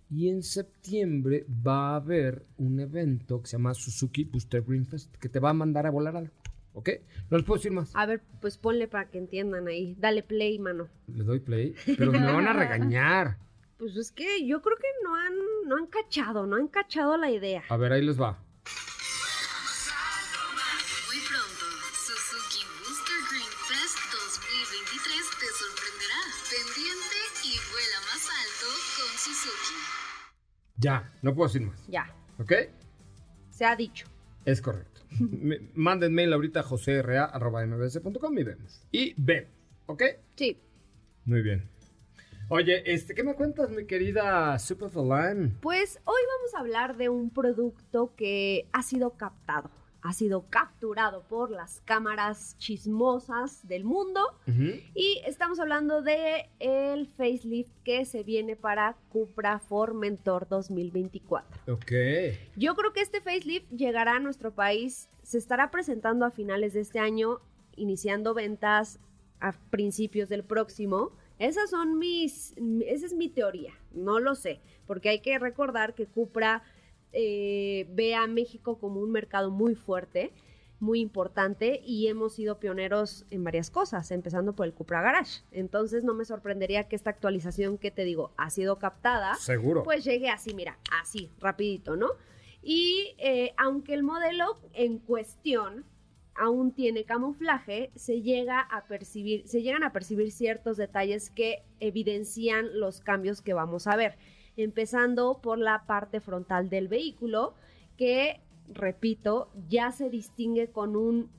Y 0.09 0.29
en 0.29 0.43
septiembre 0.43 1.45
va 1.65 1.91
a 1.91 1.95
haber 1.97 2.45
un 2.57 2.79
evento 2.79 3.41
que 3.41 3.47
se 3.47 3.57
llama 3.57 3.73
Suzuki 3.73 4.23
Booster 4.23 4.61
Green 4.63 4.86
Fest, 4.86 5.15
que 5.17 5.29
te 5.29 5.39
va 5.39 5.49
a 5.51 5.53
mandar 5.53 5.86
a 5.88 5.91
volar 5.91 6.15
algo. 6.15 6.33
¿Ok? 6.73 6.89
No 7.29 7.38
les 7.38 7.45
puedo 7.45 7.57
decir 7.57 7.71
más. 7.71 7.91
A 7.95 8.05
ver, 8.05 8.21
pues 8.41 8.57
ponle 8.57 8.88
para 8.88 9.09
que 9.09 9.17
entiendan 9.17 9.67
ahí. 9.67 9.95
Dale 9.97 10.23
play, 10.23 10.59
mano. 10.59 10.89
Le 11.07 11.23
doy 11.23 11.39
play, 11.39 11.73
pero 11.97 12.11
me 12.11 12.19
van 12.31 12.47
a 12.47 12.53
regañar. 12.53 13.38
Pues 13.78 13.95
es 13.97 14.11
que 14.11 14.45
yo 14.47 14.61
creo 14.61 14.78
que 14.78 14.88
no 15.03 15.15
han, 15.15 15.34
no 15.67 15.76
han 15.76 15.88
cachado, 15.88 16.45
no 16.47 16.55
han 16.55 16.67
cachado 16.69 17.17
la 17.17 17.30
idea. 17.30 17.63
A 17.69 17.78
ver, 17.78 17.91
ahí 17.91 18.01
les 18.01 18.19
va. 18.19 18.39
Muy 21.07 21.19
pronto, 21.28 21.65
Suzuki 21.93 22.63
Booster 22.80 23.19
Green 23.30 23.53
Fest 23.67 23.97
2023 24.13 25.30
te 25.39 25.47
sorprenderá. 25.59 26.19
Pendiente 26.49 27.19
y 27.43 27.53
vuela 27.71 27.99
más 28.11 28.23
alto 28.30 28.67
con 28.95 29.11
Suzuki. 29.19 29.76
Ya, 30.78 31.11
no 31.21 31.36
puedo 31.36 31.47
decir 31.49 31.61
más. 31.67 31.86
Ya, 31.88 32.15
¿Ok? 32.39 32.51
se 33.49 33.65
ha 33.65 33.76
dicho. 33.76 34.07
Es 34.45 34.61
correcto. 34.61 35.01
Manden 35.73 36.13
mail 36.13 36.32
ahorita 36.34 36.61
a 36.61 36.63
josera.mbs.com 36.63 38.38
y 38.38 38.43
vemos. 38.43 38.82
Y 38.91 39.13
vemos. 39.17 39.51
¿Ok? 39.88 40.03
Sí. 40.36 40.59
Muy 41.26 41.41
bien. 41.41 41.69
Oye, 42.48 42.84
este, 42.86 43.16
¿qué 43.16 43.24
me 43.24 43.34
cuentas, 43.34 43.72
mi 43.72 43.88
querida 43.88 44.60
Super 44.60 44.96
Line? 44.96 45.56
Pues 45.62 46.00
hoy 46.06 46.22
vamos 46.38 46.54
a 46.54 46.60
hablar 46.60 46.96
de 46.96 47.10
un 47.10 47.32
producto 47.32 48.14
que 48.16 48.68
ha 48.72 48.84
sido 48.84 49.18
captado, 49.18 49.72
ha 50.04 50.14
sido 50.14 50.46
capturado 50.52 51.24
por 51.24 51.50
las 51.50 51.82
cámaras 51.86 52.56
chismosas 52.60 53.68
del 53.68 53.84
mundo 53.84 54.22
y 54.93 55.22
estamos 55.26 55.60
hablando 55.60 56.04
de 56.04 56.52
el 56.60 57.08
facelift 57.08 57.72
que 57.84 58.06
se 58.06 58.22
viene 58.22 58.56
para 58.56 58.96
Cupra 59.10 59.58
Formentor 59.58 60.48
2024. 60.48 61.74
Ok. 61.74 61.91
Yo 62.56 62.76
creo 62.76 62.93
que 62.93 63.02
este 63.02 63.22
facelift 63.22 63.72
llegará 63.72 64.18
a 64.18 64.20
nuestro 64.20 64.54
país, 64.54 65.10
se 65.24 65.39
estará 65.39 65.72
presentando 65.72 66.26
a 66.26 66.30
finales 66.30 66.74
de 66.74 66.82
este 66.82 67.00
año, 67.00 67.39
iniciando 67.76 68.36
ventas 68.36 69.00
a 69.39 69.54
principios 69.72 70.30
del 70.30 70.43
próximo. 70.43 71.12
Esas 71.39 71.69
son 71.69 71.97
mis, 71.99 72.53
esa 72.86 73.05
es 73.05 73.13
mi 73.13 73.29
teoría, 73.29 73.73
no 73.91 74.19
lo 74.19 74.36
sé, 74.36 74.61
porque 74.88 75.09
hay 75.09 75.19
que 75.19 75.38
recordar 75.38 75.93
que 75.93 76.05
Cupra 76.05 76.63
eh, 77.11 77.88
ve 77.89 78.15
a 78.15 78.27
México 78.27 78.77
como 78.77 79.01
un 79.01 79.11
mercado 79.11 79.51
muy 79.51 79.75
fuerte, 79.75 80.31
muy 80.79 80.99
importante 80.99 81.81
y 81.86 82.07
hemos 82.07 82.36
sido 82.36 82.59
pioneros 82.59 83.25
en 83.31 83.43
varias 83.43 83.69
cosas, 83.69 84.11
empezando 84.11 84.53
por 84.53 84.65
el 84.65 84.73
Cupra 84.73 85.01
Garage. 85.01 85.41
Entonces 85.51 86.03
no 86.03 86.13
me 86.13 86.25
sorprendería 86.25 86.88
que 86.88 86.95
esta 86.95 87.09
actualización 87.09 87.77
que 87.77 87.91
te 87.91 88.03
digo 88.03 88.31
ha 88.38 88.49
sido 88.49 88.79
captada, 88.79 89.36
Seguro. 89.36 89.83
pues 89.83 90.03
llegue 90.03 90.29
así, 90.29 90.53
mira, 90.53 90.77
así, 91.01 91.31
rapidito, 91.39 91.95
¿no? 91.95 92.09
Y 92.61 93.15
eh, 93.19 93.53
aunque 93.57 93.93
el 93.93 94.03
modelo 94.03 94.57
en 94.73 94.99
cuestión 94.99 95.86
aún 96.36 96.73
tiene 96.73 97.05
camuflaje, 97.05 97.91
se 97.95 98.21
llega 98.21 98.59
a 98.59 98.86
percibir, 98.86 99.47
se 99.47 99.61
llegan 99.61 99.83
a 99.83 99.93
percibir 99.93 100.31
ciertos 100.31 100.77
detalles 100.77 101.29
que 101.29 101.63
evidencian 101.79 102.79
los 102.79 102.99
cambios 102.99 103.41
que 103.41 103.53
vamos 103.53 103.88
a 103.88 103.95
ver. 103.95 104.17
Empezando 104.57 105.41
por 105.41 105.57
la 105.57 105.86
parte 105.86 106.19
frontal 106.19 106.69
del 106.69 106.88
vehículo, 106.88 107.55
que, 107.97 108.41
repito, 108.67 109.49
ya 109.67 109.91
se 109.91 110.09
distingue 110.09 110.71
con 110.71 110.95
un, 110.95 111.29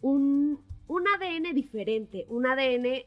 un, 0.00 0.60
un 0.86 1.04
ADN 1.08 1.54
diferente, 1.54 2.26
un 2.28 2.46
ADN 2.46 3.04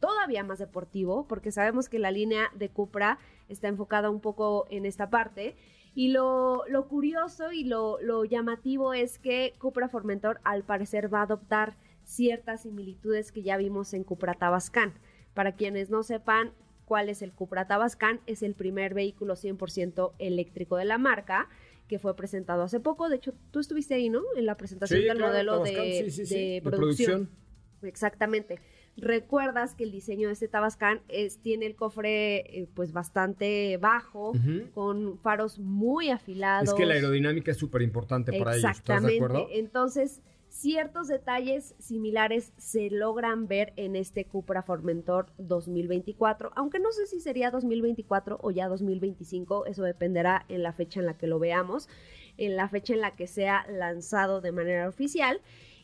todavía 0.00 0.42
más 0.42 0.58
deportivo, 0.58 1.26
porque 1.28 1.52
sabemos 1.52 1.88
que 1.88 1.98
la 1.98 2.10
línea 2.10 2.50
de 2.54 2.70
Cupra 2.70 3.18
está 3.48 3.68
enfocada 3.68 4.10
un 4.10 4.20
poco 4.20 4.66
en 4.70 4.86
esta 4.86 5.10
parte. 5.10 5.56
Y 5.94 6.08
lo, 6.08 6.64
lo 6.68 6.86
curioso 6.88 7.52
y 7.52 7.64
lo, 7.64 8.00
lo 8.00 8.24
llamativo 8.24 8.94
es 8.94 9.18
que 9.18 9.54
Cupra 9.58 9.88
Formentor 9.88 10.40
al 10.44 10.62
parecer 10.64 11.12
va 11.12 11.20
a 11.20 11.24
adoptar 11.24 11.76
ciertas 12.04 12.62
similitudes 12.62 13.32
que 13.32 13.42
ya 13.42 13.56
vimos 13.56 13.92
en 13.94 14.04
Cupra 14.04 14.34
Tabascan. 14.34 14.94
Para 15.34 15.56
quienes 15.56 15.90
no 15.90 16.02
sepan 16.02 16.52
cuál 16.84 17.08
es 17.08 17.22
el 17.22 17.32
Cupra 17.32 17.66
Tabascan, 17.66 18.20
es 18.26 18.42
el 18.42 18.54
primer 18.54 18.94
vehículo 18.94 19.34
100% 19.34 20.12
eléctrico 20.18 20.76
de 20.76 20.84
la 20.84 20.98
marca 20.98 21.48
que 21.88 21.98
fue 21.98 22.14
presentado 22.16 22.62
hace 22.62 22.78
poco. 22.80 23.08
De 23.08 23.16
hecho, 23.16 23.34
tú 23.50 23.58
estuviste 23.58 23.94
ahí, 23.94 24.10
¿no? 24.10 24.22
En 24.36 24.46
la 24.46 24.56
presentación 24.56 25.00
Sí, 25.00 25.06
del 25.06 25.16
claro, 25.16 25.32
modelo 25.32 25.52
Tabascan, 25.56 25.84
de, 25.84 26.02
sí, 26.04 26.10
sí, 26.10 26.26
sí, 26.26 26.34
de 26.34 26.40
de 26.54 26.62
producción. 26.62 27.06
producción. 27.26 27.40
Exactamente. 27.82 28.60
Recuerdas 29.00 29.74
que 29.74 29.84
el 29.84 29.92
diseño 29.92 30.28
de 30.28 30.34
este 30.34 30.48
Tabascan 30.48 31.00
es, 31.08 31.38
tiene 31.38 31.66
el 31.66 31.74
cofre 31.74 32.36
eh, 32.38 32.68
pues 32.74 32.92
bastante 32.92 33.76
bajo, 33.78 34.32
con 34.74 35.18
faros 35.18 35.58
muy 35.58 36.10
afilados. 36.10 36.68
Es 36.68 36.74
que 36.74 36.86
la 36.86 36.94
aerodinámica 36.94 37.50
es 37.50 37.56
súper 37.56 37.82
importante 37.82 38.38
para 38.38 38.56
ellos. 38.56 38.70
¿Estás 38.70 39.02
de 39.02 39.16
acuerdo? 39.16 39.48
Entonces, 39.50 40.20
ciertos 40.50 41.08
detalles 41.08 41.74
similares 41.78 42.52
se 42.58 42.90
logran 42.90 43.46
ver 43.46 43.72
en 43.76 43.96
este 43.96 44.26
Cupra 44.26 44.62
Formentor 44.62 45.32
2024, 45.38 46.52
aunque 46.56 46.80
no 46.80 46.92
sé 46.92 47.06
si 47.06 47.20
sería 47.20 47.50
2024 47.50 48.38
o 48.42 48.50
ya 48.50 48.68
2025, 48.68 49.66
eso 49.66 49.82
dependerá 49.82 50.44
en 50.48 50.62
la 50.62 50.72
fecha 50.72 51.00
en 51.00 51.06
la 51.06 51.16
que 51.16 51.28
lo 51.28 51.38
veamos, 51.38 51.88
en 52.36 52.56
la 52.56 52.68
fecha 52.68 52.94
en 52.94 53.00
la 53.00 53.14
que 53.14 53.26
sea 53.26 53.64
lanzado 53.70 54.40
de 54.40 54.52
manera 54.52 54.88
oficial. 54.88 55.40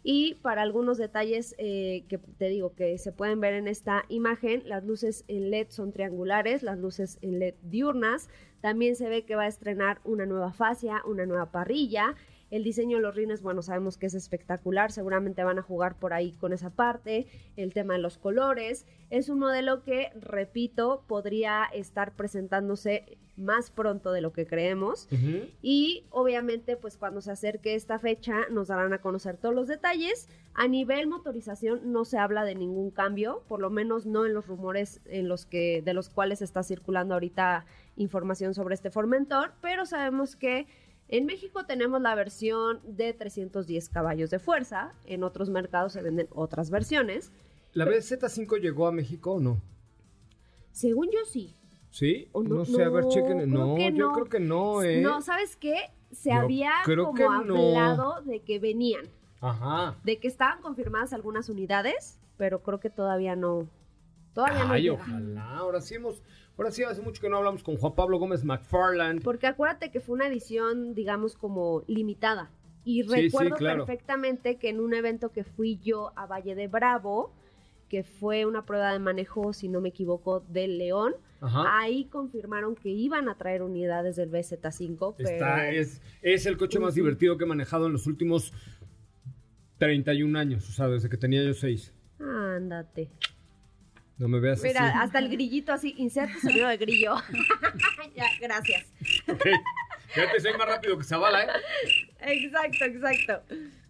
Y 0.09 0.35
para 0.35 0.63
algunos 0.63 0.99
detalles 0.99 1.57
eh, 1.59 2.05
que 2.09 2.19
te 2.19 2.49
digo 2.49 2.77
que 2.77 2.97
se 2.97 3.11
pueden 3.11 3.41
ver 3.41 3.55
en 3.55 3.67
esta 3.67 4.05
imagen, 4.09 4.63
las 4.65 4.85
luces 4.85 5.25
en 5.27 5.51
LED 5.51 5.67
son 5.71 5.91
triangulares, 5.91 6.63
las 6.63 6.79
luces 6.79 7.19
en 7.23 7.41
LED 7.41 7.57
diurnas. 7.63 8.29
También 8.61 8.95
se 8.95 9.09
ve 9.09 9.25
que 9.25 9.35
va 9.35 9.43
a 9.43 9.49
estrenar 9.49 10.01
una 10.05 10.25
nueva 10.25 10.53
fascia, 10.53 11.03
una 11.07 11.27
nueva 11.27 11.51
parrilla. 11.51 12.15
El 12.51 12.62
diseño 12.62 12.99
de 12.99 13.03
los 13.03 13.14
rines, 13.14 13.42
bueno, 13.42 13.62
sabemos 13.62 13.97
que 13.97 14.07
es 14.07 14.14
espectacular, 14.14 14.92
seguramente 14.92 15.42
van 15.42 15.59
a 15.59 15.62
jugar 15.62 15.99
por 15.99 16.12
ahí 16.12 16.32
con 16.32 16.53
esa 16.53 16.70
parte, 16.70 17.26
el 17.57 17.72
tema 17.72 17.94
de 17.94 18.01
los 18.01 18.18
colores. 18.18 18.86
Es 19.11 19.28
un 19.28 19.40
modelo 19.40 19.82
que, 19.82 20.12
repito, 20.20 21.05
podría 21.09 21.64
estar 21.72 22.12
presentándose 22.14 23.18
más 23.36 23.70
pronto 23.70 24.12
de 24.12 24.20
lo 24.20 24.32
que 24.32 24.47
creemos. 24.47 25.09
Y 25.61 26.05
obviamente, 26.11 26.76
pues 26.76 26.97
cuando 26.97 27.20
se 27.20 27.32
acerque 27.32 27.74
esta 27.74 27.99
fecha, 27.99 28.49
nos 28.51 28.68
darán 28.68 28.92
a 28.92 28.99
conocer 28.99 29.36
todos 29.36 29.55
los 29.55 29.68
detalles. 29.68 30.28
A 30.55 30.68
nivel 30.68 31.07
motorización 31.07 31.92
no 31.92 32.05
se 32.05 32.18
habla 32.18 32.44
de 32.44 32.55
ningún 32.55 32.90
cambio, 32.90 33.42
por 33.49 33.61
lo 33.61 33.70
menos 33.70 34.07
no 34.07 34.24
en 34.24 34.34
los 34.34 34.47
rumores 34.47 35.01
en 35.05 35.28
los 35.28 35.47
que, 35.47 35.82
de 35.82 35.94
los 35.94 36.09
cuales 36.09 36.40
está 36.42 36.62
circulando 36.62 37.14
ahorita 37.14 37.66
información 37.97 38.55
sobre 38.55 38.74
este 38.74 38.90
Formentor, 38.90 39.53
pero 39.61 39.84
sabemos 39.84 40.36
que 40.36 40.66
en 41.09 41.27
México 41.27 41.65
tenemos 41.67 42.01
la 42.01 42.15
versión 42.15 42.81
de 42.85 43.13
310 43.13 43.89
caballos 43.89 44.31
de 44.31 44.39
fuerza, 44.39 44.93
en 45.05 45.23
otros 45.23 45.51
mercados 45.51 45.93
se 45.93 46.03
venden 46.03 46.29
otras 46.31 46.71
versiones. 46.71 47.33
¿La 47.73 47.85
BZ5 47.85 48.61
llegó 48.61 48.87
a 48.87 48.93
México 48.93 49.33
o 49.33 49.41
no? 49.41 49.61
Según 50.73 51.07
yo 51.11 51.25
sí. 51.25 51.55
¿Sí? 51.91 52.29
O 52.33 52.43
no, 52.43 52.65
sé, 52.65 52.83
a 52.83 52.91
ver, 52.91 53.07
chequen. 53.09 53.51
No, 53.51 53.79
yo 53.79 54.13
creo 54.13 54.27
que 54.27 54.41
no, 54.41 54.83
¿eh? 54.83 55.01
No, 55.01 55.23
¿sabes 55.23 55.57
qué? 55.57 55.77
Se 56.11 56.31
Yo 56.31 56.37
había 56.37 56.71
creo 56.85 57.07
como 57.07 57.15
que 57.15 57.25
hablado 57.25 58.23
de 58.23 58.41
que 58.41 58.59
venían, 58.59 59.07
Ajá. 59.41 59.97
de 60.05 60.19
que 60.19 60.29
estaban 60.29 60.61
confirmadas 60.61 61.13
algunas 61.13 61.49
unidades, 61.49 62.19
pero 62.37 62.63
creo 62.63 62.81
que 62.81 62.91
todavía 62.91 63.37
no. 63.37 63.69
Todavía 64.35 64.65
no 64.65 64.73
Ay, 64.75 64.91
ojalá. 64.91 65.57
Ahora 65.57 65.81
sí 65.81 65.95
hemos. 65.95 66.23
Ahora 66.59 66.71
sí, 66.71 66.83
hace 66.83 67.03
mucho 67.03 67.21
que 67.21 67.29
no 67.29 67.37
hablamos 67.37 67.63
con 67.63 67.77
Juan 67.77 67.95
Pablo 67.95 68.19
Gómez 68.19 68.43
McFarland. 68.45 69.23
Porque 69.23 69.47
acuérdate 69.47 69.91
que 69.91 70.01
fue 70.01 70.15
una 70.15 70.27
edición, 70.27 70.95
digamos, 70.95 71.37
como 71.37 71.83
limitada. 71.87 72.51
Y 72.85 73.03
Sí, 73.03 73.09
sí, 73.09 73.15
recuerdo 73.25 73.57
claro. 73.57 73.85
perfectamente 73.85 74.57
que 74.57 74.71
en 74.71 74.81
un 74.81 74.95
evento 74.95 75.31
que 75.33 75.45
fui 75.45 75.79
yo 75.83 76.13
a 76.17 76.27
Valle 76.27 76.55
de 76.55 76.69
Bravo, 76.69 77.33
que 77.89 78.05
fue 78.05 78.47
una 78.47 78.65
prueba 78.65 78.93
de 78.93 78.99
manejo, 78.99 79.53
si 79.53 79.69
no 79.69 79.81
me 79.81 79.91
equivoco, 79.91 80.41
del 80.49 80.79
León, 80.79 81.15
Ajá. 81.41 81.79
ahí 81.81 82.07
confirmaron 82.07 82.75
que 82.75 82.89
iban 82.89 83.29
a 83.29 83.37
traer 83.37 83.63
unidades 83.63 84.17
del 84.17 84.31
BZ5, 84.31 85.15
pero... 85.17 85.29
Está, 85.29 85.69
es, 85.71 86.01
es 86.23 86.47
el 86.47 86.57
coche 86.57 86.79
más 86.79 86.95
divertido 86.95 87.37
que 87.37 87.45
he 87.45 87.47
manejado 87.47 87.87
en 87.87 87.93
los 87.93 88.07
últimos 88.07 88.53
31 89.79 90.39
años, 90.39 90.69
o 90.69 90.73
sea, 90.73 90.89
desde 90.89 91.09
que 91.09 91.17
tenía 91.17 91.43
yo 91.45 91.55
6. 91.55 91.93
Ándate. 92.19 93.11
No 94.19 94.29
me 94.29 94.41
veas 94.41 94.62
Mira, 94.62 94.89
así. 94.89 94.99
hasta 94.99 95.19
el 95.19 95.29
grillito 95.29 95.73
así, 95.73 95.95
inserta 95.99 96.39
sonido 96.41 96.69
de 96.69 96.79
grillo. 96.79 97.17
ya, 98.17 98.27
gracias. 98.41 98.87
Ok. 99.29 99.47
Fíjate, 100.09 100.41
soy 100.41 100.53
más 100.57 100.67
rápido 100.67 100.97
que 100.97 101.05
Zavala, 101.05 101.45
¿eh? 101.45 101.49
Exacto, 102.21 102.85
exacto. 102.85 103.43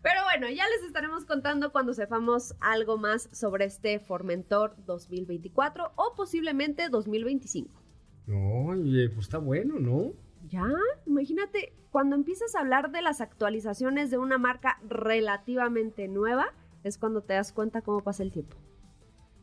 Pero 0.03 0.23
bueno, 0.25 0.49
ya 0.49 0.65
les 0.69 0.83
estaremos 0.87 1.25
contando 1.25 1.71
cuando 1.71 1.95
sepamos 1.95 2.55
algo 2.61 2.99
más 2.99 3.29
sobre 3.33 3.67
este 3.67 4.01
Formentor 4.01 4.75
2024 4.85 5.93
o 5.95 6.15
posiblemente 6.17 6.89
2025. 6.89 7.83
No, 8.27 8.67
oye, 8.67 9.09
pues 9.11 9.27
está 9.27 9.39
bueno, 9.39 9.79
¿no? 9.79 10.13
Ya, 10.49 10.67
imagínate, 11.07 11.73
cuando 11.91 12.17
empiezas 12.17 12.55
a 12.55 12.61
hablar 12.61 12.91
de 12.91 13.03
las 13.03 13.21
actualizaciones 13.21 14.11
de 14.11 14.19
una 14.19 14.39
marca 14.39 14.79
relativamente 14.89 16.09
nueva, 16.09 16.53
es 16.83 16.99
cuando 16.99 17.23
te 17.23 17.35
das 17.35 17.53
cuenta 17.53 17.83
cómo 17.83 18.03
pasa 18.03 18.23
el 18.23 18.33
tiempo. 18.33 18.57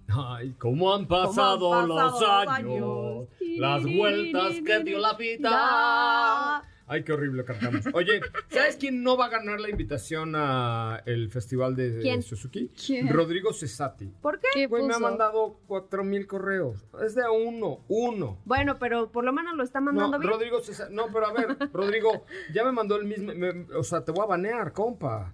Ay, 0.08 0.54
cómo 0.60 0.94
han 0.94 1.08
pasado, 1.08 1.70
pasado 1.72 1.88
los 1.88 1.98
los 2.22 2.24
años, 2.48 3.28
las 3.58 3.84
vueltas 3.84 4.54
que 4.66 4.84
dio 4.84 5.00
la 5.00 5.14
vida. 5.14 6.64
Ay, 6.86 7.04
qué 7.06 7.14
horrible 7.14 7.46
cantamos. 7.46 7.86
Oye, 7.94 8.20
¿sabes 8.50 8.76
quién 8.76 9.02
no 9.04 9.16
va 9.16 9.26
a 9.28 9.30
ganar 9.30 9.60
la 9.60 9.70
invitación 9.70 10.34
a 10.36 11.02
el 11.06 11.32
festival 11.32 11.76
de 11.78 12.00
¿Quién? 12.02 12.22
Suzuki? 12.22 12.70
¿Quién? 12.70 13.08
Rodrigo 13.08 13.54
Cesati. 13.54 14.08
¿Por 14.22 14.40
qué? 14.40 14.48
¿Qué 14.54 14.68
Güey, 14.68 14.84
me 14.84 14.94
ha 14.94 15.00
mandado 15.00 15.60
cuatro 15.66 16.04
mil 16.04 16.28
correos. 16.28 16.86
Es 17.02 17.16
de 17.16 17.24
a 17.24 17.32
uno, 17.32 17.80
uno. 17.88 18.38
Bueno, 18.44 18.78
pero 18.80 19.10
por 19.12 19.24
lo 19.24 19.32
menos 19.32 19.56
lo 19.56 19.64
está 19.64 19.80
mandando 19.80 20.18
No, 20.18 20.20
bien. 20.20 20.32
Rodrigo 20.34 20.62
Cesati. 20.62 20.94
No, 20.94 21.08
pero 21.12 21.28
a 21.28 21.34
ver, 21.34 21.58
Rodrigo, 21.72 22.26
ya 22.54 22.66
me 22.66 22.74
mandó 22.74 22.98
el 22.98 23.06
mismo. 23.06 23.34
me- 23.34 23.66
o 23.76 23.84
sea, 23.84 24.04
te 24.04 24.12
voy 24.12 24.24
a 24.26 24.28
banear, 24.28 24.74
compa. 24.74 25.34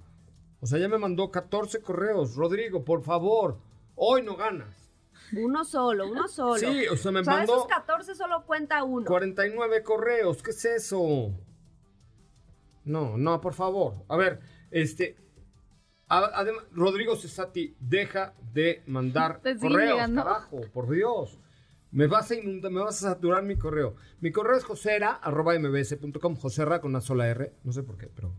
O 0.62 0.68
sea, 0.68 0.78
ya 0.78 0.88
me 0.88 1.00
mandó 1.00 1.32
14 1.32 1.82
correos. 1.82 2.36
Rodrigo, 2.36 2.86
por 2.86 3.02
favor, 3.02 3.58
hoy 4.00 4.24
no 4.24 4.36
ganas. 4.36 4.76
Uno 5.38 5.64
solo, 5.64 6.10
uno 6.10 6.28
solo. 6.28 6.58
Sí, 6.58 6.88
o 6.88 6.98
sea, 6.98 7.12
me 7.12 7.20
o 7.20 7.24
sea, 7.24 7.34
de 7.34 7.40
mandó 7.40 7.58
esos 7.58 7.68
14 7.68 8.16
solo 8.16 8.46
cuenta 8.46 8.84
uno. 8.84 9.06
49 9.06 9.84
correos. 9.84 10.42
¿Qué 10.42 10.52
es 10.52 10.66
eso? 10.66 11.32
No, 12.86 13.18
no, 13.18 13.40
por 13.40 13.54
favor. 13.54 13.94
A 14.08 14.18
ver, 14.18 14.40
este. 14.72 15.16
Además, 16.08 16.64
Rodrigo 16.72 17.16
Cesati, 17.16 17.76
deja 17.80 18.34
de 18.52 18.82
mandar 18.88 19.42
Te 19.42 19.56
correos, 19.58 19.94
llegando. 19.94 20.24
carajo, 20.24 20.62
por 20.74 20.90
Dios. 20.90 21.38
Me 21.92 22.08
vas 22.08 22.32
a 22.32 22.36
inundar, 22.36 22.72
me 22.72 22.80
vas 22.82 23.04
a 23.04 23.10
saturar 23.10 23.44
mi 23.44 23.56
correo. 23.58 23.96
Mi 24.20 24.32
correo 24.32 24.58
es 24.58 24.64
josera, 24.64 25.12
arroba 25.12 25.58
mbs.com, 25.60 26.36
joserra 26.36 26.82
con 26.82 26.92
una 26.92 27.02
sola 27.02 27.28
R, 27.28 27.54
no 27.64 27.72
sé 27.72 27.84
por 27.84 27.98
qué, 27.98 28.08
pero 28.08 28.34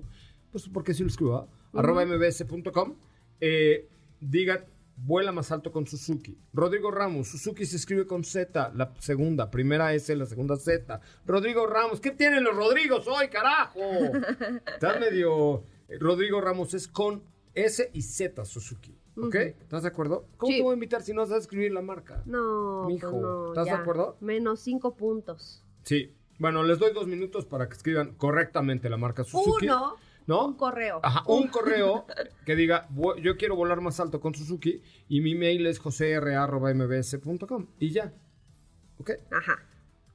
pues 0.50 0.68
porque 0.68 0.94
sí 0.94 1.04
lo 1.04 1.08
escribo, 1.08 1.48
arroba 1.72 2.04
mbs.com. 2.04 2.96
Eh, 3.40 3.88
diga, 4.20 4.64
vuela 5.02 5.32
más 5.32 5.50
alto 5.52 5.72
con 5.72 5.86
Suzuki. 5.86 6.38
Rodrigo 6.52 6.90
Ramos, 6.90 7.28
Suzuki 7.28 7.64
se 7.66 7.76
escribe 7.76 8.06
con 8.06 8.24
Z, 8.24 8.72
la 8.74 8.92
segunda, 8.98 9.50
primera 9.50 9.92
S, 9.94 10.14
la 10.14 10.26
segunda 10.26 10.56
Z. 10.56 11.00
Rodrigo 11.26 11.66
Ramos, 11.66 12.00
¿qué 12.00 12.10
tienen 12.10 12.44
los 12.44 12.54
Rodrigos 12.56 13.06
hoy, 13.08 13.28
carajo? 13.28 13.80
Estás 14.74 15.00
medio... 15.00 15.64
Rodrigo 15.98 16.40
Ramos 16.40 16.72
es 16.74 16.86
con 16.86 17.22
S 17.54 17.90
y 17.92 18.02
Z 18.02 18.44
Suzuki, 18.44 18.96
¿ok? 19.16 19.34
¿Estás 19.34 19.82
de 19.82 19.88
acuerdo? 19.88 20.28
¿Cómo 20.36 20.52
Sí. 20.52 20.58
te 20.58 20.62
voy 20.62 20.70
a 20.70 20.74
invitar 20.74 21.02
si 21.02 21.12
no 21.12 21.26
sabes 21.26 21.42
escribir 21.42 21.72
la 21.72 21.82
marca? 21.82 22.22
No, 22.26 22.84
Mijo, 22.86 23.10
pues 23.10 23.22
no, 23.22 23.48
¿estás 23.48 23.64
de 23.64 23.70
acuerdo? 23.72 24.16
Menos 24.20 24.60
cinco 24.60 24.94
puntos. 24.94 25.64
Sí. 25.82 26.14
Bueno, 26.38 26.62
les 26.62 26.78
doy 26.78 26.92
dos 26.94 27.06
minutos 27.08 27.44
para 27.44 27.68
que 27.68 27.74
escriban 27.74 28.14
correctamente 28.14 28.88
la 28.88 28.96
marca 28.98 29.24
Suzuki. 29.24 29.66
Uno, 29.66 29.96
¿No? 30.30 30.46
un 30.46 30.54
correo. 30.54 31.00
Ajá, 31.02 31.24
un 31.26 31.48
correo 31.48 32.06
que 32.46 32.54
diga, 32.54 32.86
"Vo- 32.90 33.16
yo 33.20 33.36
quiero 33.36 33.56
volar 33.56 33.80
más 33.80 33.98
alto 33.98 34.20
con 34.20 34.32
Suzuki 34.34 34.80
y 35.08 35.20
mi 35.22 35.34
mail 35.34 35.66
es 35.66 35.80
josera.mbs.com 35.80 37.66
y 37.80 37.90
ya. 37.90 38.12
¿Ok? 38.98 39.10
Ajá. 39.32 39.58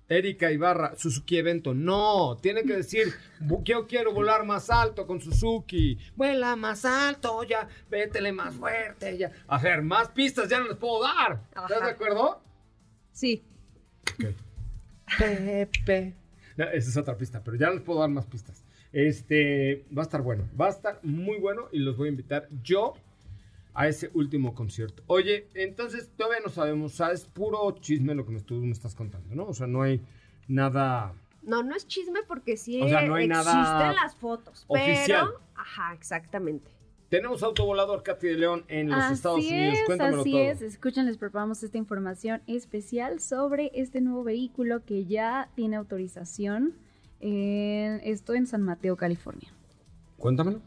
Erika 0.08 0.52
Ibarra, 0.52 0.96
Suzuki 0.96 1.38
Evento. 1.38 1.74
No, 1.74 2.38
tiene 2.42 2.64
que 2.64 2.78
decir, 2.78 3.14
"Bu- 3.42 3.64
yo 3.64 3.88
quiero 3.88 4.14
volar 4.14 4.46
más 4.46 4.70
alto 4.70 5.06
con 5.08 5.20
Suzuki. 5.20 5.98
Vuela 6.16 6.56
más 6.56 6.86
alto, 6.86 7.44
ya, 7.44 7.68
vétele 7.90 8.32
más 8.32 8.54
fuerte, 8.56 9.18
ya. 9.18 9.32
A 9.48 9.58
ver, 9.58 9.82
más 9.82 10.10
pistas 10.10 10.48
ya 10.48 10.60
no 10.60 10.68
les 10.68 10.78
puedo 10.78 11.02
dar. 11.04 11.42
¿Estás 11.50 11.84
de 11.84 11.90
acuerdo? 11.92 12.42
Sí. 13.12 13.44
Pepe. 15.18 16.16
No, 16.58 16.66
esa 16.70 16.90
es 16.90 16.98
otra 16.98 17.18
pista, 17.18 17.44
pero 17.44 17.58
ya 17.58 17.70
les 17.70 17.82
puedo 17.82 18.00
dar 18.00 18.10
más 18.10 18.26
pistas. 18.26 18.64
Este, 18.96 19.84
va 19.96 20.04
a 20.04 20.06
estar 20.06 20.22
bueno, 20.22 20.48
va 20.60 20.68
a 20.68 20.70
estar 20.70 21.02
muy 21.04 21.38
bueno 21.38 21.68
y 21.74 21.80
los 21.80 21.98
voy 21.98 22.08
a 22.08 22.12
invitar 22.12 22.48
yo 22.64 22.94
a 23.74 23.90
ese 23.90 24.10
último 24.14 24.56
concierto. 24.56 25.04
Oye, 25.08 25.50
entonces 25.54 26.10
todavía 26.16 26.40
no 26.42 26.50
sabemos, 26.50 26.94
o 26.94 26.96
sea, 26.96 27.12
es 27.12 27.26
puro 27.26 27.70
chisme 27.82 28.16
lo 28.16 28.26
que 28.26 28.32
me, 28.32 28.40
tú 28.40 28.54
me 28.56 28.72
estás 28.72 28.96
contando, 28.96 29.36
¿no? 29.36 29.48
O 29.48 29.54
sea, 29.54 29.68
no 29.68 29.82
hay 29.82 30.00
nada 30.48 31.12
No, 31.44 31.62
no 31.62 31.76
es 31.76 31.86
chisme 31.86 32.22
porque 32.26 32.56
sí 32.56 32.82
O 32.82 32.88
sea, 32.88 33.02
no 33.06 33.16
hay 33.16 33.26
existen 33.26 33.54
nada 33.54 33.92
las 33.92 34.16
fotos. 34.16 34.64
oficial. 34.70 35.26
Pero, 35.28 35.42
ajá, 35.58 35.94
exactamente. 35.94 36.72
Tenemos 37.10 37.44
autovolador 37.44 38.02
Katy 38.02 38.28
de 38.28 38.36
León 38.36 38.64
en 38.70 38.90
los 38.90 39.12
Estados 39.12 39.40
Así 39.40 39.50
Unidos. 39.54 39.78
es, 39.80 39.86
Cuéntamelo 39.88 40.22
así 40.22 40.32
todo. 40.32 40.42
es. 40.42 40.62
Escuchen, 40.62 41.06
les 41.06 41.18
preparamos 41.18 41.62
esta 41.64 41.78
información 41.78 42.42
especial 42.48 43.20
sobre 43.20 43.72
este 43.76 44.00
nuevo 44.00 44.24
vehículo 44.24 44.86
que 44.86 45.04
ya 45.04 45.50
tiene 45.54 45.76
autorización. 45.76 46.76
En- 47.30 48.02
esto 48.04 48.34
en 48.36 48.46
San 48.46 48.62
Mateo, 48.62 48.96
California. 48.96 49.50
Cuéntamelo. 50.18 50.60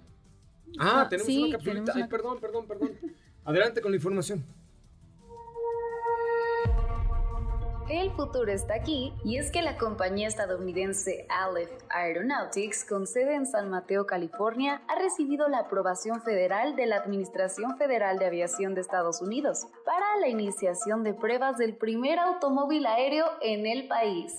Ah, 0.78 1.02
Ah, 1.02 1.08
tenemos 1.08 1.26
sí, 1.26 1.42
una 1.44 1.52
capsulita. 1.52 1.92
tenemos 1.92 2.02
Ay, 2.04 2.10
perdón, 2.10 2.38
perdón, 2.40 2.66
perdón. 2.66 2.90
Adelante 3.44 3.80
con 3.80 3.90
la 3.92 3.96
información. 3.96 4.44
El 7.88 8.10
futuro 8.10 8.52
está 8.52 8.74
aquí 8.74 9.14
y 9.24 9.38
es 9.38 9.50
que 9.50 9.62
la 9.62 9.78
compañía 9.78 10.28
estadounidense 10.28 11.26
Aleph 11.30 11.70
Aeronautics, 11.88 12.84
con 12.84 13.06
sede 13.06 13.34
en 13.34 13.46
San 13.46 13.70
Mateo, 13.70 14.06
California, 14.06 14.82
ha 14.88 14.98
recibido 14.98 15.48
la 15.48 15.60
aprobación 15.60 16.20
federal 16.20 16.76
de 16.76 16.84
la 16.84 16.96
Administración 16.96 17.78
Federal 17.78 18.18
de 18.18 18.26
Aviación 18.26 18.74
de 18.74 18.82
Estados 18.82 19.22
Unidos 19.22 19.68
para 19.86 20.18
la 20.20 20.28
iniciación 20.28 21.02
de 21.02 21.14
pruebas 21.14 21.56
del 21.56 21.76
primer 21.76 22.18
automóvil 22.18 22.84
aéreo 22.84 23.24
en 23.40 23.66
el 23.66 23.88
país. 23.88 24.34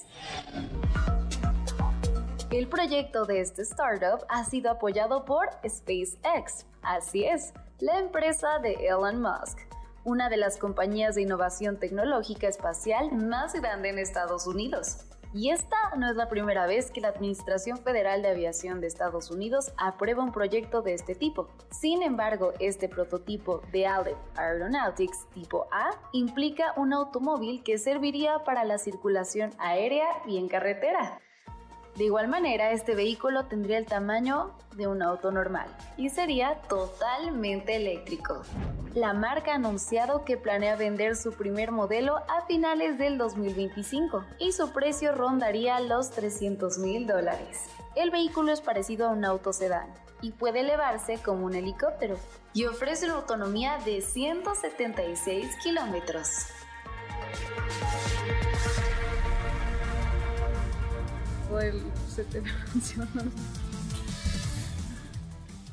El 2.51 2.67
proyecto 2.67 3.25
de 3.25 3.41
este 3.41 3.61
startup 3.61 4.25
ha 4.27 4.43
sido 4.43 4.71
apoyado 4.71 5.23
por 5.23 5.49
SpaceX, 5.67 6.65
así 6.81 7.23
es, 7.23 7.53
la 7.77 7.99
empresa 7.99 8.57
de 8.57 8.73
Elon 8.87 9.21
Musk, 9.21 9.59
una 10.03 10.29
de 10.29 10.37
las 10.37 10.57
compañías 10.57 11.13
de 11.13 11.21
innovación 11.21 11.77
tecnológica 11.77 12.47
espacial 12.47 13.11
más 13.11 13.53
grande 13.53 13.89
en 13.89 13.99
Estados 13.99 14.47
Unidos. 14.47 15.05
Y 15.31 15.51
esta 15.51 15.77
no 15.95 16.09
es 16.09 16.15
la 16.15 16.27
primera 16.27 16.65
vez 16.65 16.89
que 16.89 17.01
la 17.01 17.09
Administración 17.09 17.77
Federal 17.77 18.23
de 18.23 18.29
Aviación 18.29 18.81
de 18.81 18.87
Estados 18.87 19.29
Unidos 19.29 19.71
aprueba 19.77 20.23
un 20.23 20.31
proyecto 20.31 20.81
de 20.81 20.95
este 20.95 21.13
tipo. 21.13 21.49
Sin 21.69 22.01
embargo, 22.01 22.53
este 22.59 22.89
prototipo 22.89 23.61
de 23.71 23.85
Aleph 23.85 24.17
Aeronautics 24.35 25.29
tipo 25.35 25.67
A 25.71 25.91
implica 26.13 26.73
un 26.77 26.93
automóvil 26.93 27.61
que 27.63 27.77
serviría 27.77 28.39
para 28.43 28.63
la 28.63 28.79
circulación 28.79 29.51
aérea 29.59 30.07
y 30.25 30.39
en 30.39 30.47
carretera. 30.47 31.19
De 31.99 32.05
igual 32.05 32.29
manera, 32.29 32.71
este 32.71 32.95
vehículo 32.95 33.47
tendría 33.47 33.77
el 33.77 33.85
tamaño 33.85 34.53
de 34.77 34.87
un 34.87 35.01
auto 35.01 35.33
normal 35.33 35.67
y 35.97 36.07
sería 36.07 36.55
totalmente 36.69 37.75
eléctrico. 37.75 38.41
La 38.95 39.11
marca 39.11 39.51
ha 39.51 39.55
anunciado 39.55 40.23
que 40.23 40.37
planea 40.37 40.77
vender 40.77 41.17
su 41.17 41.33
primer 41.33 41.73
modelo 41.73 42.15
a 42.29 42.45
finales 42.47 42.97
del 42.97 43.17
2025 43.17 44.23
y 44.39 44.53
su 44.53 44.71
precio 44.71 45.11
rondaría 45.11 45.81
los 45.81 46.09
300 46.11 46.77
mil 46.77 47.05
dólares. 47.05 47.65
El 47.97 48.11
vehículo 48.11 48.53
es 48.53 48.61
parecido 48.61 49.07
a 49.07 49.11
un 49.11 49.25
auto 49.25 49.51
sedán 49.51 49.93
y 50.21 50.31
puede 50.31 50.61
elevarse 50.61 51.17
como 51.21 51.47
un 51.47 51.55
helicóptero 51.55 52.15
y 52.53 52.63
ofrece 52.63 53.07
una 53.07 53.15
autonomía 53.15 53.77
de 53.83 53.99
176 53.99 55.53
kilómetros. 55.61 56.45
Todo 61.59 61.67
el 61.67 61.81
set 62.07 62.27
de 62.31 62.41
funcionando. 62.71 63.31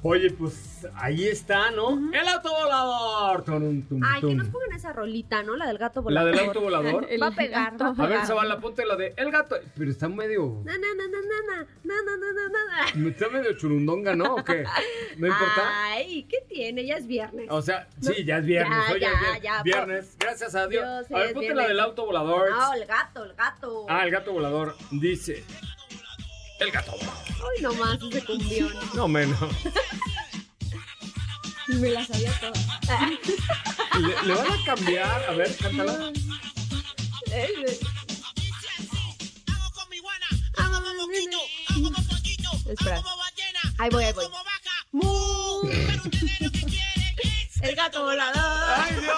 Oye, 0.09 0.31
pues 0.31 0.87
ahí 0.95 1.27
está, 1.27 1.73
¿no? 1.73 1.99
El 2.13 2.29
auto 2.29 2.51
volador. 2.51 3.43
Tum, 3.43 3.83
tum, 3.89 4.01
Ay, 4.05 4.21
que 4.21 4.35
nos 4.37 4.47
pongan 4.49 4.73
esa 4.77 4.93
rolita, 4.93 5.43
¿no? 5.43 5.57
La 5.57 5.67
del 5.67 5.79
gato 5.79 5.99
¿La 6.01 6.05
volador. 6.05 6.31
del 6.37 6.47
auto 6.47 6.61
volador? 6.61 7.07
Va 7.23 7.27
a 7.27 7.31
pegar, 7.33 7.83
va 7.83 7.87
a 7.87 7.91
A 7.91 7.95
pegar. 7.95 8.11
ver, 8.11 8.27
Zavala, 8.27 8.61
ponte 8.61 8.87
la 8.87 8.95
de 8.95 9.15
El 9.17 9.33
gato. 9.33 9.57
Pero 9.77 9.91
está 9.91 10.09
medio. 10.09 10.63
Na, 10.65 10.75
na, 10.79 10.95
na, 10.95 11.09
na, 11.09 11.19
na, 11.21 11.67
na, 11.83 11.95
na, 12.05 12.33
na, 12.33 12.95
na. 12.95 13.09
Está 13.09 13.29
medio 13.31 13.53
churundonga, 13.55 14.15
¿no? 14.15 14.37
¿O 14.37 14.45
qué? 14.45 14.63
¿No 15.17 15.27
importa? 15.27 15.63
Ay, 15.91 16.23
¿qué 16.31 16.37
tiene? 16.49 16.87
Ya 16.87 16.99
es 16.99 17.07
viernes. 17.09 17.49
O 17.51 17.61
sea, 17.61 17.89
sí, 18.01 18.25
ya 18.25 18.39
es 18.39 18.45
viernes. 18.45 18.79
Ya, 18.89 18.93
hoy 18.95 19.01
ya, 19.01 19.09
es 19.35 19.43
ya, 19.43 19.63
viernes. 19.65 20.17
Gracias 20.21 20.55
a 20.55 20.69
Dios. 20.69 20.85
A 21.11 21.19
ver, 21.19 21.33
ponte 21.33 21.53
la 21.53 21.67
del 21.67 21.81
auto 21.81 22.07
volador. 22.07 22.51
No, 22.51 22.75
el 22.75 22.87
gato, 22.87 23.25
el 23.25 23.35
gato. 23.35 23.87
Ah, 23.89 24.05
el 24.05 24.13
gato 24.13 24.33
volador. 24.33 24.77
Dice. 24.93 25.43
El 26.59 26.71
gato. 26.71 26.95
Ay, 27.01 27.63
nomás 27.63 27.99
ese 28.11 28.25
cumbión. 28.25 28.73
No 28.95 29.07
menos. 29.09 29.39
Me 31.69 31.91
la 31.91 32.07
sabía 32.07 32.33
toda. 32.41 32.53
¿Le, 34.01 34.23
le 34.27 34.35
van 34.35 34.53
a 34.53 34.65
cambiar? 34.65 35.25
A 35.29 35.33
ver, 35.33 35.57
cántala. 35.57 36.13
Espera. 42.69 43.03
Ahí 43.79 43.91
voy, 43.91 44.05
ahí 44.05 44.13
voy. 44.13 44.25
El 47.69 47.75
gato 47.77 48.03
volador. 48.05 48.43
Ay, 48.77 48.95
Dios, 49.01 49.17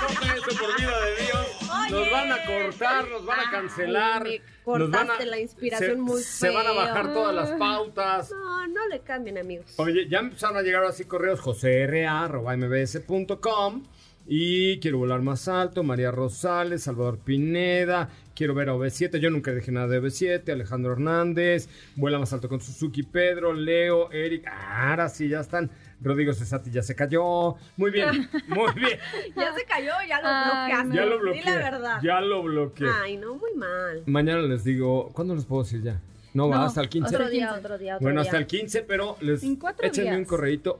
corta 0.00 0.34
eso 0.34 0.50
por 0.58 0.76
vida 0.80 1.00
de 1.04 1.16
Dios. 1.24 1.46
Nos 1.90 2.10
van 2.10 2.32
a 2.32 2.44
cortar, 2.44 3.08
nos 3.08 3.24
van 3.24 3.40
a 3.40 3.50
cancelar. 3.50 4.22
me 4.24 4.40
nos 4.66 4.90
van 4.90 4.92
a- 4.94 4.98
cortaste 5.06 5.24
la 5.26 5.38
inspiración 5.40 5.90
se, 5.92 5.96
muy 5.96 6.22
Se 6.22 6.50
van 6.50 6.66
a 6.66 6.70
feo. 6.70 6.74
bajar 6.76 7.12
todas 7.14 7.34
las 7.34 7.50
pautas. 7.52 8.30
No, 8.30 8.66
no 8.68 8.86
le 8.88 9.00
cambien, 9.00 9.38
amigos. 9.38 9.72
Oye, 9.76 10.06
ya 10.08 10.18
empezaron 10.18 10.58
a 10.58 10.62
llegar 10.62 10.84
así 10.84 11.04
correos 11.04 11.40
josera.mbs.com 11.40 13.82
y 14.30 14.78
quiero 14.80 14.98
volar 14.98 15.22
más 15.22 15.48
alto, 15.48 15.82
María 15.82 16.10
Rosales, 16.10 16.82
Salvador 16.82 17.18
Pineda, 17.18 18.10
quiero 18.34 18.52
ver 18.54 18.68
a 18.68 18.74
OV7, 18.74 19.16
yo 19.20 19.30
nunca 19.30 19.52
dije 19.52 19.72
nada 19.72 19.86
de 19.88 20.02
OV7, 20.02 20.52
Alejandro 20.52 20.92
Hernández, 20.92 21.70
vuela 21.96 22.18
más 22.18 22.30
alto 22.34 22.46
con 22.50 22.60
Suzuki, 22.60 23.04
Pedro, 23.04 23.54
Leo, 23.54 24.12
Eric, 24.12 24.44
ah, 24.46 24.90
ahora 24.90 25.08
sí, 25.08 25.30
ya 25.30 25.40
están, 25.40 25.70
Rodrigo 26.00 26.32
Cesati 26.32 26.70
ya 26.70 26.82
se 26.82 26.94
cayó, 26.94 27.56
muy 27.76 27.90
bien, 27.90 28.28
muy 28.48 28.72
bien, 28.74 28.98
Ya 29.36 29.52
se 29.54 29.64
cayó, 29.64 29.92
ya 30.08 30.20
lo 30.20 30.28
Ay, 30.28 30.44
bloqueaste. 30.70 30.96
ya 30.96 31.04
lo 31.06 31.14
Di 31.16 31.20
bloqueé, 31.22 31.44
la 31.44 31.56
verdad. 31.70 31.98
ya 32.02 32.20
lo 32.20 32.42
bloqueé. 32.42 32.88
Ay, 33.02 33.16
no, 33.16 33.34
muy 33.34 33.52
mal. 33.54 34.02
Mañana 34.06 34.42
les 34.42 34.62
digo, 34.64 35.10
¿cuándo 35.12 35.34
les 35.34 35.44
puedo 35.44 35.64
decir 35.64 35.82
ya? 35.82 36.00
No, 36.34 36.48
va 36.48 36.58
No, 36.58 36.62
hasta 36.64 36.82
el 36.82 36.88
15. 36.88 37.14
Otro 37.16 37.28
día, 37.30 37.52
otro 37.54 37.78
día, 37.78 37.96
otro 37.96 38.04
Bueno, 38.04 38.20
día. 38.22 38.30
hasta 38.30 38.38
el 38.38 38.46
15, 38.46 38.82
pero 38.82 39.16
les 39.20 39.42
échenme 39.42 40.10
días. 40.10 40.18
un 40.18 40.24
correíto 40.24 40.78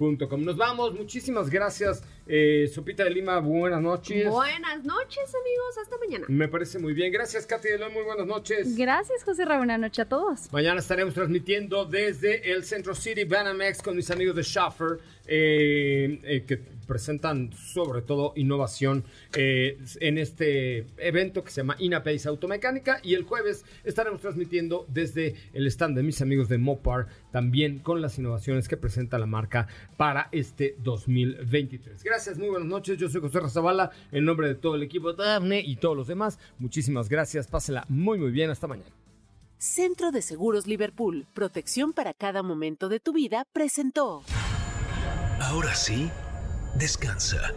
Nos 0.00 0.56
vamos, 0.56 0.94
muchísimas 0.94 1.50
gracias. 1.50 2.02
Eh, 2.26 2.70
Sopita 2.72 3.04
de 3.04 3.10
Lima, 3.10 3.38
buenas 3.38 3.82
noches. 3.82 4.26
Buenas 4.30 4.82
noches, 4.82 5.34
amigos. 5.34 5.78
Hasta 5.82 5.98
mañana. 5.98 6.24
Me 6.28 6.48
parece 6.48 6.78
muy 6.78 6.94
bien. 6.94 7.12
Gracias, 7.12 7.44
Katy 7.44 7.68
de 7.68 7.78
León, 7.78 7.92
muy 7.92 8.04
buenas 8.04 8.26
noches. 8.26 8.74
Gracias, 8.76 9.22
José 9.24 9.44
Ra. 9.44 9.58
Buenas 9.58 9.78
noches 9.78 10.06
a 10.06 10.08
todos. 10.08 10.50
Mañana 10.52 10.80
estaremos 10.80 11.12
transmitiendo 11.12 11.84
desde 11.84 12.50
el 12.50 12.64
Centro 12.64 12.94
City 12.94 13.24
Banamex 13.24 13.82
con 13.82 13.94
mis 13.94 14.10
amigos 14.10 14.36
de 14.36 14.42
Schaffer, 14.42 15.00
eh, 15.26 16.18
eh, 16.22 16.44
que 16.46 16.56
presentan 16.90 17.52
sobre 17.52 18.02
todo 18.02 18.32
innovación 18.34 19.04
eh, 19.36 19.78
en 20.00 20.18
este 20.18 20.86
evento 20.98 21.44
que 21.44 21.52
se 21.52 21.60
llama 21.60 21.76
Inapace 21.78 22.28
Automecánica. 22.28 22.98
Y 23.04 23.14
el 23.14 23.22
jueves 23.22 23.64
estaremos 23.84 24.20
transmitiendo 24.20 24.86
desde 24.88 25.36
el 25.52 25.68
stand 25.68 25.96
de 25.96 26.02
mis 26.02 26.20
amigos 26.20 26.48
de 26.48 26.58
Mopar, 26.58 27.06
también 27.32 27.78
con 27.78 28.00
las 28.00 28.18
innovaciones 28.18 28.68
que 28.68 28.76
presenta 28.76 29.18
la 29.18 29.26
marca 29.26 29.68
para 29.96 30.28
este 30.32 30.76
2023. 30.82 32.02
Gracias, 32.02 32.38
muy 32.38 32.48
buenas 32.48 32.68
noches. 32.68 32.98
Yo 32.98 33.08
soy 33.08 33.20
José 33.20 33.40
Razabala, 33.40 33.90
en 34.12 34.24
nombre 34.24 34.48
de 34.48 34.54
todo 34.54 34.74
el 34.74 34.82
equipo 34.82 35.12
de 35.12 35.24
Dafne 35.24 35.60
y 35.60 35.76
todos 35.76 35.96
los 35.96 36.06
demás. 36.06 36.38
Muchísimas 36.58 37.08
gracias. 37.08 37.46
Pásela 37.46 37.84
muy, 37.88 38.18
muy 38.18 38.30
bien. 38.30 38.50
Hasta 38.50 38.66
mañana. 38.66 38.90
Centro 39.58 40.10
de 40.10 40.22
Seguros 40.22 40.66
Liverpool, 40.66 41.26
protección 41.34 41.92
para 41.92 42.14
cada 42.14 42.42
momento 42.42 42.88
de 42.88 42.98
tu 42.98 43.12
vida, 43.12 43.44
presentó. 43.52 44.22
Ahora 45.38 45.74
sí, 45.74 46.10
descansa. 46.78 47.52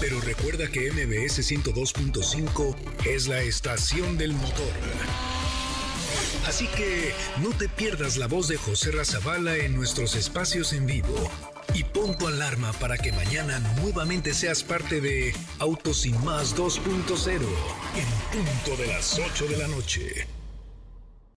Pero 0.00 0.20
recuerda 0.20 0.66
que 0.70 0.90
MBS 0.90 1.40
102.5 1.40 2.74
es 3.06 3.28
la 3.28 3.42
estación 3.42 4.16
del 4.16 4.32
motor. 4.32 5.39
Así 6.46 6.66
que 6.68 7.12
no 7.42 7.50
te 7.50 7.68
pierdas 7.68 8.16
la 8.16 8.26
voz 8.26 8.48
de 8.48 8.56
José 8.56 8.90
Razabala 8.90 9.56
en 9.56 9.74
nuestros 9.74 10.14
espacios 10.14 10.72
en 10.72 10.86
vivo. 10.86 11.30
Y 11.74 11.84
pon 11.84 12.16
tu 12.18 12.26
alarma 12.26 12.72
para 12.74 12.98
que 12.98 13.12
mañana 13.12 13.58
nuevamente 13.80 14.34
seas 14.34 14.64
parte 14.64 15.00
de 15.00 15.32
Autos 15.58 15.98
sin 16.02 16.22
más 16.24 16.56
2.0 16.56 17.40
en 17.96 18.06
punto 18.32 18.82
de 18.82 18.88
las 18.88 19.18
8 19.18 19.46
de 19.46 19.56
la 19.56 19.68
noche. 19.68 20.39